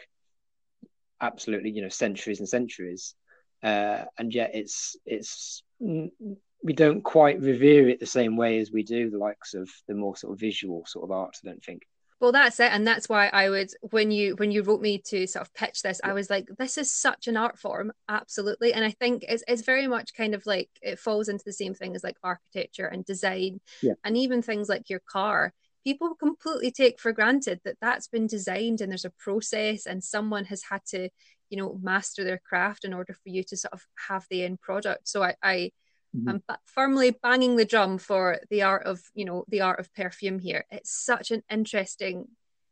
absolutely, 1.21 1.71
you 1.71 1.81
know, 1.81 1.89
centuries 1.89 2.39
and 2.39 2.47
centuries, 2.47 3.15
uh, 3.63 4.05
and 4.17 4.33
yet 4.33 4.51
it's 4.53 4.95
it's 5.05 5.63
we 5.79 6.73
don't 6.73 7.03
quite 7.03 7.41
revere 7.41 7.87
it 7.89 7.99
the 7.99 8.05
same 8.05 8.35
way 8.35 8.59
as 8.59 8.71
we 8.71 8.83
do 8.83 9.09
the 9.09 9.17
likes 9.17 9.53
of 9.53 9.69
the 9.87 9.95
more 9.95 10.15
sort 10.15 10.33
of 10.33 10.39
visual 10.39 10.83
sort 10.85 11.05
of 11.05 11.11
art. 11.11 11.37
I 11.43 11.47
don't 11.47 11.63
think. 11.63 11.83
Well, 12.19 12.33
that's 12.33 12.59
it, 12.59 12.71
and 12.73 12.85
that's 12.85 13.07
why 13.07 13.27
I 13.27 13.49
would 13.49 13.71
when 13.91 14.11
you 14.11 14.35
when 14.35 14.51
you 14.51 14.61
wrote 14.61 14.81
me 14.81 15.01
to 15.07 15.25
sort 15.25 15.47
of 15.47 15.53
pitch 15.53 15.81
this, 15.81 16.01
I 16.03 16.11
was 16.11 16.29
like, 16.29 16.47
this 16.57 16.77
is 16.77 16.91
such 16.91 17.27
an 17.29 17.37
art 17.37 17.57
form, 17.57 17.93
absolutely, 18.09 18.73
and 18.73 18.83
I 18.83 18.91
think 18.91 19.23
it's 19.27 19.43
it's 19.47 19.61
very 19.61 19.87
much 19.87 20.13
kind 20.13 20.35
of 20.35 20.45
like 20.45 20.69
it 20.81 20.99
falls 20.99 21.29
into 21.29 21.45
the 21.45 21.53
same 21.53 21.73
thing 21.73 21.95
as 21.95 22.03
like 22.03 22.17
architecture 22.21 22.87
and 22.87 23.05
design, 23.05 23.61
yeah. 23.81 23.93
and 24.03 24.17
even 24.17 24.41
things 24.41 24.67
like 24.67 24.89
your 24.89 25.01
car. 25.09 25.53
People 25.85 26.13
completely 26.13 26.71
take 26.71 26.99
for 26.99 27.13
granted 27.13 27.61
that 27.63 27.77
that's 27.81 28.09
been 28.09 28.27
designed 28.27 28.81
and 28.81 28.91
there's 28.91 29.05
a 29.05 29.11
process 29.11 29.85
and 29.85 30.03
someone 30.03 30.43
has 30.45 30.61
had 30.69 30.81
to, 30.87 31.09
you 31.49 31.57
know, 31.57 31.79
master 31.81 32.23
their 32.23 32.39
craft 32.39 32.85
in 32.85 32.93
order 32.93 33.13
for 33.13 33.29
you 33.29 33.43
to 33.43 33.57
sort 33.57 33.73
of 33.73 33.85
have 34.07 34.25
the 34.29 34.43
end 34.43 34.61
product. 34.61 35.07
So 35.07 35.23
I, 35.23 35.35
I 35.43 35.71
Mm-hmm. 36.17 36.29
I'm 36.29 36.43
firmly 36.65 37.11
banging 37.11 37.55
the 37.55 37.65
drum 37.65 37.99
for 37.99 38.39
the 38.49 38.63
art 38.63 38.87
of, 38.87 38.99
you 39.13 39.25
know, 39.25 39.45
the 39.47 39.61
art 39.61 39.79
of 39.79 39.93
perfume 39.93 40.39
here. 40.39 40.65
It's 40.71 40.91
such 40.91 41.29
an 41.29 41.43
interesting 41.51 42.25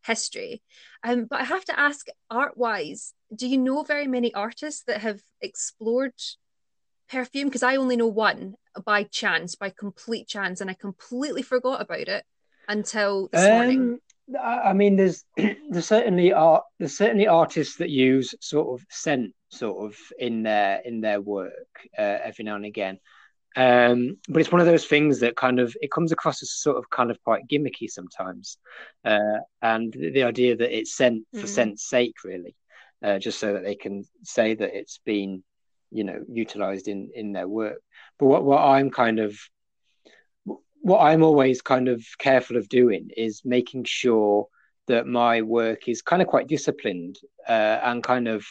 history. 0.06 0.64
Um, 1.04 1.26
but 1.30 1.42
I 1.42 1.44
have 1.44 1.64
to 1.66 1.80
ask, 1.80 2.08
art 2.32 2.58
wise, 2.58 3.14
do 3.36 3.48
you 3.48 3.60
know 3.60 3.84
very 3.84 4.08
many 4.08 4.34
artists 4.34 4.84
that 4.88 5.02
have 5.02 5.22
explored 5.40 6.14
perfume? 7.10 7.48
Because 7.48 7.64
I 7.64 7.76
only 7.76 7.96
know 7.96 8.08
one 8.08 8.56
by 8.86 9.04
chance, 9.04 9.54
by 9.54 9.70
complete 9.70 10.28
chance, 10.28 10.60
and 10.60 10.70
I 10.70 10.74
completely 10.74 11.44
forgot 11.44 11.80
about 11.80 12.08
it 12.08 12.26
until 12.68 13.30
this 13.32 13.46
um, 13.46 13.52
morning. 13.52 14.00
I 14.36 14.74
mean, 14.74 14.98
there's 14.98 15.24
there 15.38 15.82
certainly 15.82 16.34
are 16.34 16.64
there's 16.80 16.98
certainly 16.98 17.28
artists 17.28 17.78
that 17.78 17.90
use 17.90 18.36
sort 18.42 18.80
of 18.80 18.86
scent 18.90 19.34
sort 19.50 19.86
of 19.86 19.98
in 20.20 20.44
their 20.44 20.82
in 20.84 21.02
their 21.02 21.22
work 21.22 21.52
uh, 21.98 22.20
every 22.24 22.44
now 22.44 22.56
and 22.56 22.66
again. 22.66 23.00
Um, 23.56 24.18
but 24.30 24.40
it's 24.40 24.52
one 24.52 24.62
of 24.62 24.68
those 24.68 24.86
things 24.86 25.22
that 25.22 25.36
kind 25.36 25.60
of 25.60 25.76
it 25.82 25.92
comes 25.92 26.12
across 26.12 26.44
as 26.44 26.52
sort 26.52 26.78
of 26.78 26.90
kind 26.90 27.10
of 27.10 27.22
quite 27.24 27.48
gimmicky 27.48 27.90
sometimes, 27.90 28.58
uh, 29.04 29.40
and 29.62 29.92
the, 29.94 30.24
idea 30.24 30.56
that 30.56 30.78
it's 30.78 30.96
scent 30.96 31.26
for 31.34 31.42
mm. 31.42 31.48
scent's 31.48 31.90
sake, 31.90 32.14
really, 32.24 32.56
uh, 33.02 33.18
just 33.18 33.40
so 33.40 33.54
that 33.54 33.64
they 33.64 33.74
can 33.74 34.04
say 34.24 34.54
that 34.54 34.78
it's 34.78 35.00
been, 35.06 35.44
you 35.90 36.04
know, 36.04 36.24
utilized 36.30 36.88
in 36.88 37.10
in 37.16 37.32
their 37.32 37.48
work. 37.48 37.82
But 38.20 38.28
what 38.28 38.44
what 38.44 38.62
I'm 38.62 38.92
kind 38.92 39.20
of 39.20 39.36
what 40.82 41.00
I'm 41.00 41.24
always 41.24 41.62
kind 41.62 41.88
of 41.88 42.06
careful 42.18 42.58
of 42.58 42.70
doing 42.70 43.10
is 43.16 43.42
making 43.44 43.86
sure 43.86 44.48
that 44.88 45.06
my 45.06 45.42
work 45.42 45.88
is 45.88 46.02
kind 46.02 46.22
of 46.22 46.28
quite 46.28 46.48
disciplined 46.48 47.18
uh, 47.48 47.80
and 47.84 48.04
kind 48.04 48.28
of 48.28 48.46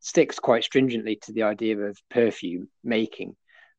sticks 0.00 0.38
quite 0.38 0.64
stringently 0.64 1.16
to 1.22 1.32
the 1.32 1.44
idea 1.44 1.78
of 1.78 1.98
perfume 2.10 2.68
making 2.84 3.36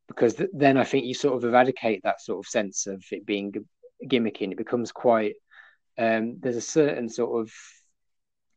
because 0.07 0.35
th- 0.35 0.49
then 0.53 0.77
I 0.77 0.83
think 0.83 1.05
you 1.05 1.13
sort 1.13 1.35
of 1.35 1.43
eradicate 1.43 2.01
that 2.03 2.21
sort 2.21 2.45
of 2.45 2.49
sense 2.49 2.87
of 2.87 3.03
it 3.11 3.25
being 3.25 3.51
g- 3.51 3.59
gimmicky 4.07 4.43
and 4.43 4.53
it 4.53 4.57
becomes 4.57 4.91
quite 4.91 5.35
um, 5.97 6.37
there's 6.39 6.55
a 6.55 6.61
certain 6.61 7.09
sort 7.09 7.41
of 7.41 7.53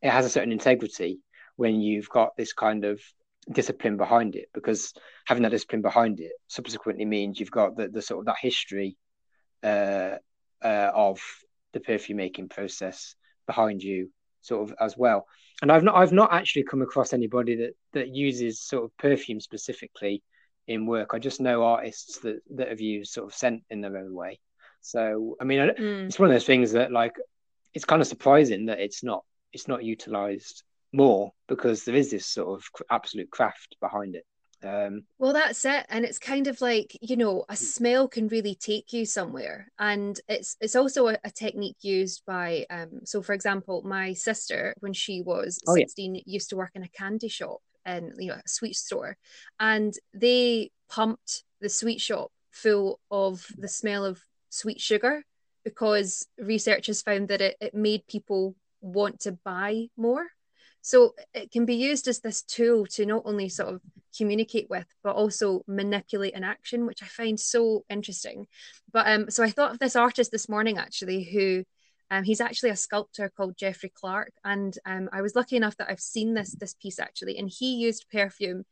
it 0.02 0.10
has 0.10 0.24
a 0.24 0.30
certain 0.30 0.52
integrity 0.52 1.18
when 1.56 1.80
you've 1.80 2.08
got 2.08 2.36
this 2.36 2.52
kind 2.52 2.84
of 2.84 3.00
discipline 3.52 3.96
behind 3.96 4.34
it 4.36 4.48
because 4.54 4.92
having 5.26 5.42
that 5.42 5.50
discipline 5.50 5.82
behind 5.82 6.20
it 6.20 6.32
subsequently 6.48 7.04
means 7.04 7.38
you've 7.38 7.50
got 7.50 7.76
the, 7.76 7.88
the 7.88 8.02
sort 8.02 8.20
of 8.20 8.26
that 8.26 8.36
history 8.40 8.96
uh, 9.62 10.16
uh, 10.62 10.90
of 10.94 11.20
the 11.72 11.80
perfume 11.80 12.18
making 12.18 12.48
process 12.48 13.14
behind 13.46 13.82
you 13.82 14.10
sort 14.40 14.68
of 14.68 14.76
as 14.80 14.96
well 14.96 15.26
and 15.60 15.72
i've 15.72 15.82
not 15.82 15.96
i've 15.96 16.12
not 16.12 16.32
actually 16.32 16.62
come 16.62 16.82
across 16.82 17.12
anybody 17.12 17.56
that 17.56 17.74
that 17.92 18.14
uses 18.14 18.60
sort 18.60 18.84
of 18.84 18.96
perfume 18.96 19.40
specifically 19.40 20.22
in 20.66 20.86
work. 20.86 21.10
I 21.12 21.18
just 21.18 21.40
know 21.40 21.62
artists 21.62 22.18
that 22.20 22.40
that 22.54 22.68
have 22.68 22.80
used 22.80 23.12
sort 23.12 23.26
of 23.26 23.34
scent 23.34 23.62
in 23.70 23.80
their 23.80 23.96
own 23.96 24.14
way. 24.14 24.40
So 24.80 25.36
I 25.40 25.44
mean, 25.44 25.60
mm. 25.60 26.06
it's 26.06 26.18
one 26.18 26.28
of 26.28 26.34
those 26.34 26.46
things 26.46 26.72
that 26.72 26.92
like 26.92 27.16
it's 27.74 27.84
kind 27.84 28.02
of 28.02 28.08
surprising 28.08 28.66
that 28.66 28.80
it's 28.80 29.02
not 29.02 29.24
it's 29.52 29.68
not 29.68 29.84
utilized 29.84 30.64
more 30.92 31.32
because 31.48 31.84
there 31.84 31.94
is 31.94 32.10
this 32.10 32.26
sort 32.26 32.58
of 32.58 32.64
absolute 32.90 33.30
craft 33.30 33.76
behind 33.80 34.14
it. 34.14 34.24
Um, 34.64 35.04
well, 35.18 35.32
that's 35.32 35.64
it, 35.64 35.86
and 35.88 36.04
it's 36.04 36.18
kind 36.18 36.46
of 36.46 36.60
like 36.60 36.96
you 37.00 37.16
know, 37.16 37.44
a 37.48 37.56
smell 37.56 38.08
can 38.08 38.28
really 38.28 38.54
take 38.54 38.92
you 38.92 39.04
somewhere, 39.04 39.68
and 39.78 40.18
it's 40.28 40.56
it's 40.60 40.76
also 40.76 41.08
a, 41.08 41.18
a 41.24 41.30
technique 41.30 41.76
used 41.82 42.22
by. 42.26 42.66
Um, 42.70 43.00
so, 43.04 43.22
for 43.22 43.32
example, 43.32 43.82
my 43.84 44.12
sister, 44.14 44.74
when 44.80 44.92
she 44.92 45.22
was 45.22 45.60
oh, 45.66 45.74
sixteen, 45.74 46.14
yeah. 46.14 46.22
used 46.24 46.50
to 46.50 46.56
work 46.56 46.72
in 46.74 46.82
a 46.82 46.88
candy 46.88 47.28
shop, 47.28 47.58
and 47.84 48.12
you 48.18 48.28
know 48.28 48.34
a 48.34 48.48
sweet 48.48 48.76
store, 48.76 49.16
and 49.60 49.94
they 50.14 50.70
pumped 50.88 51.44
the 51.60 51.68
sweet 51.68 52.00
shop 52.00 52.30
full 52.50 52.98
of 53.10 53.46
the 53.58 53.68
smell 53.68 54.04
of 54.04 54.20
sweet 54.48 54.80
sugar 54.80 55.22
because 55.64 56.26
researchers 56.38 57.02
found 57.02 57.28
that 57.28 57.40
it, 57.40 57.56
it 57.60 57.74
made 57.74 58.06
people 58.06 58.54
want 58.80 59.20
to 59.20 59.32
buy 59.44 59.88
more. 59.96 60.26
So 60.86 61.16
it 61.34 61.50
can 61.50 61.66
be 61.66 61.74
used 61.74 62.06
as 62.06 62.20
this 62.20 62.42
tool 62.42 62.86
to 62.92 63.04
not 63.04 63.22
only 63.24 63.48
sort 63.48 63.74
of 63.74 63.80
communicate 64.16 64.70
with, 64.70 64.86
but 65.02 65.16
also 65.16 65.64
manipulate 65.66 66.36
an 66.36 66.44
action, 66.44 66.86
which 66.86 67.02
I 67.02 67.06
find 67.06 67.40
so 67.40 67.84
interesting. 67.90 68.46
But 68.92 69.08
um, 69.08 69.28
so 69.28 69.42
I 69.42 69.50
thought 69.50 69.72
of 69.72 69.80
this 69.80 69.96
artist 69.96 70.30
this 70.30 70.48
morning 70.48 70.78
actually 70.78 71.24
who 71.24 71.64
um, 72.12 72.22
he's 72.22 72.40
actually 72.40 72.70
a 72.70 72.76
sculptor 72.76 73.32
called 73.36 73.56
Jeffrey 73.56 73.92
Clark, 73.92 74.32
and 74.44 74.78
um, 74.86 75.08
I 75.12 75.22
was 75.22 75.34
lucky 75.34 75.56
enough 75.56 75.76
that 75.78 75.90
I've 75.90 75.98
seen 75.98 76.34
this 76.34 76.52
this 76.52 76.74
piece 76.74 77.00
actually, 77.00 77.36
and 77.36 77.50
he 77.50 77.74
used 77.74 78.06
perfume. 78.12 78.64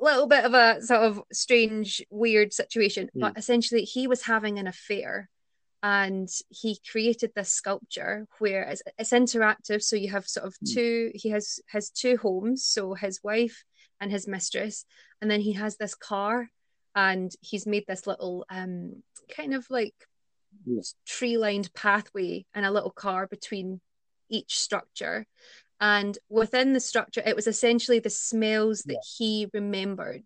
A 0.00 0.04
little 0.04 0.26
bit 0.26 0.46
of 0.46 0.54
a 0.54 0.80
sort 0.80 1.02
of 1.02 1.20
strange, 1.30 2.02
weird 2.08 2.54
situation, 2.54 3.10
mm. 3.14 3.20
but 3.20 3.36
essentially 3.36 3.82
he 3.82 4.06
was 4.06 4.22
having 4.22 4.58
an 4.58 4.66
affair, 4.66 5.28
and 5.82 6.28
he 6.50 6.78
created 6.90 7.32
this 7.34 7.50
sculpture 7.50 8.26
where 8.38 8.62
it's, 8.64 8.82
it's 8.98 9.12
interactive. 9.12 9.82
So 9.82 9.96
you 9.96 10.10
have 10.10 10.26
sort 10.26 10.46
of 10.46 10.54
mm. 10.64 10.74
two. 10.74 11.12
He 11.14 11.30
has 11.30 11.60
has 11.68 11.90
two 11.90 12.16
homes, 12.16 12.64
so 12.64 12.94
his 12.94 13.20
wife 13.22 13.64
and 14.00 14.10
his 14.10 14.28
mistress, 14.28 14.84
and 15.20 15.30
then 15.30 15.40
he 15.40 15.52
has 15.52 15.76
this 15.76 15.94
car, 15.94 16.48
and 16.94 17.32
he's 17.40 17.66
made 17.66 17.84
this 17.86 18.06
little 18.06 18.44
um 18.50 19.02
kind 19.34 19.54
of 19.54 19.66
like 19.70 19.94
tree 21.06 21.38
lined 21.38 21.72
pathway 21.74 22.44
and 22.54 22.66
a 22.66 22.70
little 22.70 22.90
car 22.90 23.26
between 23.26 23.80
each 24.28 24.58
structure. 24.58 25.26
And 25.80 26.18
within 26.28 26.74
the 26.74 26.80
structure, 26.80 27.22
it 27.24 27.36
was 27.36 27.46
essentially 27.46 28.00
the 28.00 28.10
smells 28.10 28.82
that 28.82 28.92
yeah. 28.92 28.98
he 29.16 29.48
remembered 29.54 30.24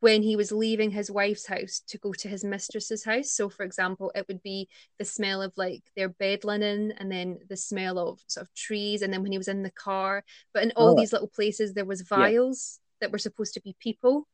when 0.00 0.22
he 0.22 0.36
was 0.36 0.52
leaving 0.52 0.90
his 0.90 1.10
wife's 1.10 1.46
house 1.46 1.82
to 1.88 1.98
go 1.98 2.12
to 2.12 2.28
his 2.28 2.44
mistress's 2.44 3.04
house. 3.04 3.32
So, 3.32 3.48
for 3.48 3.64
example, 3.64 4.12
it 4.14 4.26
would 4.28 4.42
be 4.42 4.68
the 4.98 5.04
smell 5.04 5.42
of 5.42 5.52
like 5.56 5.82
their 5.96 6.08
bed 6.08 6.44
linen 6.44 6.92
and 6.98 7.10
then 7.10 7.38
the 7.48 7.56
smell 7.56 7.98
of 7.98 8.20
sort 8.28 8.46
of 8.46 8.54
trees. 8.54 9.02
And 9.02 9.12
then 9.12 9.22
when 9.22 9.32
he 9.32 9.38
was 9.38 9.48
in 9.48 9.62
the 9.62 9.72
car, 9.72 10.24
but 10.54 10.62
in 10.62 10.72
all 10.76 10.92
oh. 10.92 10.96
these 10.96 11.12
little 11.12 11.28
places, 11.28 11.74
there 11.74 11.84
was 11.84 12.02
vials 12.02 12.78
yeah. 12.78 13.06
that 13.06 13.12
were 13.12 13.18
supposed 13.18 13.54
to 13.54 13.60
be 13.60 13.74
people 13.80 14.28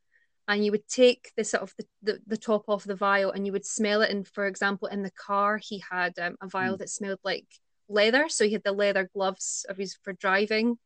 and 0.47 0.63
you 0.63 0.71
would 0.71 0.87
take 0.87 1.33
the 1.39 1.45
sort 1.45 1.63
of 1.63 1.73
the, 1.79 1.87
the, 2.03 2.19
the, 2.27 2.37
top 2.37 2.69
off 2.69 2.85
the 2.85 2.95
vial 2.95 3.31
and 3.31 3.47
you 3.47 3.53
would 3.53 3.65
smell 3.65 4.03
it 4.03 4.11
and 4.11 4.29
for 4.29 4.47
example 4.47 4.89
in 4.89 5.03
the 5.03 5.11
car 5.13 5.57
he 5.57 5.83
had 5.91 6.13
um, 6.19 6.37
a 6.43 6.49
vial 6.49 6.75
mm. 6.75 6.79
that 6.79 6.91
smelled 6.91 7.19
like 7.25 7.47
leather 7.89 8.29
so 8.29 8.45
he 8.45 8.53
had 8.53 8.63
the 8.63 8.73
leather 8.73 9.09
gloves 9.15 9.65
of 9.71 9.79
his 9.79 9.97
for 10.03 10.13
driving 10.13 10.77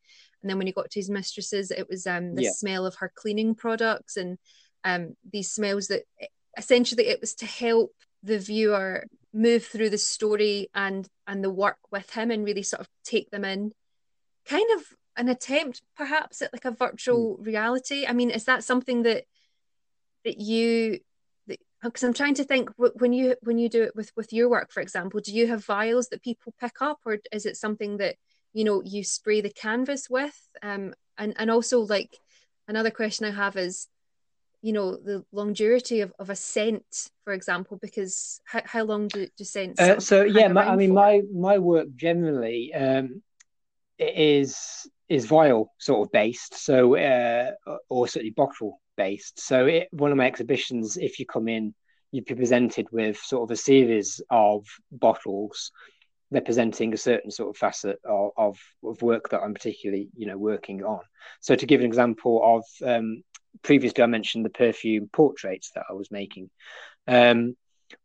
and 0.43 0.51
then 0.51 0.59
when 0.59 0.67
he 0.67 0.73
got 0.73 0.91
to 0.91 1.01
his 1.01 1.11
mistress's, 1.11 1.71
it 1.71 1.89
was 1.89 2.07
um 2.07 2.35
the 2.35 2.45
yeah. 2.45 2.51
smell 2.53 2.87
of 2.87 2.97
her 2.97 3.13
cleaning 3.15 3.55
products 3.55 4.17
and 4.17 4.39
um 4.85 5.15
these 5.31 5.51
smells 5.51 5.89
that 5.89 6.03
essentially 6.57 7.07
it 7.07 7.21
was 7.21 7.35
to 7.35 7.47
help 7.47 7.93
the 8.23 8.39
viewer 8.39 9.05
move 9.33 9.65
through 9.65 9.91
the 9.91 9.99
story 9.99 10.69
and 10.75 11.07
and 11.27 11.45
the 11.45 11.51
work 11.51 11.79
with 11.91 12.11
him 12.11 12.31
and 12.31 12.45
really 12.45 12.63
sort 12.63 12.81
of 12.81 12.89
take 13.05 13.31
them 13.31 13.45
in 13.45 13.73
kind 14.47 14.69
of 14.77 14.87
an 15.17 15.29
attempt 15.29 15.83
perhaps 15.97 16.43
at 16.43 16.53
like 16.53 16.65
a 16.65 16.71
virtual 16.71 17.37
mm. 17.37 17.47
reality 17.47 18.07
i 18.07 18.13
mean 18.13 18.31
is 18.31 18.45
that 18.45 18.65
something 18.65 19.03
that 19.03 19.25
that 20.25 20.39
you 20.39 20.99
because 21.83 22.03
I'm 22.03 22.15
trying 22.15 22.35
to 22.35 22.45
think 22.45 22.71
when 22.77 23.13
you 23.13 23.37
when 23.43 23.59
you 23.59 23.69
do 23.69 23.83
it 23.83 23.95
with 23.95 24.11
with 24.17 24.33
your 24.33 24.49
work, 24.49 24.73
for 24.73 24.81
example, 24.81 25.21
do 25.21 25.33
you 25.33 25.47
have 25.47 25.65
vials 25.65 26.09
that 26.09 26.23
people 26.23 26.55
pick 26.61 26.81
up, 26.81 26.99
or 27.05 27.19
is 27.33 27.47
it 27.47 27.57
something 27.57 27.99
that 27.99 28.17
you 28.53 28.65
know 28.65 28.83
you 28.83 29.05
spray 29.05 29.41
the 29.41 29.51
canvas 29.51 30.09
with? 30.11 30.37
Um, 30.63 30.95
and 31.17 31.35
and 31.39 31.51
also 31.51 31.81
like 31.81 32.17
another 32.67 32.91
question 32.91 33.27
I 33.27 33.31
have 33.31 33.57
is, 33.57 33.87
you 34.63 34.73
know, 34.73 34.97
the 34.97 35.25
longevity 35.33 36.01
of, 36.01 36.13
of 36.19 36.31
a 36.31 36.37
scent, 36.37 37.11
for 37.25 37.33
example, 37.33 37.79
because 37.81 38.41
how, 38.45 38.63
how 38.65 38.83
long 38.85 39.09
do, 39.09 39.29
do 39.37 39.45
scents? 39.45 39.81
Uh, 39.81 40.01
so 40.01 40.25
yeah, 40.25 40.49
my, 40.49 40.69
I 40.69 40.77
mean, 40.77 40.91
for? 40.91 40.95
my 40.95 41.23
my 41.33 41.59
work 41.59 41.89
generally 41.95 42.75
um, 42.75 43.23
is 43.99 44.89
is 45.09 45.27
vial 45.27 45.73
sort 45.79 46.07
of 46.07 46.13
based, 46.13 46.55
so 46.55 46.97
uh, 46.97 47.53
or 47.89 48.09
certainly 48.09 48.31
bottle 48.31 48.81
based. 48.97 49.41
So 49.41 49.67
it, 49.67 49.89
one 49.93 50.11
of 50.11 50.17
my 50.17 50.27
exhibitions, 50.27 50.97
if 50.97 51.19
you 51.19 51.27
come 51.27 51.49
in, 51.49 51.75
you'd 52.11 52.25
be 52.25 52.35
presented 52.35 52.89
with 52.91 53.17
sort 53.19 53.49
of 53.49 53.53
a 53.53 53.57
series 53.57 54.21
of 54.31 54.67
bottles 54.91 55.71
representing 56.31 56.93
a 56.93 56.97
certain 56.99 57.31
sort 57.31 57.51
of 57.51 57.57
facet 57.57 57.99
of, 58.05 58.31
of, 58.37 58.59
of 58.85 59.01
work 59.01 59.31
that 59.31 59.41
I'm 59.41 59.55
particularly, 59.55 60.09
you 60.15 60.27
know, 60.27 60.37
working 60.37 60.85
on. 60.85 61.01
So 61.41 61.55
to 61.55 61.67
give 61.67 61.81
an 61.81 61.87
example 61.87 62.43
of 62.45 62.89
um, 62.89 63.23
previously, 63.63 64.03
I 64.03 64.07
mentioned 64.07 64.45
the 64.45 64.51
perfume 64.51 65.09
portraits 65.13 65.71
that 65.75 65.85
I 65.89 65.93
was 65.93 66.11
making. 66.11 66.51
Um, 67.07 67.57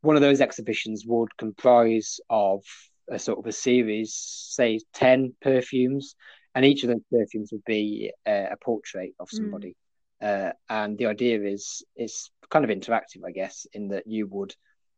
one 0.02 0.16
of 0.16 0.22
those 0.22 0.42
exhibitions 0.42 1.04
would 1.06 1.36
comprise 1.38 2.20
of 2.30 2.64
a 3.10 3.20
sort 3.20 3.40
of 3.40 3.46
a 3.46 3.52
series, 3.52 4.14
say 4.14 4.80
ten 4.94 5.34
perfumes, 5.42 6.16
and 6.56 6.66
each 6.66 6.84
of 6.84 6.90
those 6.90 7.04
perfumes 7.12 7.52
would 7.52 7.66
be 7.66 8.12
uh, 8.26 8.48
a 8.52 8.58
portrait 8.58 9.14
of 9.20 9.30
hmm. 9.30 9.38
somebody. 9.38 9.70
Mm. 9.70 10.50
Uh, 10.50 10.54
and 10.70 10.98
the 10.98 11.08
idea 11.08 11.44
is 11.44 11.84
is 11.98 12.30
kind 12.50 12.64
of 12.64 12.72
interactive, 12.72 13.26
I 13.26 13.32
guess, 13.32 13.68
in 13.74 13.90
that 13.90 14.08
you 14.08 14.28
would 14.28 14.56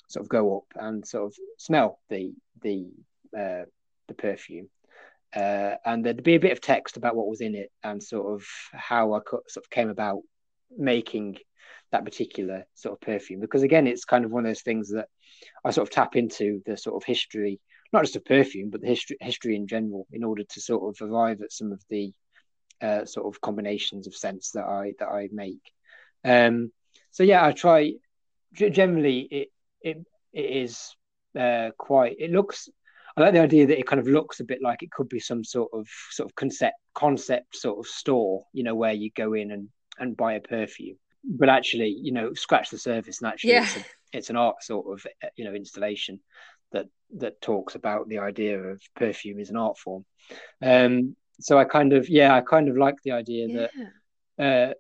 sort 0.08 0.24
of 0.24 0.30
go 0.30 0.58
up 0.58 0.66
and 0.76 1.06
sort 1.06 1.26
of 1.26 1.36
smell 1.58 2.00
the 2.10 2.34
the 2.62 2.92
uh, 3.36 3.66
the 4.08 4.14
perfume, 4.14 4.70
uh, 5.36 5.76
and 5.84 6.06
there'd 6.06 6.24
be 6.24 6.36
a 6.36 6.40
bit 6.40 6.52
of 6.52 6.62
text 6.62 6.98
about 6.98 7.16
what 7.16 7.28
was 7.28 7.42
in 7.42 7.56
it 7.56 7.72
and 7.84 8.04
sort 8.04 8.34
of 8.34 8.46
how 8.72 9.14
I 9.14 9.20
sort 9.48 9.66
of 9.66 9.70
came 9.72 9.90
about 9.90 10.22
making 10.78 11.38
that 11.92 12.06
particular 12.06 12.66
sort 12.76 12.94
of 12.94 13.02
perfume. 13.02 13.40
Because 13.40 13.64
again, 13.64 13.88
it's 13.88 14.06
kind 14.06 14.26
of 14.26 14.32
one 14.32 14.46
of 14.46 14.50
those 14.50 14.62
things 14.62 14.92
that 14.92 15.08
I 15.64 15.72
sort 15.72 15.88
of 15.88 15.94
tap 15.94 16.16
into 16.16 16.62
the 16.66 16.78
sort 16.78 16.96
of 16.96 17.06
history, 17.06 17.60
not 17.94 18.04
just 18.04 18.16
of 18.16 18.26
perfume, 18.26 18.70
but 18.70 18.82
the 18.82 18.88
history 18.88 19.18
history 19.22 19.56
in 19.56 19.68
general, 19.68 20.08
in 20.12 20.24
order 20.24 20.44
to 20.44 20.62
sort 20.62 20.84
of 20.84 21.08
arrive 21.08 21.42
at 21.42 21.52
some 21.52 21.72
of 21.72 21.82
the 21.90 22.14
uh, 22.82 23.06
sort 23.06 23.34
of 23.34 23.42
combinations 23.42 24.08
of 24.08 24.16
scents 24.16 24.52
that 24.52 24.66
I 24.66 24.94
that 25.00 25.08
I 25.08 25.30
make. 25.32 25.72
Um, 26.24 26.72
so 27.12 27.24
yeah, 27.24 27.46
I 27.46 27.52
try. 27.52 27.94
Generally, 28.54 29.20
it 29.32 29.48
it 29.82 29.98
it 30.34 30.46
is 30.64 30.96
uh, 31.40 31.72
quite. 31.78 32.16
It 32.20 32.32
looks. 32.32 32.70
I 33.18 33.22
like 33.22 33.34
the 33.34 33.40
idea 33.40 33.68
that 33.68 33.80
it 33.80 33.88
kind 33.88 34.02
of 34.02 34.08
looks 34.08 34.42
a 34.42 34.44
bit 34.44 34.62
like 34.62 34.84
it 34.84 34.92
could 34.92 35.08
be 35.08 35.22
some 35.22 35.46
sort 35.46 35.70
of 35.72 35.88
sort 36.12 36.30
of 36.30 36.36
concept 36.36 36.76
concept 36.94 37.56
sort 37.56 37.80
of 37.80 37.88
store, 37.88 38.44
you 38.52 38.64
know, 38.64 38.76
where 38.76 38.92
you 38.92 39.10
go 39.16 39.34
in 39.34 39.52
and 39.52 39.70
and 40.00 40.18
buy 40.18 40.34
a 40.34 40.42
perfume, 40.42 40.98
but 41.24 41.50
actually, 41.50 41.90
you 41.90 42.12
know, 42.12 42.34
scratch 42.34 42.70
the 42.70 42.78
surface 42.78 43.22
and 43.22 43.32
actually, 43.32 43.52
yeah. 43.52 43.64
it's, 43.64 43.78
a, 43.78 43.86
it's 44.18 44.30
an 44.30 44.36
art 44.36 44.64
sort 44.64 44.92
of 44.92 45.06
you 45.36 45.46
know 45.46 45.54
installation 45.54 46.20
that 46.72 46.88
that 47.18 47.42
talks 47.42 47.76
about 47.76 48.08
the 48.10 48.20
idea 48.20 48.60
of 48.60 48.82
perfume 48.96 49.40
as 49.40 49.50
an 49.50 49.58
art 49.58 49.78
form. 49.78 50.06
Um, 50.62 51.16
so 51.40 51.58
I 51.58 51.66
kind 51.66 51.94
of 51.94 52.10
yeah, 52.10 52.34
I 52.34 52.42
kind 52.42 52.70
of 52.70 52.78
like 52.78 52.96
the 53.04 53.12
idea 53.12 53.48
yeah. 53.48 53.68
that 54.38 54.42
uh, 54.44 54.74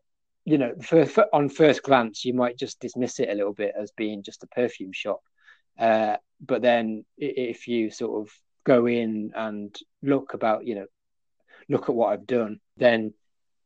you 0.46 0.60
know, 0.60 0.76
for, 0.82 1.06
for, 1.06 1.26
on 1.34 1.50
first 1.50 1.82
glance, 1.82 2.24
you 2.24 2.34
might 2.34 2.58
just 2.58 2.80
dismiss 2.80 3.20
it 3.20 3.30
a 3.30 3.34
little 3.34 3.54
bit 3.54 3.74
as 3.80 3.92
being 3.92 4.22
just 4.22 4.44
a 4.44 4.48
perfume 4.48 4.94
shop, 4.94 5.22
uh, 5.80 6.18
but 6.40 6.62
then 6.62 7.04
if 7.18 7.68
you 7.68 7.90
sort 7.90 8.22
of 8.22 8.34
go 8.64 8.86
in 8.86 9.32
and 9.36 9.76
look 10.04 10.34
about, 10.34 10.66
you 10.66 10.76
know, 10.76 10.86
look 11.68 11.90
at 11.90 11.96
what 11.96 12.14
I've 12.14 12.28
done, 12.28 12.60
then 12.78 13.14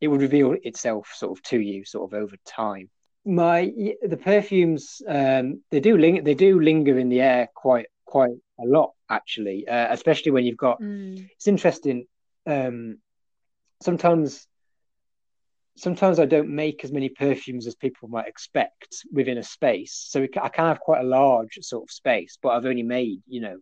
it 0.01 0.07
would 0.07 0.21
reveal 0.21 0.55
itself 0.63 1.11
sort 1.15 1.37
of 1.37 1.43
to 1.43 1.59
you 1.59 1.85
sort 1.85 2.11
of 2.11 2.19
over 2.19 2.35
time. 2.45 2.89
My 3.25 3.71
the 4.01 4.17
perfumes 4.17 5.01
um, 5.07 5.61
they 5.71 5.79
do 5.79 5.97
ling- 5.97 6.23
they 6.23 6.33
do 6.33 6.59
linger 6.59 6.97
in 6.97 7.09
the 7.09 7.21
air 7.21 7.49
quite 7.53 7.87
quite 8.05 8.37
a 8.59 8.65
lot 8.65 8.93
actually, 9.09 9.67
uh, 9.67 9.87
especially 9.93 10.31
when 10.31 10.45
you've 10.45 10.57
got. 10.57 10.81
Mm. 10.81 11.29
It's 11.35 11.47
interesting 11.47 12.05
um, 12.45 12.99
sometimes 13.81 14.47
sometimes 15.77 16.19
I 16.19 16.25
don't 16.25 16.49
make 16.49 16.83
as 16.83 16.91
many 16.91 17.09
perfumes 17.09 17.65
as 17.65 17.75
people 17.75 18.09
might 18.09 18.27
expect 18.27 19.05
within 19.13 19.37
a 19.37 19.43
space. 19.43 19.93
So 20.09 20.23
I 20.23 20.49
can 20.49 20.65
have 20.65 20.79
quite 20.79 21.01
a 21.01 21.07
large 21.07 21.57
sort 21.61 21.83
of 21.83 21.91
space, 21.91 22.37
but 22.41 22.49
I've 22.49 22.65
only 22.65 22.83
made, 22.83 23.21
you 23.27 23.39
know, 23.39 23.57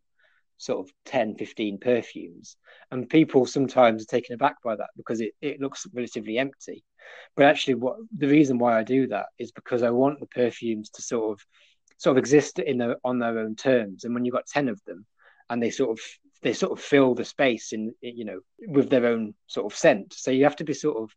sort 0.58 0.86
of 0.86 0.92
10, 1.06 1.36
15 1.36 1.80
perfumes. 1.80 2.58
And 2.92 3.10
people 3.10 3.46
sometimes 3.46 4.04
are 4.04 4.08
taken 4.08 4.34
aback 4.34 4.56
by 4.64 4.76
that 4.76 4.90
because 4.96 5.22
it, 5.22 5.32
it 5.42 5.60
looks 5.60 5.86
relatively 5.94 6.38
empty. 6.38 6.84
But 7.36 7.46
actually 7.46 7.76
what 7.76 7.98
the 8.18 8.28
reason 8.28 8.58
why 8.58 8.78
I 8.78 8.84
do 8.84 9.08
that 9.08 9.28
is 9.38 9.52
because 9.52 9.84
I 9.84 9.90
want 9.92 10.20
the 10.20 10.28
perfumes 10.28 10.90
to 10.92 11.02
sort 11.02 11.32
of 11.32 11.46
sort 11.98 12.18
of 12.18 12.20
exist 12.20 12.60
in 12.60 12.78
their 12.78 12.98
on 13.04 13.20
their 13.20 13.40
own 13.40 13.56
terms. 13.56 14.04
And 14.04 14.14
when 14.14 14.26
you've 14.26 14.34
got 14.34 14.48
10 14.48 14.70
of 14.70 14.82
them 14.86 15.06
and 15.50 15.62
they 15.62 15.70
sort 15.70 15.92
of 15.92 16.00
they 16.42 16.54
sort 16.54 16.72
of 16.72 16.84
fill 16.84 17.16
the 17.16 17.26
space 17.26 17.74
in 17.74 17.94
you 18.02 18.26
know 18.26 18.40
with 18.68 18.90
their 18.90 19.06
own 19.08 19.34
sort 19.48 19.72
of 19.72 19.78
scent 19.78 20.14
so 20.14 20.32
you 20.32 20.44
have 20.44 20.56
to 20.56 20.64
be 20.64 20.74
sort 20.74 20.98
of 20.98 21.12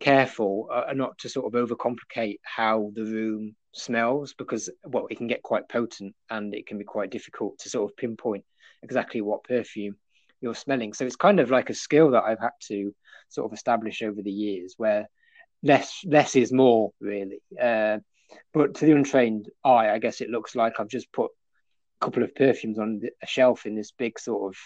careful 0.00 0.68
uh, 0.72 0.92
not 0.94 1.16
to 1.18 1.28
sort 1.28 1.46
of 1.46 1.68
overcomplicate 1.68 2.38
how 2.42 2.90
the 2.94 3.04
room 3.04 3.54
smells 3.72 4.34
because 4.34 4.70
well 4.84 5.06
it 5.10 5.18
can 5.18 5.26
get 5.26 5.42
quite 5.42 5.68
potent 5.68 6.14
and 6.30 6.54
it 6.54 6.66
can 6.66 6.78
be 6.78 6.84
quite 6.84 7.10
difficult 7.10 7.58
to 7.58 7.68
sort 7.68 7.90
of 7.90 7.96
pinpoint 7.96 8.44
exactly 8.82 9.20
what 9.20 9.44
perfume 9.44 9.96
you're 10.40 10.54
smelling. 10.54 10.92
So 10.92 11.04
it's 11.04 11.16
kind 11.16 11.40
of 11.40 11.50
like 11.50 11.70
a 11.70 11.74
skill 11.74 12.12
that 12.12 12.24
i've 12.24 12.40
had 12.40 12.50
to 12.68 12.94
sort 13.28 13.50
of 13.50 13.56
establish 13.56 14.02
over 14.02 14.22
the 14.22 14.30
years 14.30 14.74
where 14.76 15.08
less 15.62 16.00
less 16.04 16.36
is 16.36 16.52
more 16.52 16.92
really. 17.00 17.42
Uh, 17.60 17.98
but 18.52 18.74
to 18.74 18.84
the 18.84 18.92
untrained 18.92 19.48
eye 19.64 19.90
i 19.90 19.98
guess 19.98 20.20
it 20.20 20.30
looks 20.30 20.54
like 20.54 20.74
i've 20.78 20.88
just 20.88 21.12
put 21.12 21.30
a 22.00 22.04
couple 22.04 22.22
of 22.22 22.34
perfumes 22.34 22.78
on 22.78 23.00
a 23.22 23.26
shelf 23.26 23.66
in 23.66 23.74
this 23.74 23.92
big 23.92 24.18
sort 24.18 24.52
of 24.52 24.58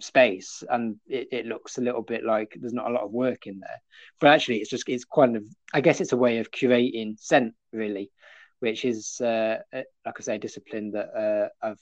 space 0.00 0.64
and 0.70 0.96
it, 1.06 1.28
it, 1.30 1.46
looks 1.46 1.78
a 1.78 1.80
little 1.80 2.02
bit 2.02 2.24
like 2.24 2.56
there's 2.60 2.72
not 2.72 2.90
a 2.90 2.92
lot 2.92 3.04
of 3.04 3.12
work 3.12 3.46
in 3.46 3.60
there. 3.60 3.80
But 4.20 4.30
actually 4.30 4.56
it's 4.56 4.70
just 4.70 4.88
it's 4.88 5.04
kind 5.04 5.36
of 5.36 5.44
i 5.72 5.80
guess 5.80 6.00
it's 6.00 6.12
a 6.12 6.16
way 6.16 6.38
of 6.38 6.50
curating 6.50 7.18
scent 7.20 7.54
really 7.72 8.10
which 8.58 8.84
is 8.84 9.20
uh, 9.20 9.58
like 9.72 9.84
i 10.18 10.20
say 10.20 10.36
a 10.36 10.38
discipline 10.38 10.90
that 10.92 11.08
uh, 11.16 11.66
i've 11.66 11.80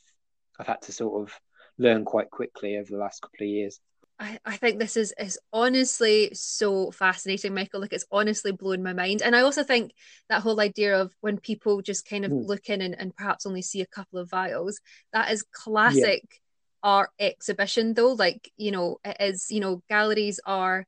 i've 0.58 0.66
had 0.66 0.82
to 0.82 0.92
sort 0.92 1.22
of 1.22 1.40
learn 1.80 2.04
quite 2.04 2.30
quickly 2.30 2.76
over 2.76 2.90
the 2.90 2.98
last 2.98 3.22
couple 3.22 3.44
of 3.44 3.48
years 3.48 3.80
I, 4.20 4.38
I 4.44 4.56
think 4.58 4.78
this 4.78 4.98
is 4.98 5.14
is 5.18 5.38
honestly 5.50 6.30
so 6.34 6.90
fascinating, 6.90 7.54
Michael. 7.54 7.80
Like 7.80 7.94
it's 7.94 8.04
honestly 8.12 8.52
blown 8.52 8.82
my 8.82 8.92
mind. 8.92 9.22
And 9.22 9.34
I 9.34 9.40
also 9.40 9.64
think 9.64 9.92
that 10.28 10.42
whole 10.42 10.60
idea 10.60 11.00
of 11.00 11.10
when 11.22 11.38
people 11.38 11.80
just 11.80 12.06
kind 12.06 12.26
of 12.26 12.30
mm. 12.30 12.46
look 12.46 12.68
in 12.68 12.82
and, 12.82 12.94
and 12.98 13.16
perhaps 13.16 13.46
only 13.46 13.62
see 13.62 13.80
a 13.80 13.86
couple 13.86 14.18
of 14.18 14.28
vials, 14.28 14.78
that 15.14 15.32
is 15.32 15.42
classic 15.42 16.24
yeah. 16.30 16.38
art 16.82 17.10
exhibition 17.18 17.94
though. 17.94 18.12
Like, 18.12 18.52
you 18.58 18.72
know, 18.72 18.98
it 19.06 19.16
is, 19.20 19.50
you 19.50 19.60
know, 19.60 19.82
galleries 19.88 20.38
are 20.44 20.86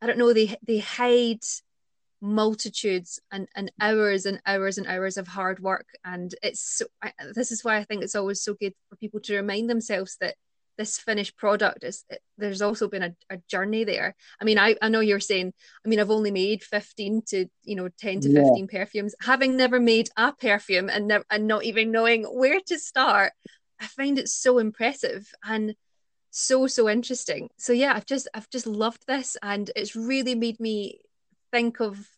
I 0.00 0.06
don't 0.06 0.18
know, 0.18 0.32
they 0.32 0.56
they 0.62 0.78
hide 0.78 1.42
multitudes 2.22 3.20
and, 3.30 3.48
and 3.54 3.70
hours 3.80 4.24
and 4.24 4.40
hours 4.46 4.78
and 4.78 4.86
hours 4.86 5.16
of 5.16 5.26
hard 5.26 5.60
work. 5.60 5.86
And 6.04 6.34
it's 6.42 6.60
so, 6.60 6.86
I, 7.02 7.12
this 7.34 7.50
is 7.50 7.64
why 7.64 7.76
I 7.76 7.84
think 7.84 8.02
it's 8.02 8.14
always 8.14 8.40
so 8.40 8.54
good 8.54 8.72
for 8.88 8.96
people 8.96 9.20
to 9.20 9.36
remind 9.36 9.68
themselves 9.68 10.16
that 10.20 10.36
this 10.78 10.98
finished 10.98 11.36
product 11.36 11.84
is 11.84 12.04
there's 12.38 12.62
also 12.62 12.88
been 12.88 13.02
a, 13.02 13.14
a 13.28 13.36
journey 13.46 13.84
there 13.84 14.14
i 14.40 14.44
mean 14.44 14.58
I, 14.58 14.74
I 14.80 14.88
know 14.88 15.00
you're 15.00 15.20
saying 15.20 15.52
i 15.84 15.88
mean 15.88 16.00
i've 16.00 16.10
only 16.10 16.30
made 16.30 16.62
15 16.62 17.22
to 17.26 17.46
you 17.62 17.76
know 17.76 17.90
10 17.98 18.20
to 18.22 18.30
yeah. 18.30 18.44
15 18.44 18.68
perfumes 18.68 19.14
having 19.20 19.56
never 19.56 19.78
made 19.78 20.08
a 20.16 20.32
perfume 20.32 20.88
and, 20.88 21.08
ne- 21.08 21.28
and 21.30 21.46
not 21.46 21.64
even 21.64 21.92
knowing 21.92 22.24
where 22.24 22.58
to 22.68 22.78
start 22.78 23.32
i 23.80 23.86
find 23.86 24.18
it 24.18 24.28
so 24.28 24.58
impressive 24.58 25.30
and 25.44 25.74
so 26.30 26.66
so 26.66 26.88
interesting 26.88 27.50
so 27.58 27.74
yeah 27.74 27.92
i've 27.94 28.06
just 28.06 28.26
i've 28.32 28.48
just 28.48 28.66
loved 28.66 29.04
this 29.06 29.36
and 29.42 29.70
it's 29.76 29.94
really 29.94 30.34
made 30.34 30.58
me 30.58 31.00
think 31.52 31.80
of 31.80 32.08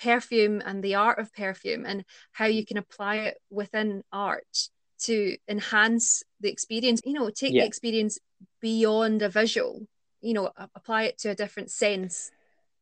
perfume 0.00 0.62
and 0.64 0.82
the 0.82 0.94
art 0.94 1.18
of 1.18 1.32
perfume 1.34 1.84
and 1.86 2.04
how 2.32 2.46
you 2.46 2.64
can 2.66 2.76
apply 2.76 3.16
it 3.16 3.38
within 3.50 4.02
art 4.12 4.68
to 4.98 5.36
enhance 5.48 6.22
the 6.40 6.50
experience 6.50 7.00
you 7.04 7.12
know 7.12 7.30
take 7.30 7.52
yeah. 7.52 7.62
the 7.62 7.66
experience 7.66 8.18
beyond 8.60 9.22
a 9.22 9.28
visual 9.28 9.86
you 10.20 10.34
know 10.34 10.50
apply 10.74 11.04
it 11.04 11.18
to 11.18 11.30
a 11.30 11.34
different 11.34 11.70
sense 11.70 12.30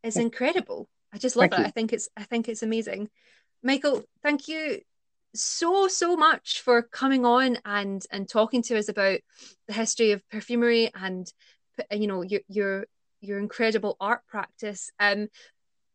is 0.02 0.16
incredible. 0.16 0.88
I 1.12 1.18
just 1.18 1.36
love 1.36 1.50
thank 1.50 1.54
it. 1.54 1.58
you. 1.60 1.66
i 1.66 1.70
think 1.70 1.92
it's 1.92 2.08
i 2.16 2.22
think 2.24 2.48
it's 2.48 2.62
amazing. 2.62 3.08
Michael 3.62 4.02
thank 4.22 4.48
you 4.48 4.80
so 5.34 5.88
so 5.88 6.16
much 6.16 6.60
for 6.60 6.82
coming 6.82 7.24
on 7.24 7.58
and 7.64 8.04
and 8.10 8.28
talking 8.28 8.62
to 8.62 8.78
us 8.78 8.88
about 8.88 9.20
the 9.66 9.72
history 9.72 10.12
of 10.12 10.28
perfumery 10.28 10.90
and 10.94 11.32
you 11.90 12.06
know 12.06 12.22
your 12.22 12.40
your 12.48 12.86
your 13.20 13.38
incredible 13.38 13.96
art 14.00 14.26
practice. 14.26 14.90
Um 14.98 15.28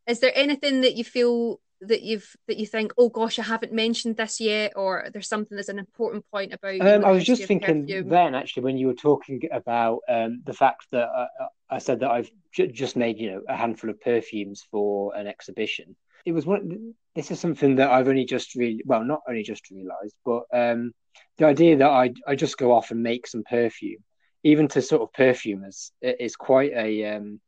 is 0.07 0.19
there 0.19 0.31
anything 0.35 0.81
that 0.81 0.95
you 0.95 1.03
feel 1.03 1.59
that 1.81 2.01
you've 2.01 2.35
that 2.47 2.57
you 2.57 2.65
think, 2.65 2.93
oh 2.97 3.09
gosh, 3.09 3.37
I 3.37 3.43
haven't 3.43 3.73
mentioned 3.73 4.17
this 4.17 4.39
yet, 4.39 4.73
or 4.75 5.07
there's 5.11 5.27
something 5.27 5.55
that's 5.55 5.69
an 5.69 5.79
important 5.79 6.25
point 6.31 6.53
about? 6.53 6.81
Um, 6.81 7.05
I 7.05 7.11
was 7.11 7.25
just 7.25 7.45
thinking 7.45 7.83
perfume? 7.83 8.09
then, 8.09 8.33
actually, 8.33 8.63
when 8.63 8.77
you 8.77 8.87
were 8.87 8.95
talking 8.95 9.41
about 9.51 9.99
um, 10.09 10.41
the 10.45 10.53
fact 10.53 10.87
that 10.91 11.07
uh, 11.07 11.27
uh, 11.41 11.47
I 11.69 11.77
said 11.77 11.99
that 11.99 12.09
I've 12.09 12.31
j- 12.53 12.71
just 12.71 12.95
made 12.95 13.19
you 13.19 13.31
know 13.31 13.41
a 13.47 13.55
handful 13.55 13.89
of 13.89 14.01
perfumes 14.01 14.65
for 14.71 15.15
an 15.15 15.27
exhibition. 15.27 15.95
It 16.25 16.31
was 16.31 16.45
one. 16.45 16.93
This 17.15 17.31
is 17.31 17.39
something 17.39 17.75
that 17.75 17.91
I've 17.91 18.07
only 18.07 18.25
just 18.25 18.55
really 18.55 18.81
well, 18.85 19.03
not 19.03 19.21
only 19.27 19.43
just 19.43 19.69
realised, 19.69 20.15
but 20.25 20.43
um, 20.53 20.93
the 21.37 21.45
idea 21.45 21.77
that 21.77 21.89
I 21.89 22.13
I 22.25 22.35
just 22.35 22.57
go 22.57 22.71
off 22.71 22.91
and 22.91 23.03
make 23.03 23.27
some 23.27 23.43
perfume, 23.43 24.03
even 24.43 24.67
to 24.69 24.81
sort 24.81 25.03
of 25.03 25.13
perfumers, 25.13 25.91
is 26.01 26.35
quite 26.35 26.71
a 26.73 27.15
um, 27.15 27.39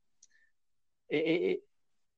it, 1.10 1.62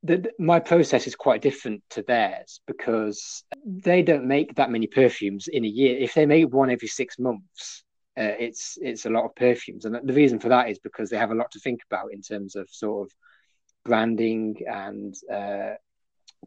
the, 0.04 0.32
my 0.40 0.60
process 0.60 1.06
is 1.06 1.16
quite 1.16 1.42
different 1.42 1.84
to 1.92 2.02
theirs 2.02 2.62
because 2.66 3.44
they 3.66 4.02
don't 4.02 4.26
make 4.26 4.56
that 4.56 4.72
many 4.72 4.88
perfumes 4.88 5.48
in 5.48 5.64
a 5.64 5.68
year. 5.68 5.98
If 5.98 6.14
they 6.14 6.26
make 6.26 6.52
one 6.52 6.72
every 6.72 6.88
six 6.88 7.20
months, 7.20 7.84
uh, 8.18 8.36
it's 8.40 8.78
it's 8.82 9.06
a 9.06 9.10
lot 9.10 9.26
of 9.26 9.36
perfumes, 9.36 9.86
and 9.86 9.96
the 10.04 10.14
reason 10.14 10.40
for 10.40 10.50
that 10.50 10.70
is 10.70 10.80
because 10.80 11.10
they 11.10 11.18
have 11.18 11.32
a 11.32 11.36
lot 11.36 11.52
to 11.52 11.60
think 11.60 11.82
about 11.90 12.12
in 12.12 12.22
terms 12.22 12.56
of 12.56 12.68
sort 12.70 13.08
of 13.08 13.14
branding 13.86 14.58
and 14.68 15.16
uh, 15.32 15.76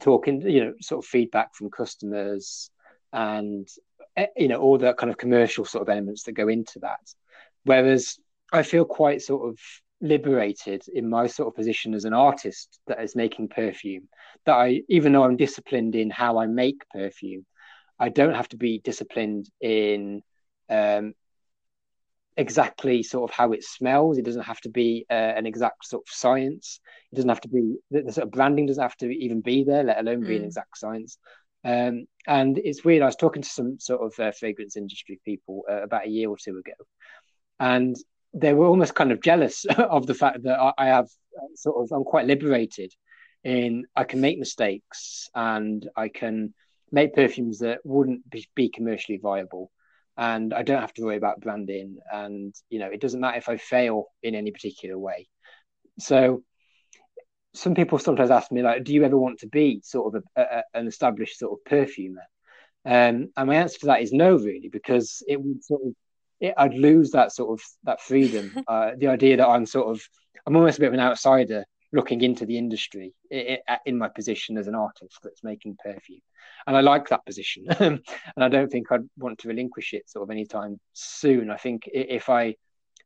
talking, 0.01 0.43
you 0.43 0.65
know, 0.65 0.75
sort 0.81 1.05
of 1.05 1.09
feedback 1.09 1.55
from 1.55 1.71
customers, 1.71 2.71
and 3.13 3.67
eh, 4.17 4.27
you 4.37 4.49
know 4.49 4.61
all 4.61 4.77
the 4.77 4.93
kind 4.95 5.11
of 5.11 5.17
commercial 5.17 5.65
sort 5.65 5.83
of 5.83 5.89
elements 5.89 6.25
that 6.25 6.33
go 6.33 6.49
into 6.49 6.81
that. 6.81 7.01
Whereas 7.65 8.19
I 8.53 8.63
feel 8.63 8.85
quite 8.85 9.23
sort 9.23 9.49
of 9.49 9.59
liberated 10.05 10.83
in 10.93 11.09
my 11.09 11.27
sort 11.27 11.49
of 11.49 11.57
position 11.57 11.95
as 11.95 12.05
an 12.05 12.13
artist 12.13 12.79
that 12.87 13.03
is 13.03 13.17
making 13.17 13.49
perfume 13.49 14.07
that 14.45 14.53
I 14.53 14.83
even 14.89 15.13
though 15.13 15.25
I'm 15.25 15.37
disciplined 15.37 15.95
in 15.95 16.11
how 16.11 16.39
I 16.39 16.47
make 16.47 16.87
perfume 16.91 17.47
I 17.99 18.11
don't 18.11 18.35
have 18.35 18.49
to 18.51 18.59
be 18.59 18.81
disciplined 18.81 19.49
in 19.63 20.23
um, 20.69 21.15
exactly 22.37 23.03
sort 23.03 23.31
of 23.31 23.35
how 23.35 23.53
it 23.53 23.65
smells 23.65 24.19
it 24.19 24.27
doesn't 24.27 24.43
have 24.43 24.61
to 24.61 24.69
be 24.69 25.07
uh, 25.11 25.15
an 25.15 25.47
exact 25.47 25.87
sort 25.87 26.03
of 26.07 26.15
science 26.15 26.81
it 27.11 27.17
doesn't 27.17 27.31
have 27.31 27.41
to 27.41 27.49
be 27.49 27.77
the, 27.91 28.03
the, 28.03 28.13
sort 28.13 28.27
of 28.27 28.33
branding 28.33 28.67
doesn't 28.67 28.83
have 28.83 28.97
to 28.97 29.09
even 29.09 29.41
be 29.41 29.65
there 29.65 29.85
let 29.85 29.99
alone 29.99 30.23
mm. 30.23 30.29
be 30.29 30.37
an 30.37 30.43
hmm. 30.43 30.47
exact 30.47 30.77
science 30.77 31.17
um, 31.65 32.05
and 32.27 32.59
it's 32.59 32.85
weird 32.85 33.03
I 33.03 33.07
was 33.07 33.17
talking 33.17 33.41
to 33.41 33.49
some 33.49 33.81
sort 33.81 34.03
of 34.03 34.21
uh, 34.21 34.33
fragrance 34.33 34.77
industry 34.77 35.19
people 35.25 35.65
uh, 35.71 35.83
about 35.83 36.07
a 36.07 36.11
year 36.11 36.29
or 36.29 36.37
two 36.37 36.59
ago 36.59 36.73
and 37.59 37.97
they 38.35 38.53
were 38.53 38.67
almost 38.67 38.95
kind 38.95 39.13
of 39.13 39.23
jealous 39.23 39.65
of 39.79 40.07
the 40.07 40.15
fact 40.15 40.43
that 40.43 40.59
I, 40.59 40.73
I 40.77 40.87
have 40.87 41.07
uh, 41.37 41.47
sort 41.55 41.83
of 41.83 41.97
I'm 41.97 42.05
quite 42.05 42.27
liberated 42.27 42.93
in 43.45 43.85
I 43.95 44.05
can 44.05 44.21
make 44.21 44.39
mistakes 44.39 45.29
and 45.35 45.89
I 45.97 46.09
can 46.09 46.55
make 46.91 47.15
perfumes 47.15 47.59
that 47.61 47.81
wouldn't 47.85 48.29
be, 48.29 48.47
be 48.55 48.69
commercially 48.69 49.19
viable. 49.19 49.71
And 50.17 50.55
I 50.55 50.63
don't 50.63 50.81
have 50.81 50.95
to 50.95 51.03
worry 51.03 51.17
about 51.17 51.41
branding 51.41 51.99
and 52.13 52.55
you 52.71 52.79
know 52.79 52.89
it 52.89 53.01
doesn't 53.01 53.21
matter 53.21 53.39
if 53.39 53.49
I 53.49 53.57
fail 53.57 54.07
in 54.23 54.35
any 54.35 54.51
particular 54.51 54.99
way. 54.99 55.29
So 55.99 56.43
some 57.55 57.75
people 57.75 57.99
sometimes 57.99 58.31
ask 58.31 58.51
me 58.51 58.63
like 58.63 58.83
do 58.85 58.93
you 58.93 59.05
ever 59.05 59.19
want 59.19 59.41
to 59.41 59.47
be 59.49 59.81
sort 59.85 60.15
of 60.15 60.25
a, 60.37 60.41
a, 60.43 60.63
an 60.75 60.87
established 60.87 61.39
sort 61.39 61.53
of 61.53 61.65
perfumer? 61.65 62.23
Um, 62.87 63.31
and 63.37 63.47
my 63.49 63.57
answer 63.57 63.79
to 63.81 63.87
that 63.87 64.03
is 64.03 64.13
no 64.13 64.37
really 64.37 64.69
because 64.69 65.23
it 65.27 65.41
would 65.41 65.65
sort 65.65 65.83
of 65.87 65.95
it, 66.41 66.55
I'd 66.57 66.75
lose 66.75 67.11
that 67.13 67.33
sort 67.33 67.59
of 67.59 67.65
that 67.85 68.01
freedom. 68.01 68.53
Uh, 68.67 68.93
the 68.97 69.09
idea 69.09 69.37
that 69.37 69.47
I'm 69.47 69.67
sort 69.67 69.89
of 69.89 70.03
I'm 70.47 70.57
almost 70.57 70.79
a 70.79 70.81
bit 70.81 70.89
of 70.89 70.95
an 70.95 71.01
outsider 71.01 71.65
looking 71.93 72.23
into 72.23 72.45
the 72.45 72.59
industry 72.59 73.15
in, 73.31 73.59
in 73.87 73.99
my 73.99 74.09
position 74.09 74.59
as 74.59 74.67
an 74.67 74.75
artist 74.75 75.19
that's 75.23 75.45
making 75.45 75.77
perfume, 75.83 76.21
and 76.67 76.77
I 76.77 76.81
like 76.81 77.09
that 77.09 77.25
position, 77.27 77.67
and 77.79 78.01
I 78.37 78.49
don't 78.49 78.71
think 78.71 78.91
I'd 78.91 79.09
want 79.19 79.39
to 79.41 79.49
relinquish 79.49 79.93
it 79.93 80.09
sort 80.09 80.23
of 80.23 80.31
anytime 80.31 80.81
soon. 80.93 81.51
I 81.51 81.57
think 81.57 81.83
if 81.87 82.29
I 82.29 82.57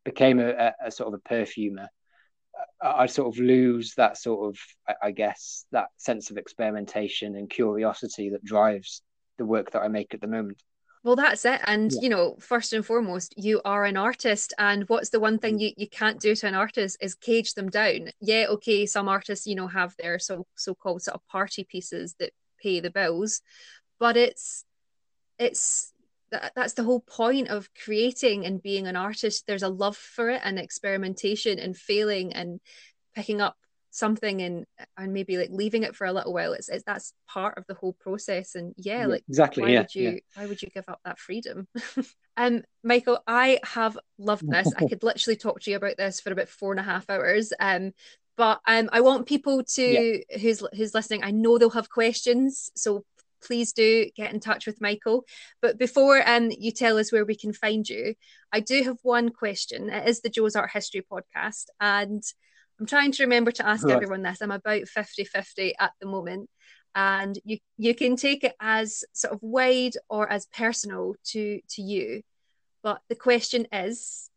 became 0.05 0.39
a, 0.39 0.51
a, 0.51 0.75
a 0.87 0.91
sort 0.91 1.09
of 1.09 1.15
a 1.15 1.29
perfumer, 1.29 1.89
uh, 2.83 2.93
I'd 2.97 3.11
sort 3.11 3.35
of 3.35 3.41
lose 3.41 3.95
that 3.97 4.17
sort 4.17 4.49
of, 4.49 4.59
I 5.03 5.11
guess, 5.11 5.67
that 5.73 5.89
sense 5.97 6.31
of 6.31 6.39
experimentation 6.39 7.37
and 7.37 7.51
curiosity 7.51 8.31
that 8.31 8.45
drives 8.45 9.03
the 9.39 9.45
work 9.45 9.73
that 9.73 9.83
I 9.83 9.89
make 9.89 10.15
at 10.15 10.21
the 10.21 10.27
moment. 10.27 10.63
Well, 11.09 11.17
that's 11.17 11.47
it. 11.47 11.63
And, 11.65 11.91
yeah. 11.91 12.01
you 12.03 12.09
know, 12.11 12.37
first 12.39 12.75
and 12.75 12.85
foremost, 12.85 13.33
you 13.39 13.63
are 13.65 13.87
an 13.87 13.97
artist. 13.97 14.53
And 14.59 14.87
what's 14.91 15.09
the 15.09 15.19
one 15.19 15.39
thing 15.39 15.57
mm. 15.57 15.61
you, 15.63 15.73
you 15.79 15.89
can't 15.89 16.21
do 16.21 16.35
to 16.35 16.47
an 16.47 16.55
artist 16.55 16.99
is 17.01 17.15
cage 17.15 17.55
them 17.55 17.71
down. 17.71 18.11
Yeah, 18.21 18.45
okay, 18.51 18.85
some 18.85 19.09
artists, 19.09 19.47
you 19.47 19.55
know, 19.55 19.69
have 19.69 19.97
their 19.97 20.19
so 20.19 20.47
so 20.55 20.75
called 20.75 21.01
sort 21.01 21.15
of 21.15 21.27
party 21.27 21.65
pieces 21.65 22.15
that 22.19 22.33
pay 22.63 22.81
the 22.81 22.91
bills. 22.91 23.41
But 23.99 24.19
it's 24.19 24.67
it's 25.39 25.95
that, 26.31 26.53
that's 26.55 26.75
the 26.75 26.85
whole 26.85 27.01
point 27.01 27.49
of 27.49 27.71
creating 27.73 28.45
and 28.45 28.63
being 28.63 28.87
an 28.87 28.97
artist. 28.97 29.47
There's 29.47 29.63
a 29.63 29.71
love 29.71 29.97
for 29.97 30.29
it 30.29 30.43
and 30.45 30.59
experimentation 30.59 31.59
and 31.59 31.75
failing 31.75 32.35
and 32.35 32.61
picking 33.15 33.41
up 33.41 33.57
something 33.91 34.43
and 34.43 34.67
and 34.97 35.13
maybe 35.13 35.37
like 35.39 35.51
leaving 35.51 35.83
it 35.83 35.97
for 35.97 36.07
a 36.07 36.13
little 36.13 36.33
while 36.33 36.53
it's, 36.53 36.69
it's 36.69 36.85
that's 36.85 37.13
part 37.27 37.57
of 37.57 37.65
the 37.67 37.75
whole 37.75 37.95
process 37.95 38.55
and 38.55 38.75
yeah, 38.77 39.01
yeah 39.01 39.07
like 39.07 39.25
exactly 39.29 39.63
why 39.63 39.71
yeah, 39.71 39.81
would 39.81 39.95
you 39.95 40.11
yeah. 40.11 40.19
why 40.35 40.47
would 40.47 40.61
you 40.61 40.69
give 40.75 40.85
up 40.89 41.01
that 41.05 41.19
freedom 41.19 41.67
um 42.37 42.63
michael 42.85 43.19
i 43.27 43.59
have 43.65 43.99
loved 44.19 44.49
this 44.49 44.73
i 44.77 44.85
could 44.89 45.03
literally 45.03 45.37
talk 45.37 45.61
to 45.61 45.71
you 45.71 45.77
about 45.77 45.97
this 45.97 46.21
for 46.21 46.33
about 46.33 46.49
four 46.49 46.71
and 46.73 46.81
a 46.81 46.85
half 46.85 47.09
hours 47.09 47.53
um 47.61 47.93
but 48.37 48.61
um 48.67 48.89
i 48.93 49.01
want 49.01 49.27
people 49.27 49.63
to 49.65 50.23
who's 50.41 50.63
who's 50.75 50.95
listening 50.95 51.25
i 51.25 51.31
know 51.31 51.59
they'll 51.59 51.71
have 51.71 51.91
questions 51.91 52.71
so 52.75 53.05
please 53.41 53.73
do 53.73 54.11
get 54.17 54.33
in 54.33 54.41
touch 54.41 54.67
with 54.67 54.81
Michael. 54.81 55.25
But 55.63 55.79
before 55.79 56.29
um, 56.29 56.51
you 56.51 56.73
tell 56.73 56.99
us 56.99 57.13
where 57.13 57.25
we 57.25 57.37
can 57.37 57.53
find 57.53 57.89
you, 57.89 58.15
I 58.53 58.61
do 58.61 58.83
have 58.83 58.99
one 59.03 59.31
question. 59.31 59.91
It 59.91 60.09
is 60.09 60.21
the 60.21 60.29
Jo's 60.29 60.57
Art 60.57 60.71
History 60.73 61.05
podcast, 61.11 61.67
and 61.81 62.23
I'm 62.81 62.87
trying 62.87 63.13
to 63.13 63.25
remember 63.25 63.51
to 63.53 63.67
ask 63.67 63.85
right. 63.85 63.95
everyone 63.95 64.23
this. 64.23 64.41
I'm 64.41 64.51
about 64.51 64.87
50 64.89 65.25
50 65.25 65.75
at 65.79 65.93
the 66.01 66.07
moment. 66.07 66.49
And 66.95 67.39
you, 67.45 67.59
you 67.77 67.95
can 67.95 68.17
take 68.17 68.45
it 68.45 68.55
as 68.61 69.05
sort 69.13 69.35
of 69.35 69.41
wide 69.43 69.95
or 70.09 70.31
as 70.31 70.47
personal 70.47 71.15
to, 71.27 71.61
to 71.71 71.83
you. 71.83 72.23
But 72.83 73.01
the 73.09 73.15
question 73.15 73.67
is, 73.73 74.31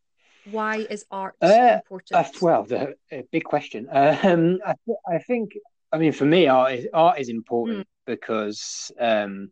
why 0.50 0.78
is 0.78 1.06
art 1.12 1.36
uh, 1.42 1.80
important? 1.84 2.20
Uh, 2.20 2.30
well, 2.42 2.64
the 2.64 2.96
big 3.32 3.44
question. 3.44 3.88
Um, 3.92 4.60
I, 4.66 4.76
I, 5.08 5.20
think, 5.20 5.52
I 5.92 5.98
mean, 5.98 6.12
for 6.12 6.26
me, 6.26 6.48
art 6.48 6.74
is, 6.74 6.88
art 6.94 7.20
is 7.20 7.30
important 7.30 7.80
mm. 7.82 7.86
because 8.06 8.92
um, 9.00 9.52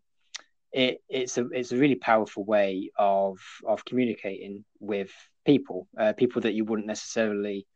it, 0.71 1.01
it's 1.09 1.37
a 1.37 1.47
it's 1.49 1.71
a 1.71 1.77
really 1.77 1.95
powerful 1.95 2.43
way 2.43 2.91
of 2.97 3.39
of 3.65 3.85
communicating 3.85 4.65
with 4.79 5.11
people, 5.45 5.87
uh, 5.97 6.13
people 6.13 6.41
that 6.41 6.53
you 6.53 6.65
wouldn't 6.65 6.87
necessarily 6.87 7.67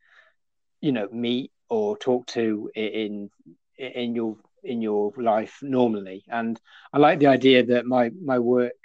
you 0.84 0.92
know 0.92 1.08
meet 1.10 1.50
or 1.70 1.96
talk 1.96 2.26
to 2.26 2.70
in 2.74 3.30
in 3.78 4.14
your 4.14 4.36
in 4.62 4.82
your 4.82 5.12
life 5.16 5.58
normally. 5.62 6.24
And 6.28 6.60
i 6.92 6.98
like 6.98 7.18
the 7.20 7.28
idea 7.28 7.64
that 7.64 7.86
my 7.86 8.10
my 8.22 8.38
work 8.38 8.80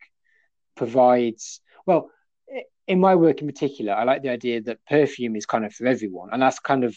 provides 0.78 1.60
well 1.86 2.10
in 2.88 3.00
my 3.02 3.16
work 3.16 3.42
in 3.42 3.48
particular 3.48 3.94
i 3.94 4.04
like 4.04 4.22
the 4.24 4.30
idea 4.30 4.62
that 4.62 4.86
perfume 4.88 5.36
is 5.36 5.46
kind 5.46 5.66
of 5.66 5.74
for 5.74 5.88
everyone. 5.88 6.30
And 6.32 6.42
that's 6.42 6.60
kind 6.60 6.86
of 6.86 6.96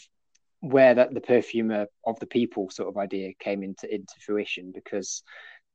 where 0.61 0.95
that 0.95 1.13
the 1.13 1.27
perfumer 1.33 1.87
of 2.05 2.17
the 2.21 2.31
people 2.37 2.69
sort 2.69 2.87
of 2.87 2.95
idea 2.97 3.33
came 3.37 3.61
into 3.61 3.93
into 3.93 4.15
fruition. 4.25 4.71
Because 4.73 5.21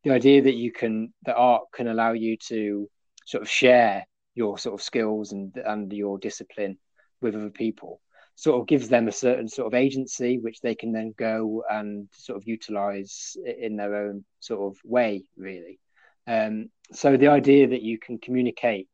the 0.04 0.12
idea 0.12 0.40
that 0.40 0.54
you 0.54 0.72
can 0.72 1.12
that 1.26 1.36
art 1.36 1.64
can 1.74 1.88
allow 1.88 2.12
you 2.12 2.38
to 2.48 2.88
sort 3.26 3.42
of 3.42 3.50
share 3.50 4.06
your 4.34 4.56
sort 4.56 4.74
of 4.80 4.82
skills 4.90 5.32
and 5.32 5.54
and 5.72 5.92
your 5.92 6.16
discipline 6.18 6.78
with 7.20 7.34
other 7.34 7.50
people 7.50 8.00
sort 8.38 8.60
of 8.60 8.68
gives 8.68 8.88
them 8.88 9.08
a 9.08 9.12
certain 9.12 9.48
sort 9.48 9.66
of 9.66 9.74
agency 9.74 10.38
which 10.38 10.60
they 10.60 10.76
can 10.76 10.92
then 10.92 11.12
go 11.18 11.64
and 11.68 12.08
sort 12.12 12.36
of 12.36 12.46
utilize 12.46 13.36
in 13.44 13.74
their 13.74 13.96
own 13.96 14.24
sort 14.38 14.60
of 14.60 14.78
way 14.84 15.24
really. 15.36 15.80
Um, 16.24 16.70
so 16.92 17.16
the 17.16 17.28
idea 17.28 17.66
that 17.66 17.82
you 17.82 17.98
can 17.98 18.18
communicate 18.18 18.86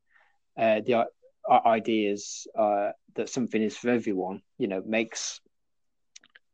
uh, 0.56 0.80
the 0.86 0.94
uh, 0.94 1.60
ideas 1.66 2.46
uh, 2.58 2.92
that 3.16 3.28
something 3.28 3.60
is 3.60 3.76
for 3.76 3.90
everyone 3.90 4.40
you 4.56 4.66
know 4.66 4.82
makes 4.86 5.42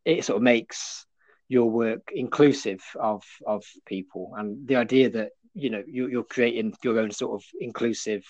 it 0.04 0.24
sort 0.24 0.38
of 0.38 0.42
makes 0.42 1.06
your 1.46 1.70
work 1.70 2.10
inclusive 2.12 2.82
of 2.98 3.22
of 3.46 3.62
people. 3.86 4.32
And 4.36 4.66
the 4.66 4.76
idea 4.76 5.10
that 5.10 5.30
you 5.54 5.70
know 5.70 5.82
you, 5.86 6.08
you're 6.08 6.24
creating 6.24 6.74
your 6.82 6.98
own 7.00 7.10
sort 7.10 7.40
of 7.40 7.44
inclusive 7.60 8.24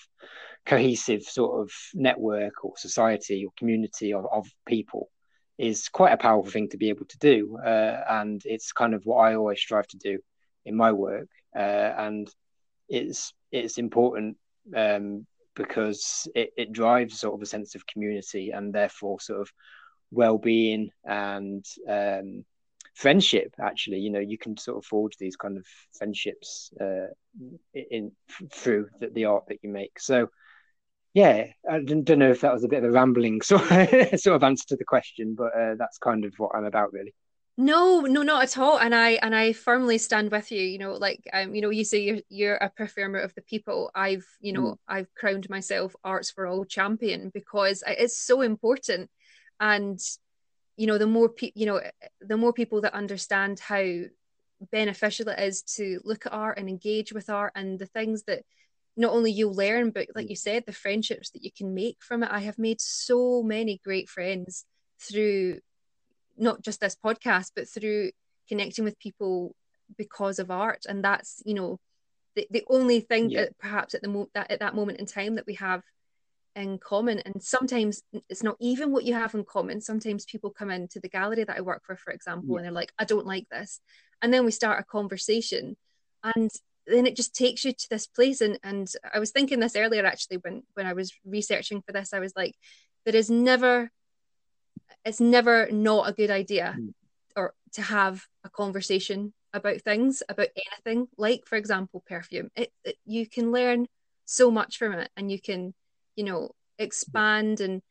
cohesive 0.65 1.23
sort 1.23 1.61
of 1.61 1.71
network 1.93 2.63
or 2.63 2.73
society 2.77 3.45
or 3.45 3.51
community 3.57 4.13
of, 4.13 4.25
of 4.31 4.47
people 4.67 5.09
is 5.57 5.89
quite 5.89 6.11
a 6.11 6.17
powerful 6.17 6.51
thing 6.51 6.69
to 6.69 6.77
be 6.77 6.89
able 6.89 7.05
to 7.05 7.17
do. 7.19 7.57
Uh, 7.57 8.03
and 8.09 8.41
it's 8.45 8.71
kind 8.71 8.93
of 8.93 9.05
what 9.05 9.17
i 9.17 9.35
always 9.35 9.59
strive 9.59 9.87
to 9.87 9.97
do 9.97 10.19
in 10.65 10.75
my 10.75 10.91
work. 10.91 11.27
Uh, 11.55 11.93
and 11.97 12.29
it's 12.89 13.33
it's 13.51 13.77
important 13.77 14.37
um, 14.75 15.25
because 15.55 16.27
it, 16.33 16.51
it 16.57 16.71
drives 16.71 17.19
sort 17.19 17.35
of 17.35 17.41
a 17.41 17.45
sense 17.45 17.75
of 17.75 17.85
community 17.85 18.51
and 18.51 18.73
therefore 18.73 19.19
sort 19.19 19.41
of 19.41 19.51
well-being 20.11 20.89
and 21.05 21.65
um, 21.87 22.43
friendship. 22.93 23.53
Actually, 23.59 23.99
you 23.99 24.09
know, 24.09 24.19
you 24.19 24.37
can 24.37 24.57
sort 24.57 24.77
of 24.77 24.85
forge 24.85 25.17
these 25.17 25.35
kind 25.35 25.57
of 25.57 25.65
friendships 25.97 26.71
uh, 26.79 27.07
in 27.73 28.11
through 28.51 28.87
the, 28.99 29.09
the 29.09 29.25
art 29.25 29.45
that 29.47 29.59
you 29.63 29.69
make. 29.69 29.99
So 29.99 30.29
yeah, 31.13 31.47
I 31.69 31.79
don't, 31.79 32.03
don't 32.03 32.19
know 32.19 32.31
if 32.31 32.41
that 32.41 32.53
was 32.53 32.63
a 32.63 32.69
bit 32.69 32.83
of 32.83 32.89
a 32.89 32.91
rambling 32.91 33.41
sort 33.41 33.69
of, 33.69 34.19
sort 34.19 34.35
of 34.35 34.43
answer 34.43 34.65
to 34.69 34.75
the 34.77 34.85
question, 34.85 35.35
but 35.35 35.53
uh, 35.55 35.75
that's 35.77 35.97
kind 35.97 36.25
of 36.25 36.33
what 36.37 36.51
I'm 36.55 36.65
about, 36.65 36.93
really. 36.93 37.13
No, 37.57 38.01
no, 38.01 38.23
not 38.23 38.43
at 38.43 38.57
all. 38.57 38.79
And 38.79 38.95
I 38.95 39.11
and 39.21 39.35
I 39.35 39.51
firmly 39.51 39.97
stand 39.97 40.31
with 40.31 40.51
you. 40.51 40.61
You 40.61 40.79
know, 40.79 40.93
like 40.93 41.27
um, 41.33 41.53
you 41.53 41.61
know, 41.61 41.69
you 41.69 41.83
say 41.83 41.99
you're 41.99 42.21
you're 42.29 42.55
a 42.55 42.69
performer 42.69 43.19
of 43.19 43.35
the 43.35 43.41
people. 43.41 43.91
I've, 43.93 44.25
you 44.39 44.53
know, 44.53 44.61
mm. 44.61 44.77
I've 44.87 45.13
crowned 45.15 45.49
myself 45.49 45.93
Arts 46.03 46.31
for 46.31 46.47
All 46.47 46.63
champion 46.63 47.29
because 47.33 47.83
it's 47.85 48.17
so 48.17 48.41
important. 48.41 49.11
And 49.59 49.99
you 50.77 50.87
know, 50.87 50.97
the 50.97 51.07
more 51.07 51.29
pe- 51.29 51.51
you 51.55 51.65
know, 51.65 51.81
the 52.21 52.37
more 52.37 52.53
people 52.53 52.81
that 52.81 52.93
understand 52.93 53.59
how 53.59 53.83
beneficial 54.71 55.29
it 55.29 55.39
is 55.39 55.63
to 55.63 55.99
look 56.03 56.25
at 56.25 56.33
art 56.33 56.57
and 56.57 56.69
engage 56.69 57.11
with 57.11 57.29
art 57.29 57.51
and 57.55 57.79
the 57.79 57.85
things 57.85 58.23
that 58.23 58.43
not 58.97 59.13
only 59.13 59.31
you 59.31 59.49
learn, 59.49 59.89
but 59.91 60.07
like 60.15 60.29
you 60.29 60.35
said, 60.35 60.63
the 60.65 60.73
friendships 60.73 61.31
that 61.31 61.43
you 61.43 61.51
can 61.55 61.73
make 61.73 61.97
from 62.01 62.23
it. 62.23 62.29
I 62.31 62.39
have 62.39 62.57
made 62.59 62.81
so 62.81 63.41
many 63.41 63.79
great 63.83 64.09
friends 64.09 64.65
through 64.99 65.59
not 66.37 66.61
just 66.61 66.81
this 66.81 66.97
podcast, 67.03 67.51
but 67.55 67.69
through 67.69 68.11
connecting 68.47 68.83
with 68.83 68.99
people 68.99 69.55
because 69.97 70.39
of 70.39 70.51
art. 70.51 70.85
And 70.87 71.03
that's, 71.03 71.41
you 71.45 71.53
know, 71.53 71.79
the, 72.35 72.47
the 72.51 72.63
only 72.69 72.99
thing 72.99 73.29
yeah. 73.29 73.41
that 73.41 73.57
perhaps 73.59 73.93
at 73.93 74.01
the 74.01 74.09
mo- 74.09 74.29
that 74.33 74.51
at 74.51 74.59
that 74.59 74.75
moment 74.75 74.99
in 74.99 75.05
time 75.05 75.35
that 75.35 75.47
we 75.47 75.55
have 75.55 75.83
in 76.55 76.77
common. 76.77 77.19
And 77.19 77.41
sometimes 77.41 78.03
it's 78.29 78.43
not 78.43 78.57
even 78.59 78.91
what 78.91 79.03
you 79.03 79.13
have 79.13 79.33
in 79.33 79.43
common. 79.43 79.81
Sometimes 79.81 80.25
people 80.25 80.49
come 80.49 80.69
into 80.69 80.99
the 80.99 81.09
gallery 81.09 81.43
that 81.43 81.57
I 81.57 81.61
work 81.61 81.83
for, 81.85 81.95
for 81.95 82.11
example, 82.11 82.55
yeah. 82.55 82.57
and 82.57 82.65
they're 82.65 82.71
like, 82.71 82.91
I 82.97 83.05
don't 83.05 83.25
like 83.25 83.47
this. 83.49 83.79
And 84.21 84.33
then 84.33 84.45
we 84.45 84.51
start 84.51 84.79
a 84.79 84.83
conversation. 84.83 85.77
And 86.23 86.51
then 86.87 87.05
it 87.05 87.15
just 87.15 87.35
takes 87.35 87.63
you 87.63 87.73
to 87.73 87.87
this 87.89 88.07
place 88.07 88.41
and 88.41 88.59
and 88.63 88.91
I 89.13 89.19
was 89.19 89.31
thinking 89.31 89.59
this 89.59 89.75
earlier 89.75 90.05
actually 90.05 90.37
when 90.37 90.63
when 90.73 90.87
I 90.87 90.93
was 90.93 91.13
researching 91.25 91.81
for 91.81 91.91
this 91.91 92.13
I 92.13 92.19
was 92.19 92.33
like 92.35 92.55
there 93.05 93.15
is 93.15 93.29
never 93.29 93.91
it's 95.05 95.19
never 95.19 95.69
not 95.71 96.09
a 96.09 96.13
good 96.13 96.31
idea 96.31 96.75
mm. 96.77 96.93
or 97.35 97.53
to 97.73 97.81
have 97.81 98.25
a 98.43 98.49
conversation 98.49 99.33
about 99.53 99.81
things 99.81 100.23
about 100.27 100.47
anything 100.55 101.07
like 101.17 101.45
for 101.45 101.55
example 101.55 102.03
perfume 102.07 102.49
it, 102.55 102.71
it, 102.83 102.97
you 103.05 103.27
can 103.27 103.51
learn 103.51 103.87
so 104.25 104.49
much 104.49 104.77
from 104.77 104.93
it 104.93 105.09
and 105.15 105.31
you 105.31 105.39
can 105.39 105.73
you 106.15 106.23
know 106.23 106.51
expand 106.77 107.61
and 107.61 107.81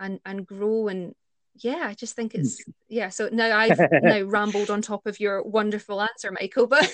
and 0.00 0.20
and 0.24 0.46
grow 0.46 0.88
and 0.88 1.14
yeah 1.54 1.84
i 1.86 1.94
just 1.94 2.14
think 2.14 2.34
it's 2.34 2.62
hmm. 2.62 2.70
yeah 2.88 3.08
so 3.08 3.28
now 3.32 3.56
i've 3.56 3.80
now 4.02 4.22
rambled 4.26 4.70
on 4.70 4.80
top 4.80 5.06
of 5.06 5.20
your 5.20 5.42
wonderful 5.42 6.00
answer 6.00 6.30
michael 6.32 6.66
but 6.66 6.90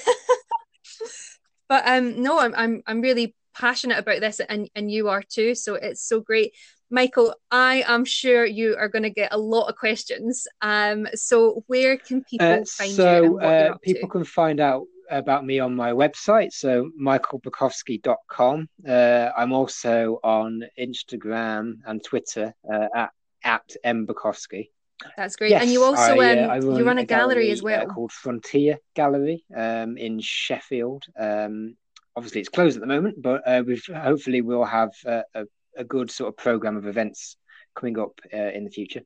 but 1.68 1.87
um 1.87 2.22
no 2.22 2.39
i'm 2.39 2.55
i'm, 2.57 2.82
I'm 2.87 3.01
really 3.01 3.35
passionate 3.57 3.99
about 3.99 4.20
this 4.20 4.41
and 4.41 4.68
and 4.74 4.91
you 4.91 5.09
are 5.09 5.22
too 5.22 5.55
so 5.55 5.74
it's 5.74 6.03
so 6.03 6.20
great 6.20 6.53
michael 6.91 7.35
i 7.51 7.85
am 7.87 8.05
sure 8.05 8.45
you 8.45 8.76
are 8.76 8.89
going 8.89 9.05
to 9.05 9.11
get 9.11 9.32
a 9.32 9.39
lot 9.39 9.68
of 9.68 9.76
questions 9.76 10.47
um 10.61 11.07
so 11.14 11.62
where 11.66 11.97
can 11.97 12.24
people 12.24 12.47
uh, 12.47 12.64
find 12.66 12.93
so, 12.93 13.22
you 13.22 13.41
uh, 13.41 13.76
people 13.78 14.09
to? 14.09 14.12
can 14.12 14.24
find 14.24 14.61
out 14.61 14.85
about 15.11 15.45
me 15.45 15.59
on 15.59 15.75
my 15.75 15.93
website 15.93 16.53
so 16.53 16.91
michaelbukowski.com 17.01 18.69
uh, 18.89 19.31
i'm 19.37 19.53
also 19.53 20.19
on 20.23 20.63
instagram 20.79 21.75
and 21.87 22.03
twitter 22.05 22.55
uh, 22.73 22.89
at 22.95 23.11
at 23.45 23.77
m 23.85 24.07
bukowski 24.07 24.69
that's 25.17 25.37
great. 25.37 25.51
Yes, 25.51 25.63
and 25.63 25.71
you 25.71 25.83
also 25.83 26.21
I, 26.21 26.39
uh, 26.39 26.59
um, 26.59 26.77
you 26.77 26.85
run 26.85 26.99
a, 26.99 27.03
a 27.03 27.05
gallery, 27.05 27.35
gallery, 27.35 27.51
as 27.51 27.63
well 27.63 27.83
uh, 27.83 27.87
called 27.87 28.13
Frontier 28.13 28.79
Gallery 28.95 29.45
um, 29.55 29.97
in 29.97 30.21
Sheffield. 30.21 31.05
Um, 31.19 31.77
obviously, 32.17 32.41
it's 32.41 32.49
closed 32.49 32.77
at 32.77 32.81
the 32.81 32.87
moment, 32.87 33.21
but 33.21 33.43
uh, 33.47 33.63
we've 33.67 33.85
hopefully 33.87 34.41
we'll 34.41 34.65
have 34.65 34.93
a, 35.05 35.25
a, 35.77 35.85
good 35.85 36.11
sort 36.11 36.29
of 36.29 36.37
program 36.37 36.77
of 36.77 36.87
events 36.87 37.37
coming 37.75 37.99
up 37.99 38.21
uh, 38.33 38.37
in 38.37 38.65
the 38.65 38.71
future. 38.71 39.03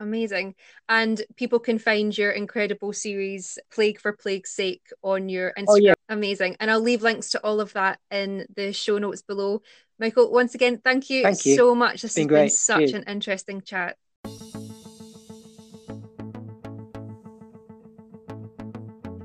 Amazing. 0.00 0.54
And 0.88 1.20
people 1.36 1.58
can 1.58 1.78
find 1.78 2.16
your 2.16 2.30
incredible 2.30 2.92
series, 2.92 3.58
Plague 3.72 4.00
for 4.00 4.12
Plague's 4.12 4.50
Sake, 4.50 4.86
on 5.02 5.28
your 5.28 5.52
Instagram. 5.58 5.64
Oh, 5.68 5.76
yeah. 5.76 5.94
Amazing. 6.08 6.56
And 6.60 6.70
I'll 6.70 6.80
leave 6.80 7.02
links 7.02 7.30
to 7.30 7.44
all 7.44 7.60
of 7.60 7.72
that 7.72 7.98
in 8.10 8.46
the 8.54 8.72
show 8.72 8.98
notes 8.98 9.22
below. 9.22 9.62
Michael, 9.98 10.30
once 10.30 10.54
again, 10.54 10.78
thank 10.78 11.10
you, 11.10 11.24
thank 11.24 11.44
you. 11.44 11.56
so 11.56 11.74
much. 11.74 12.02
This 12.02 12.14
been 12.14 12.22
has 12.22 12.28
great. 12.28 12.42
been 12.42 12.50
such 12.50 12.78
Cheers. 12.78 12.92
an 12.92 13.04
interesting 13.08 13.62
chat. 13.62 13.96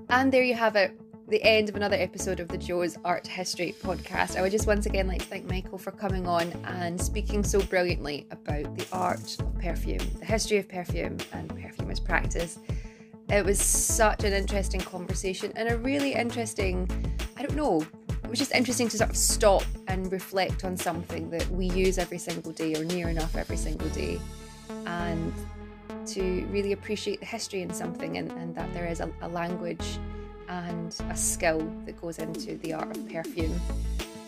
And 0.10 0.32
there 0.32 0.44
you 0.44 0.56
have 0.56 0.76
it, 0.76 1.00
the 1.28 1.42
end 1.44 1.70
of 1.70 1.76
another 1.76 1.96
episode 1.96 2.40
of 2.40 2.50
the 2.50 2.58
Jo's 2.58 2.98
Art 3.06 3.26
History 3.26 3.76
podcast. 3.82 4.38
I 4.38 4.42
would 4.42 4.52
just 4.52 4.68
once 4.68 4.86
again 4.86 5.08
like 5.08 5.22
to 5.22 5.26
thank 5.26 5.50
Michael 5.50 5.78
for 5.78 5.92
coming 5.92 6.28
on 6.28 6.52
and 6.66 7.02
speaking 7.02 7.44
so 7.44 7.62
brilliantly 7.62 8.28
about 8.32 8.78
the 8.78 8.86
art 8.92 9.40
of 9.40 9.60
perfume, 9.60 10.06
the 10.20 10.26
history 10.26 10.58
of 10.58 10.68
perfume, 10.68 11.18
and 11.32 11.50
perfume 11.50 11.90
as 11.90 12.00
practice. 12.00 12.60
It 13.30 13.46
was 13.46 13.60
such 13.60 14.26
an 14.26 14.34
interesting 14.34 14.82
conversation 14.82 15.54
and 15.56 15.70
a 15.70 15.78
really 15.78 16.14
interesting, 16.14 16.90
I 17.38 17.44
don't 17.44 17.56
know, 17.56 17.86
it 18.24 18.30
was 18.30 18.38
just 18.38 18.54
interesting 18.54 18.90
to 18.90 18.98
sort 18.98 19.10
of 19.10 19.16
stop 19.16 19.64
and 19.88 20.12
reflect 20.12 20.66
on 20.66 20.76
something 20.76 21.30
that 21.30 21.50
we 21.50 21.68
use 21.68 21.98
every 21.98 22.18
single 22.18 22.52
day 22.52 22.76
or 22.76 22.84
near 22.84 23.08
enough 23.08 23.36
every 23.38 23.58
single 23.58 23.90
day. 23.90 24.20
And 24.86 25.34
to 26.08 26.46
really 26.52 26.74
appreciate 26.74 27.22
the 27.22 27.26
history 27.26 27.62
in 27.62 27.74
something 27.74 28.18
and, 28.18 28.30
and 28.34 28.54
that 28.56 28.74
there 28.74 28.86
is 28.86 29.00
a, 29.00 29.10
a 29.22 29.28
language 29.30 30.00
and 30.54 30.96
a 31.10 31.16
skill 31.16 31.60
that 31.86 32.00
goes 32.00 32.20
into 32.20 32.58
the 32.58 32.74
art 32.74 32.96
of 32.96 33.10
perfume. 33.10 33.60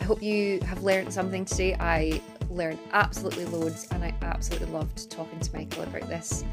I 0.01 0.03
hope 0.03 0.21
you 0.21 0.59
have 0.61 0.83
learned 0.83 1.13
something 1.13 1.45
today. 1.45 1.75
I 1.79 2.21
learned 2.49 2.79
absolutely 2.93 3.45
loads 3.45 3.87
and 3.91 4.03
I 4.03 4.13
absolutely 4.21 4.67
loved 4.67 5.09
talking 5.11 5.39
to 5.39 5.55
Michael 5.55 5.83
about 5.83 6.07
this. 6.07 6.43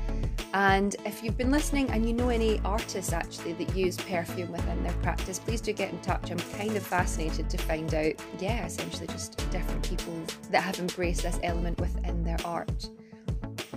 And 0.55 0.95
if 1.07 1.23
you've 1.23 1.39
been 1.39 1.51
listening 1.51 1.89
and 1.91 2.07
you 2.07 2.13
know 2.13 2.29
any 2.29 2.61
artists 2.65 3.13
actually 3.13 3.55
that 3.55 3.75
use 3.75 3.97
perfume 3.97 4.53
within 4.53 4.83
their 4.83 4.93
practice, 4.95 5.39
please 5.39 5.61
do 5.63 5.73
get 5.73 5.91
in 5.91 6.01
touch. 6.01 6.31
I'm 6.31 6.39
kind 6.39 6.77
of 6.77 6.83
fascinated 6.83 7.49
to 7.49 7.59
find 7.59 7.95
out, 7.95 8.13
yeah, 8.39 8.67
essentially 8.67 9.07
just 9.07 9.37
different 9.51 9.83
people 9.89 10.15
that 10.51 10.63
have 10.63 10.79
embraced 10.79 11.23
this 11.23 11.39
element 11.43 11.81
within 11.81 12.23
their 12.25 12.39
art. 12.45 12.89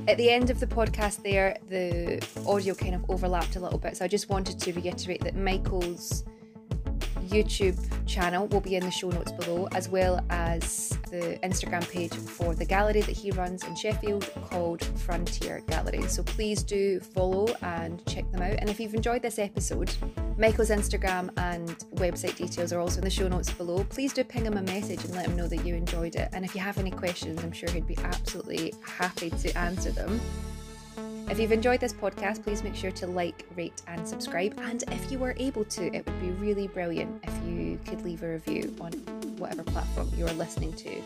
At 0.07 0.17
the 0.17 0.29
end 0.29 0.51
of 0.51 0.59
the 0.59 0.67
podcast, 0.67 1.23
there, 1.23 1.57
the 1.67 2.23
audio 2.45 2.75
kind 2.75 2.93
of 2.93 3.09
overlapped 3.09 3.55
a 3.55 3.59
little 3.59 3.79
bit. 3.79 3.97
So 3.97 4.05
I 4.05 4.07
just 4.07 4.29
wanted 4.29 4.59
to 4.59 4.73
reiterate 4.73 5.23
that 5.23 5.35
Michael's 5.35 6.23
YouTube 7.25 7.77
channel 8.05 8.47
will 8.47 8.61
be 8.61 8.75
in 8.75 8.83
the 8.83 8.91
show 8.91 9.09
notes 9.09 9.31
below, 9.31 9.67
as 9.73 9.89
well 9.89 10.23
as 10.29 10.89
the 11.09 11.39
Instagram 11.43 11.89
page 11.89 12.13
for 12.13 12.55
the 12.55 12.65
gallery 12.65 13.01
that 13.01 13.15
he 13.15 13.31
runs 13.31 13.63
in 13.63 13.75
Sheffield 13.75 14.31
called 14.45 14.83
Frontier 14.83 15.61
Gallery. 15.67 16.03
So 16.07 16.23
please 16.23 16.63
do 16.63 16.99
follow 16.99 17.47
and 17.61 18.05
check 18.05 18.29
them 18.31 18.41
out. 18.41 18.55
And 18.59 18.69
if 18.69 18.79
you've 18.79 18.93
enjoyed 18.93 19.21
this 19.21 19.39
episode, 19.39 19.91
Michael's 20.37 20.69
Instagram 20.69 21.29
and 21.37 21.69
website 21.95 22.35
details 22.35 22.73
are 22.73 22.79
also 22.79 22.97
in 22.99 23.03
the 23.03 23.09
show 23.09 23.27
notes 23.27 23.51
below. 23.51 23.83
Please 23.85 24.13
do 24.13 24.23
ping 24.23 24.45
him 24.45 24.57
a 24.57 24.61
message 24.61 25.03
and 25.03 25.13
let 25.13 25.27
him 25.27 25.35
know 25.35 25.47
that 25.47 25.65
you 25.65 25.75
enjoyed 25.75 26.15
it. 26.15 26.29
And 26.33 26.43
if 26.43 26.55
you 26.55 26.61
have 26.61 26.77
any 26.77 26.91
questions, 26.91 27.43
I'm 27.43 27.51
sure 27.51 27.69
he'd 27.71 27.87
be 27.87 27.97
absolutely 28.03 28.73
happy 28.81 29.29
to 29.29 29.57
answer 29.57 29.91
them. 29.91 30.19
If 31.27 31.39
you've 31.39 31.51
enjoyed 31.51 31.79
this 31.79 31.91
podcast, 31.91 32.43
please 32.43 32.63
make 32.63 32.75
sure 32.75 32.91
to 32.91 33.07
like, 33.07 33.45
rate, 33.55 33.81
and 33.87 34.07
subscribe. 34.07 34.57
And 34.61 34.83
if 34.91 35.11
you 35.11 35.17
were 35.17 35.33
able 35.37 35.65
to, 35.65 35.93
it 35.93 36.05
would 36.05 36.21
be 36.21 36.29
really 36.31 36.67
brilliant 36.67 37.23
if 37.23 37.33
you 37.47 37.79
could 37.87 38.03
leave 38.03 38.21
a 38.23 38.33
review 38.33 38.75
on 38.79 38.91
whatever 39.37 39.63
platform 39.63 40.09
you're 40.15 40.31
listening 40.33 40.71
to. 40.73 41.01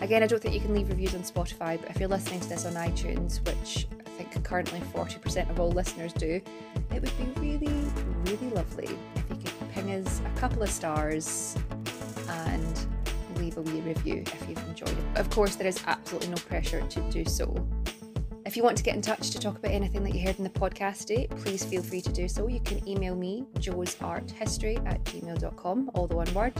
Again, 0.00 0.22
I 0.22 0.26
don't 0.26 0.40
think 0.40 0.54
you 0.54 0.60
can 0.60 0.74
leave 0.74 0.88
reviews 0.88 1.14
on 1.14 1.22
Spotify, 1.22 1.80
but 1.80 1.90
if 1.90 1.98
you're 1.98 2.08
listening 2.08 2.40
to 2.40 2.48
this 2.48 2.66
on 2.66 2.74
iTunes, 2.74 3.44
which 3.46 3.86
I 4.06 4.10
think 4.10 4.44
currently 4.44 4.80
40% 4.92 5.50
of 5.50 5.58
all 5.58 5.70
listeners 5.72 6.12
do, 6.12 6.40
it 6.94 7.00
would 7.00 7.18
be 7.18 7.40
really, 7.40 7.90
really 8.24 8.50
lovely 8.50 8.96
if 9.16 9.30
you 9.30 9.36
could 9.36 9.72
ping 9.72 9.90
us 9.92 10.20
a 10.24 10.38
couple 10.38 10.62
of 10.62 10.70
stars 10.70 11.56
and 12.28 12.86
leave 13.36 13.56
a 13.56 13.62
wee 13.62 13.80
review 13.80 14.22
if 14.26 14.48
you've 14.48 14.62
enjoyed 14.68 14.90
it. 14.90 15.18
Of 15.18 15.30
course, 15.30 15.56
there 15.56 15.66
is 15.66 15.82
absolutely 15.86 16.28
no 16.28 16.36
pressure 16.36 16.82
to 16.82 17.00
do 17.10 17.24
so. 17.24 17.66
If 18.54 18.58
you 18.58 18.62
want 18.62 18.76
to 18.76 18.84
get 18.84 18.94
in 18.94 19.02
touch 19.02 19.30
to 19.30 19.40
talk 19.40 19.58
about 19.58 19.72
anything 19.72 20.04
that 20.04 20.14
you 20.14 20.24
heard 20.24 20.38
in 20.38 20.44
the 20.44 20.48
podcast 20.48 21.06
today, 21.06 21.26
please 21.26 21.64
feel 21.64 21.82
free 21.82 22.00
to 22.00 22.12
do 22.12 22.28
so. 22.28 22.46
You 22.46 22.60
can 22.60 22.88
email 22.88 23.16
me, 23.16 23.44
joesarthistory 23.54 24.76
at 24.86 25.02
gmail.com, 25.02 25.90
all 25.92 26.06
the 26.06 26.14
one 26.14 26.32
word, 26.32 26.52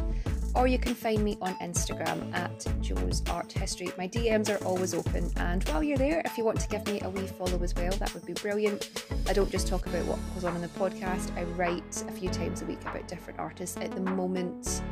or 0.57 0.67
you 0.67 0.77
can 0.77 0.93
find 0.93 1.23
me 1.23 1.39
on 1.41 1.55
Instagram 1.59 2.35
at 2.35 2.67
Jo's 2.81 3.23
Art 3.31 3.53
History. 3.53 3.93
My 3.97 4.09
DMs 4.09 4.51
are 4.51 4.65
always 4.65 4.93
open, 4.93 5.31
and 5.37 5.63
while 5.69 5.85
you're 5.85 5.97
there, 5.97 6.21
if 6.25 6.37
you 6.37 6.45
want 6.45 6.59
to 6.59 6.69
give 6.69 6.85
me 6.89 7.01
a 7.03 7.09
wee 7.09 7.29
follow 7.29 7.63
as 7.63 7.77
well, 7.77 7.93
that 7.93 8.13
would 8.13 8.27
be 8.27 8.33
brilliant. 8.33 9.05
I 9.29 9.33
don't 9.33 9.53
just 9.53 9.69
talk 9.69 9.87
about 9.87 10.05
what 10.07 10.19
goes 10.35 10.43
on 10.43 10.57
in 10.57 10.63
the 10.63 10.69
podcast, 10.71 11.31
I 11.39 11.45
write 11.45 12.05
a 12.09 12.11
few 12.11 12.29
times 12.29 12.61
a 12.61 12.65
week 12.65 12.83
about 12.83 13.07
different 13.07 13.39
artists. 13.39 13.77
At 13.77 13.93
the 13.93 14.01
moment, 14.01 14.83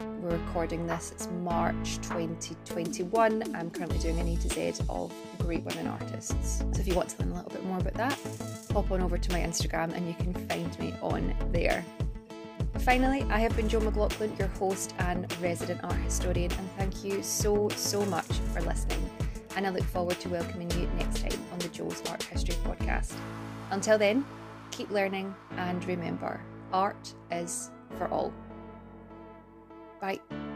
we're 0.00 0.36
recording 0.36 0.86
this, 0.86 1.12
it's 1.12 1.28
March 1.42 1.96
2021. 2.02 3.54
I'm 3.54 3.70
currently 3.70 3.98
doing 3.98 4.18
an 4.18 4.28
A 4.28 4.36
to 4.36 4.48
Z 4.48 4.84
of 4.88 5.12
great 5.38 5.64
women 5.64 5.86
artists. 5.86 6.58
So 6.58 6.80
if 6.80 6.86
you 6.86 6.94
want 6.94 7.10
to 7.10 7.22
learn 7.22 7.32
a 7.32 7.34
little 7.34 7.50
bit 7.50 7.64
more 7.64 7.78
about 7.78 7.94
that, 7.94 8.18
pop 8.68 8.90
on 8.90 9.00
over 9.00 9.18
to 9.18 9.32
my 9.32 9.40
Instagram 9.40 9.94
and 9.94 10.06
you 10.06 10.14
can 10.14 10.34
find 10.48 10.78
me 10.78 10.94
on 11.02 11.34
there. 11.52 11.84
Finally, 12.80 13.24
I 13.30 13.38
have 13.38 13.56
been 13.56 13.68
Jo 13.68 13.80
McLaughlin, 13.80 14.34
your 14.38 14.48
host 14.48 14.94
and 14.98 15.32
resident 15.40 15.82
art 15.82 15.96
historian, 15.96 16.52
and 16.52 16.70
thank 16.76 17.04
you 17.04 17.22
so, 17.22 17.68
so 17.70 18.04
much 18.06 18.26
for 18.52 18.60
listening. 18.62 19.08
And 19.56 19.66
I 19.66 19.70
look 19.70 19.84
forward 19.84 20.20
to 20.20 20.28
welcoming 20.28 20.70
you 20.72 20.88
next 20.98 21.22
time 21.22 21.40
on 21.52 21.58
the 21.58 21.68
Jo's 21.68 22.02
Art 22.08 22.22
History 22.22 22.54
Podcast. 22.64 23.14
Until 23.70 23.98
then, 23.98 24.24
keep 24.70 24.90
learning 24.90 25.34
and 25.56 25.84
remember 25.86 26.40
art 26.72 27.14
is 27.30 27.70
for 27.96 28.08
all. 28.08 28.32
Bye. 30.00 30.47